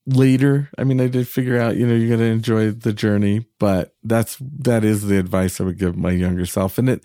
later, 0.06 0.70
I 0.78 0.84
mean, 0.84 1.00
I 1.00 1.08
did 1.08 1.26
figure 1.26 1.58
out, 1.58 1.76
you 1.76 1.86
know, 1.86 1.94
you're 1.94 2.16
going 2.16 2.20
to 2.20 2.26
enjoy 2.26 2.70
the 2.70 2.92
journey, 2.92 3.46
but 3.58 3.94
that's, 4.02 4.36
that 4.40 4.84
is 4.84 5.06
the 5.06 5.18
advice 5.18 5.60
I 5.60 5.64
would 5.64 5.78
give 5.78 5.96
my 5.96 6.10
younger 6.10 6.46
self. 6.46 6.78
And 6.78 6.88
it, 6.88 7.04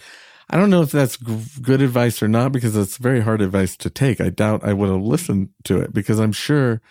I 0.49 0.57
don't 0.57 0.69
know 0.69 0.81
if 0.81 0.91
that's 0.91 1.17
g- 1.17 1.61
good 1.61 1.81
advice 1.81 2.23
or 2.23 2.27
not 2.27 2.51
because 2.51 2.75
it's 2.75 2.97
very 2.97 3.21
hard 3.21 3.41
advice 3.41 3.77
to 3.77 3.89
take. 3.89 4.19
I 4.19 4.29
doubt 4.29 4.63
I 4.63 4.73
would 4.73 4.89
have 4.89 5.01
listened 5.01 5.49
to 5.65 5.77
it 5.79 5.93
because 5.93 6.19
I'm 6.19 6.31
sure 6.31 6.81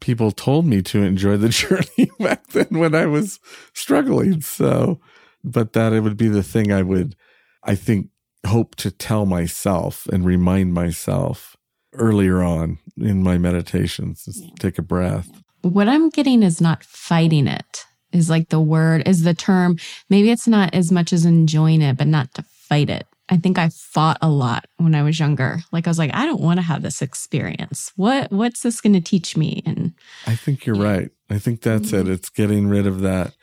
people 0.00 0.32
told 0.32 0.66
me 0.66 0.82
to 0.82 1.02
enjoy 1.02 1.36
the 1.36 1.48
journey 1.48 2.10
back 2.18 2.46
then 2.48 2.66
when 2.70 2.94
I 2.94 3.06
was 3.06 3.38
struggling. 3.72 4.40
So, 4.40 5.00
but 5.44 5.74
that 5.74 5.92
it 5.92 6.00
would 6.00 6.16
be 6.16 6.28
the 6.28 6.42
thing 6.42 6.72
I 6.72 6.82
would, 6.82 7.14
I 7.62 7.76
think, 7.76 8.08
hope 8.46 8.74
to 8.76 8.90
tell 8.90 9.26
myself 9.26 10.06
and 10.08 10.24
remind 10.24 10.74
myself 10.74 11.56
earlier 11.92 12.42
on 12.42 12.78
in 12.96 13.22
my 13.22 13.38
meditations. 13.38 14.24
Just 14.24 14.44
take 14.58 14.78
a 14.78 14.82
breath. 14.82 15.28
What 15.62 15.88
I'm 15.88 16.08
getting 16.08 16.42
is 16.42 16.60
not 16.60 16.84
fighting 16.84 17.46
it, 17.46 17.84
is 18.12 18.30
like 18.30 18.48
the 18.48 18.60
word, 18.60 19.06
is 19.06 19.22
the 19.22 19.34
term. 19.34 19.76
Maybe 20.08 20.30
it's 20.30 20.48
not 20.48 20.74
as 20.74 20.92
much 20.92 21.12
as 21.12 21.24
enjoying 21.24 21.82
it, 21.82 21.96
but 21.96 22.06
not 22.06 22.32
to 22.34 22.44
fight 22.68 22.90
it. 22.90 23.06
I 23.30 23.36
think 23.36 23.58
I 23.58 23.68
fought 23.68 24.18
a 24.22 24.28
lot 24.28 24.66
when 24.78 24.94
I 24.94 25.02
was 25.02 25.18
younger. 25.18 25.58
Like 25.70 25.86
I 25.86 25.90
was 25.90 25.98
like, 25.98 26.14
I 26.14 26.24
don't 26.24 26.40
want 26.40 26.58
to 26.58 26.62
have 26.62 26.82
this 26.82 27.02
experience. 27.02 27.92
What 27.96 28.32
what's 28.32 28.62
this 28.62 28.80
going 28.80 28.94
to 28.94 29.00
teach 29.00 29.36
me? 29.36 29.62
And 29.66 29.92
I 30.26 30.34
think 30.34 30.64
you're 30.64 30.76
yeah. 30.76 30.92
right. 30.92 31.10
I 31.28 31.38
think 31.38 31.60
that's 31.60 31.90
mm-hmm. 31.90 32.08
it. 32.08 32.12
It's 32.12 32.30
getting 32.30 32.68
rid 32.68 32.86
of 32.86 33.00
that 33.00 33.34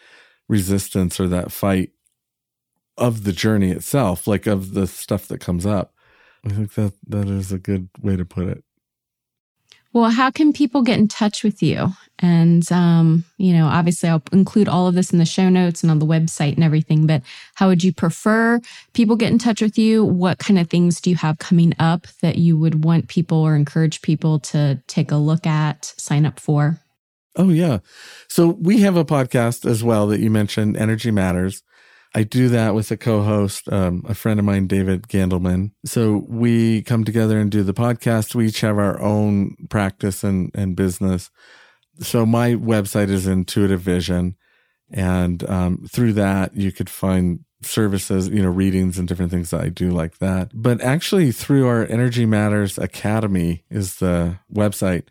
resistance 0.48 1.20
or 1.20 1.28
that 1.28 1.52
fight 1.52 1.92
of 2.98 3.24
the 3.26 3.34
journey 3.34 3.72
itself, 3.72 4.28
like 4.28 4.48
of 4.48 4.74
the 4.74 4.88
stuff 4.88 5.28
that 5.28 5.40
comes 5.40 5.66
up. 5.66 5.94
I 6.46 6.50
think 6.50 6.74
that 6.76 6.94
that 7.08 7.28
is 7.28 7.52
a 7.52 7.60
good 7.60 7.90
way 8.02 8.16
to 8.16 8.26
put 8.26 8.48
it. 8.48 8.64
Well, 9.96 10.10
how 10.10 10.30
can 10.30 10.52
people 10.52 10.82
get 10.82 11.00
in 11.00 11.08
touch 11.08 11.42
with 11.42 11.64
you? 11.64 11.94
And, 12.20 12.70
um, 12.70 13.24
you 13.38 13.54
know, 13.54 13.68
obviously 13.68 14.10
I'll 14.10 14.22
include 14.34 14.68
all 14.68 14.88
of 14.88 14.94
this 14.94 15.14
in 15.14 15.20
the 15.20 15.26
show 15.26 15.48
notes 15.48 15.84
and 15.84 15.90
on 15.90 16.00
the 16.00 16.06
website 16.06 16.56
and 16.56 16.66
everything, 16.66 17.08
but 17.08 17.22
how 17.54 17.70
would 17.70 17.82
you 17.82 17.94
prefer 17.94 18.60
people 18.92 19.16
get 19.16 19.32
in 19.32 19.40
touch 19.40 19.62
with 19.62 19.78
you? 19.78 20.04
What 20.04 20.38
kind 20.38 20.60
of 20.60 20.70
things 20.70 21.00
do 21.00 21.10
you 21.10 21.16
have 21.16 21.40
coming 21.40 21.74
up 21.80 22.08
that 22.22 22.38
you 22.38 22.58
would 22.58 22.84
want 22.84 23.08
people 23.08 23.38
or 23.38 23.56
encourage 23.56 24.02
people 24.02 24.38
to 24.42 24.82
take 24.88 25.12
a 25.12 25.16
look 25.16 25.48
at, 25.48 25.86
sign 25.86 26.26
up 26.26 26.42
for? 26.42 26.82
Oh, 27.38 27.48
yeah. 27.48 27.78
So 28.28 28.50
we 28.50 28.82
have 28.82 28.98
a 28.98 29.06
podcast 29.06 29.66
as 29.66 29.82
well 29.82 30.08
that 30.08 30.20
you 30.20 30.30
mentioned, 30.30 30.76
Energy 30.76 31.12
Matters. 31.12 31.64
I 32.16 32.24
do 32.24 32.48
that 32.48 32.74
with 32.74 32.90
a 32.92 32.98
co-host, 32.98 33.70
um, 33.74 34.06
a 34.08 34.16
friend 34.16 34.40
of 34.40 34.46
mine, 34.46 34.68
David 34.68 35.10
Gandelman. 35.10 35.72
So 35.84 36.26
we 36.30 36.82
come 36.84 37.04
together 37.04 37.38
and 37.38 37.52
do 37.52 37.62
the 37.62 37.74
podcast. 37.74 38.34
We 38.34 38.48
each 38.48 38.62
have 38.62 38.78
our 38.78 39.02
own 39.02 39.58
practice 39.70 40.24
and, 40.24 40.50
and 40.56 40.78
business. 40.78 41.30
So 42.00 42.26
my 42.26 42.52
website 42.52 43.10
is 43.10 43.28
Intuitive 43.28 43.82
Vision. 43.82 44.38
And 44.90 45.48
um, 45.50 45.86
through 45.92 46.14
that, 46.14 46.56
you 46.56 46.72
could 46.72 46.90
find 46.90 47.42
services, 47.62 48.30
you 48.30 48.42
know, 48.42 48.50
readings 48.50 48.98
and 48.98 49.10
different 49.10 49.32
things 49.32 49.50
that 49.50 49.60
I 49.60 49.68
do 49.68 49.90
like 49.90 50.20
that. 50.20 50.52
But 50.54 50.80
actually, 50.80 51.34
through 51.34 51.68
our 51.68 51.86
Energy 51.86 52.26
Matters 52.26 52.78
Academy 52.78 53.66
is 53.70 53.96
the 53.96 54.40
website. 54.54 55.04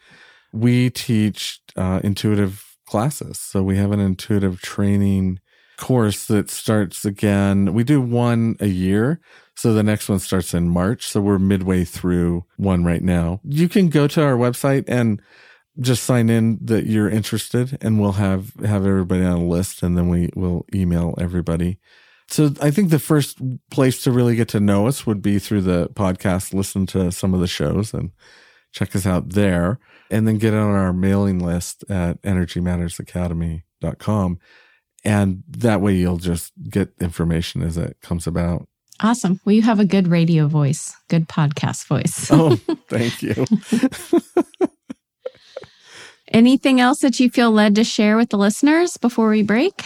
We 0.55 0.89
teach 0.89 1.61
uh, 1.77 2.01
intuitive 2.03 2.79
classes. 2.87 3.39
So 3.39 3.63
we 3.63 3.77
have 3.77 3.93
an 3.93 4.01
intuitive 4.01 4.63
training 4.63 5.41
course 5.77 6.27
that 6.27 6.51
starts 6.51 7.05
again. 7.05 7.75
We 7.75 7.85
do 7.85 8.01
one 8.01 8.57
a 8.61 8.67
year. 8.67 9.21
So 9.57 9.73
the 9.73 9.83
next 9.83 10.09
one 10.09 10.19
starts 10.19 10.55
in 10.55 10.69
March. 10.69 11.07
So 11.07 11.21
we're 11.21 11.39
midway 11.39 11.85
through 11.85 12.45
one 12.57 12.85
right 12.85 13.03
now. 13.03 13.41
You 13.45 13.69
can 13.69 13.89
go 13.89 14.09
to 14.09 14.23
our 14.23 14.37
website 14.37 14.85
and 14.89 15.23
just 15.81 16.05
sign 16.05 16.31
in 16.31 16.59
that 16.63 16.87
you're 16.87 17.11
interested 17.11 17.77
and 17.81 18.01
we'll 18.01 18.13
have, 18.13 18.53
have 18.65 18.87
everybody 18.87 19.25
on 19.25 19.39
a 19.39 19.47
list 19.47 19.83
and 19.83 19.99
then 19.99 20.09
we 20.09 20.31
will 20.35 20.67
email 20.75 21.15
everybody. 21.19 21.79
So 22.29 22.53
I 22.61 22.71
think 22.71 22.91
the 22.91 22.99
first 22.99 23.39
place 23.71 24.03
to 24.05 24.11
really 24.11 24.37
get 24.37 24.49
to 24.49 24.61
know 24.61 24.87
us 24.87 25.07
would 25.07 25.23
be 25.23 25.39
through 25.39 25.63
the 25.63 25.89
podcast, 25.91 26.53
listen 26.55 26.87
to 26.87 27.13
some 27.13 27.35
of 27.35 27.41
the 27.41 27.47
shows 27.47 27.93
and 27.93 28.13
check 28.73 28.97
us 28.97 29.05
out 29.07 29.29
there 29.31 29.79
and 30.11 30.27
then 30.27 30.39
get 30.39 30.55
on 30.55 30.75
our 30.75 30.93
mailing 30.93 31.39
list 31.39 31.85
at 31.89 32.21
energymattersacademy.com. 32.23 34.39
And 35.05 35.43
that 35.49 35.81
way 35.81 35.95
you'll 35.95 36.19
just 36.19 36.53
get 36.71 36.93
information 37.01 37.63
as 37.63 37.77
it 37.77 37.99
comes 38.01 38.27
about. 38.27 38.67
Awesome. 39.01 39.41
Well, 39.45 39.55
you 39.55 39.63
have 39.63 39.81
a 39.81 39.85
good 39.85 40.09
radio 40.09 40.47
voice, 40.47 40.97
good 41.09 41.29
podcast 41.29 41.87
voice. 41.87 42.29
oh, 42.33 42.57
thank 42.89 43.23
you. 43.23 43.45
Anything 46.29 46.81
else 46.81 47.01
that 47.01 47.21
you 47.21 47.29
feel 47.31 47.51
led 47.51 47.75
to 47.75 47.85
share 47.85 48.17
with 48.17 48.31
the 48.31 48.39
listeners 48.39 48.97
before 48.97 49.29
we 49.29 49.43
break? 49.43 49.85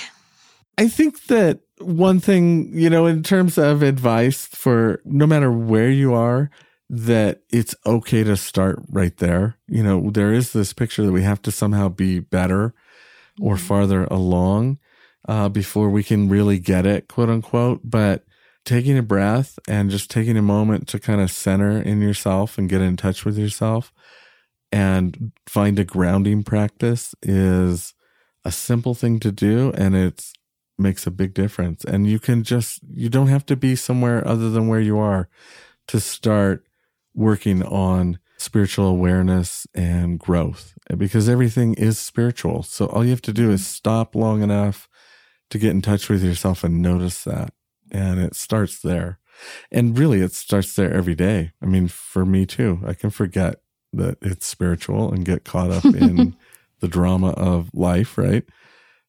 I 0.79 0.89
think 0.89 1.25
that 1.27 1.61
one 1.79 2.21
thing, 2.21 2.71
you 2.73 2.89
know, 2.89 3.07
in 3.07 3.23
terms 3.23 3.59
of 3.59 3.83
advice 3.83 4.47
for 4.47 5.01
no 5.05 5.27
matter 5.27 5.51
where 5.51 5.91
you 5.91 6.15
are, 6.15 6.51
that 6.91 7.43
it's 7.51 7.75
okay 7.85 8.25
to 8.25 8.37
start 8.37 8.81
right 8.89 9.17
there. 9.19 9.59
You 9.67 9.83
know, 9.83 10.11
there 10.11 10.33
is 10.33 10.53
this 10.53 10.73
picture 10.73 11.05
that 11.05 11.13
we 11.13 11.23
have 11.23 11.43
to 11.43 11.51
somehow 11.51 11.89
be 11.89 12.21
better 12.21 12.73
or 13.41 13.57
mm-hmm. 13.57 13.67
farther 13.67 14.05
along 14.05 14.79
uh, 15.27 15.49
before 15.49 15.91
we 15.91 16.03
can 16.03 16.29
really 16.29 16.59
get 16.59 16.87
it, 16.87 17.09
quote 17.09 17.29
unquote. 17.31 17.81
But 17.85 18.25
taking 18.65 18.99
a 18.99 19.03
breath 19.03 19.59
and 19.67 19.91
just 19.91 20.11
taking 20.11 20.37
a 20.37 20.43
moment 20.43 20.87
to 20.89 20.99
kind 20.99 21.21
of 21.21 21.31
center 21.31 21.81
in 21.81 22.03
yourself 22.03 22.59
and 22.59 22.69
get 22.69 22.83
in 22.83 22.97
touch 22.97 23.25
with 23.25 23.39
yourself 23.39 23.93
and 24.71 25.33
find 25.47 25.79
a 25.79 25.85
grounding 25.85 26.43
practice 26.43 27.15
is 27.23 27.95
a 28.45 28.53
simple 28.53 28.95
thing 28.95 29.19
to 29.21 29.33
do 29.33 29.73
and 29.75 29.97
it 29.97 30.33
makes 30.77 31.07
a 31.07 31.11
big 31.11 31.35
difference. 31.35 31.85
And 31.85 32.07
you 32.07 32.19
can 32.19 32.43
just, 32.43 32.81
you 32.93 33.09
don't 33.09 33.29
have 33.29 33.47
to 33.47 33.57
be 33.57 33.75
somewhere 33.75 34.27
other 34.27 34.51
than 34.51 34.69
where 34.69 34.81
you 34.81 34.99
are 34.99 35.29
to 35.89 35.99
start 35.99 36.67
working 37.15 37.63
on 37.65 38.19
spiritual 38.37 38.87
awareness 38.87 39.67
and 39.75 40.19
growth 40.19 40.75
because 40.97 41.29
everything 41.29 41.75
is 41.75 41.99
spiritual. 41.99 42.63
So 42.63 42.87
all 42.87 43.05
you 43.05 43.11
have 43.11 43.23
to 43.23 43.33
do 43.33 43.51
is 43.51 43.67
stop 43.67 44.15
long 44.15 44.43
enough 44.43 44.89
to 45.51 45.59
get 45.59 45.71
in 45.71 45.83
touch 45.83 46.09
with 46.09 46.23
yourself 46.23 46.65
and 46.65 46.83
notice 46.83 47.25
that. 47.25 47.53
And 47.91 48.21
it 48.21 48.35
starts 48.35 48.81
there. 48.81 49.19
And 49.71 49.99
really, 49.99 50.21
it 50.21 50.33
starts 50.33 50.75
there 50.75 50.93
every 50.93 51.15
day. 51.15 51.53
I 51.63 51.67
mean, 51.67 51.89
for 51.89 52.27
me 52.27 52.45
too, 52.45 52.81
I 52.87 52.95
can 52.95 53.11
forget 53.11 53.61
that 53.93 54.19
it's 54.21 54.47
spiritual 54.47 55.13
and 55.13 55.25
get 55.25 55.45
caught 55.45 55.71
up 55.71 55.85
in 55.85 56.37
the 56.81 56.89
drama 56.89 57.31
of 57.31 57.71
life, 57.73 58.19
right? 58.19 58.45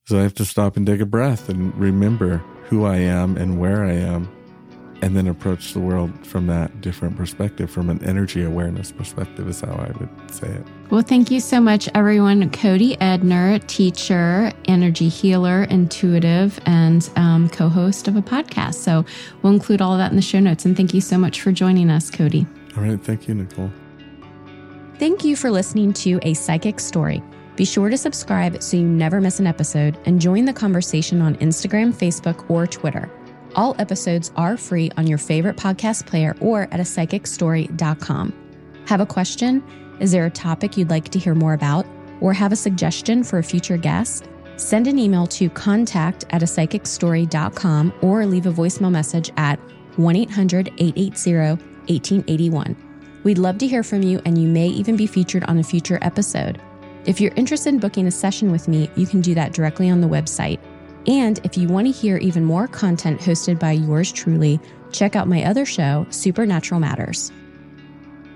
So 0.06 0.18
I 0.18 0.24
have 0.24 0.36
to 0.36 0.46
stop 0.46 0.78
and 0.78 0.86
take 0.86 1.02
a 1.02 1.06
breath 1.06 1.50
and 1.50 1.76
remember 1.76 2.38
who 2.66 2.86
I 2.86 2.98
am 2.98 3.38
and 3.38 3.60
where 3.60 3.84
I 3.84 3.94
am 3.94 4.30
and 5.02 5.16
then 5.16 5.28
approach 5.28 5.74
the 5.74 5.80
world 5.80 6.26
from 6.26 6.48
that 6.48 6.82
different 6.82 7.16
perspective, 7.16 7.70
from 7.72 7.90
an 7.90 8.04
energy 8.04 8.44
awareness 8.44 8.92
perspective, 8.92 9.48
is 9.48 9.62
how 9.62 9.74
I 9.74 9.92
would 9.98 10.10
say 10.32 10.48
it. 10.48 10.66
Well, 10.90 11.02
thank 11.02 11.32
you 11.32 11.40
so 11.40 11.60
much, 11.62 11.88
everyone. 11.94 12.50
Cody 12.50 12.98
Edner, 12.98 13.66
teacher, 13.68 14.52
energy 14.66 15.08
healer, 15.08 15.64
intuitive, 15.66 16.60
and 16.66 17.10
um, 17.16 17.50
co 17.50 17.70
host 17.70 18.08
of 18.08 18.16
a 18.16 18.22
podcast. 18.22 18.76
So 18.76 19.06
we'll 19.42 19.54
include 19.54 19.82
all 19.82 19.94
of 19.94 20.00
that 20.00 20.12
in 20.12 20.16
the 20.16 20.22
show 20.22 20.40
notes. 20.40 20.66
And 20.66 20.76
thank 20.76 20.94
you 20.94 21.02
so 21.02 21.18
much 21.18 21.42
for 21.42 21.52
joining 21.52 21.90
us, 21.90 22.10
Cody. 22.10 22.46
All 22.76 22.84
right. 22.84 23.00
Thank 23.00 23.28
you, 23.28 23.36
Nichole. 23.36 23.72
Thank 24.98 25.24
you 25.24 25.36
for 25.36 25.50
listening 25.50 25.94
to 25.94 26.20
A 26.24 26.34
Psychic's 26.34 26.84
Story. 26.84 27.24
Be 27.56 27.66
sure 27.66 27.90
to 27.90 27.98
subscribe 27.98 28.62
so 28.64 28.78
you 28.78 28.84
never 28.84 29.20
miss 29.20 29.40
an 29.40 29.48
episode 29.48 29.98
and 30.06 30.20
join 30.22 30.46
the 30.46 30.54
conversation 30.54 31.22
on 31.22 31.36
Instagram, 31.38 31.94
Facebook, 31.94 32.50
or 32.50 32.66
Twitter. 32.66 33.12
All 33.56 33.76
episodes 33.80 34.32
are 34.36 34.58
free 34.58 34.92
on 34.98 35.08
your 35.08 35.18
favorite 35.18 35.58
podcast 35.58 36.06
player 36.06 36.36
or 36.40 36.64
at 36.72 36.80
a 36.80 36.84
psychicstory.com. 36.84 38.34
Have 38.88 39.02
a 39.02 39.06
question? 39.06 39.64
Is 40.00 40.12
there 40.12 40.26
a 40.26 40.30
topic 40.30 40.78
you'd 40.78 40.90
like 40.90 41.10
to 41.10 41.20
hear 41.20 41.36
more 41.36 41.54
about? 41.54 41.86
Or 42.22 42.34
have 42.34 42.52
a 42.52 42.56
suggestion 42.56 43.24
for 43.24 43.40
a 43.40 43.44
future 43.44 43.78
guest? 43.78 44.28
Send 44.58 44.88
an 44.88 45.00
email 45.00 45.26
to 45.28 45.50
contact 45.50 46.26
at 46.32 46.44
a 46.44 46.46
psychicstory.com 46.46 47.94
or 48.02 48.26
leave 48.26 48.46
a 48.46 48.52
voicemail 48.52 48.92
message 48.92 49.32
at 49.38 49.58
1 49.98 50.16
800 50.16 50.74
880 50.78 51.64
1881. 51.88 52.76
We'd 53.24 53.38
love 53.38 53.58
to 53.60 53.68
hear 53.68 53.84
from 53.84 54.04
you, 54.04 54.22
and 54.26 54.38
you 54.38 54.48
may 54.48 54.68
even 54.68 54.96
be 54.96 55.08
featured 55.08 55.44
on 55.46 55.60
a 55.60 55.64
future 55.64 56.00
episode. 56.02 56.62
If 57.06 57.20
you're 57.20 57.34
interested 57.36 57.74
in 57.74 57.80
booking 57.80 58.08
a 58.08 58.12
session 58.12 58.52
with 58.52 58.68
me, 58.68 58.90
you 58.96 59.08
can 59.08 59.22
do 59.22 59.34
that 59.36 59.54
directly 59.54 59.90
on 59.90 60.02
the 60.02 60.08
website. 60.08 60.60
And 61.10 61.40
if 61.44 61.58
you 61.58 61.68
want 61.68 61.88
to 61.88 61.92
hear 61.92 62.18
even 62.18 62.46
more 62.46 62.68
content 62.68 63.20
hosted 63.20 63.60
by 63.60 63.72
yours 63.72 64.12
truly, 64.12 64.60
check 64.92 65.16
out 65.16 65.28
my 65.28 65.44
other 65.44 65.66
show, 65.66 66.06
Supernatural 66.12 66.80
Matters. 66.80 67.32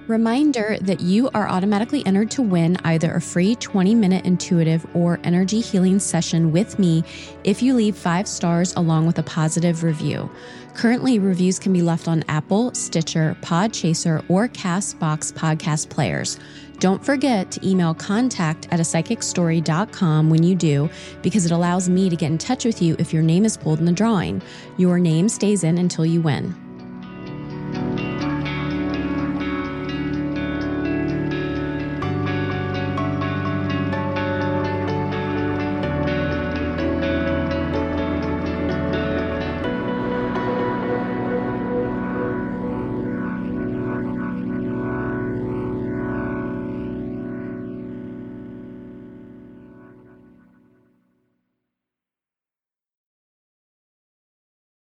Reminder 0.08 0.78
that 0.82 1.00
you 1.00 1.30
are 1.36 1.48
automatically 1.48 2.04
entered 2.06 2.32
to 2.32 2.42
win 2.42 2.76
either 2.84 3.14
a 3.14 3.22
free 3.22 3.56
20 3.56 3.94
minute 3.94 4.26
intuitive 4.26 4.86
or 4.96 5.20
energy 5.24 5.62
healing 5.62 6.00
session 6.00 6.52
with 6.52 6.80
me 6.80 7.04
if 7.44 7.62
you 7.62 7.76
leave 7.76 7.96
five 7.96 8.28
stars 8.28 8.74
along 8.76 9.06
with 9.06 9.20
a 9.20 9.24
positive 9.24 9.84
review. 9.84 10.30
Currently, 10.74 11.20
reviews 11.20 11.60
can 11.60 11.74
be 11.74 11.84
left 11.84 12.08
on 12.08 12.24
Apple, 12.28 12.74
Stitcher, 12.74 13.38
Podchaser, 13.42 14.26
or 14.28 14.48
Castbox 14.48 15.32
podcast 15.32 15.90
players. 15.90 16.40
Don't 16.84 17.02
forget 17.02 17.50
to 17.52 17.66
email 17.66 17.94
contact 17.94 18.68
at 18.70 18.82
a 18.82 18.84
when 20.30 20.44
you 20.44 20.54
do, 20.54 20.90
because 21.22 21.46
it 21.46 21.54
allows 21.54 21.88
me 21.88 22.10
to 22.10 22.16
get 22.18 22.30
in 22.30 22.38
touch 22.38 22.66
with 22.66 22.82
you 22.82 22.98
if 23.00 23.14
your 23.14 23.24
name 23.24 23.46
is 23.46 23.56
pulled 23.56 23.80
in 23.80 23.86
the 23.86 23.94
drawing. 23.94 24.42
Your 24.76 25.00
name 25.00 25.30
stays 25.30 25.64
in 25.64 25.78
until 25.78 26.06
you 26.06 26.20
win. 26.20 26.54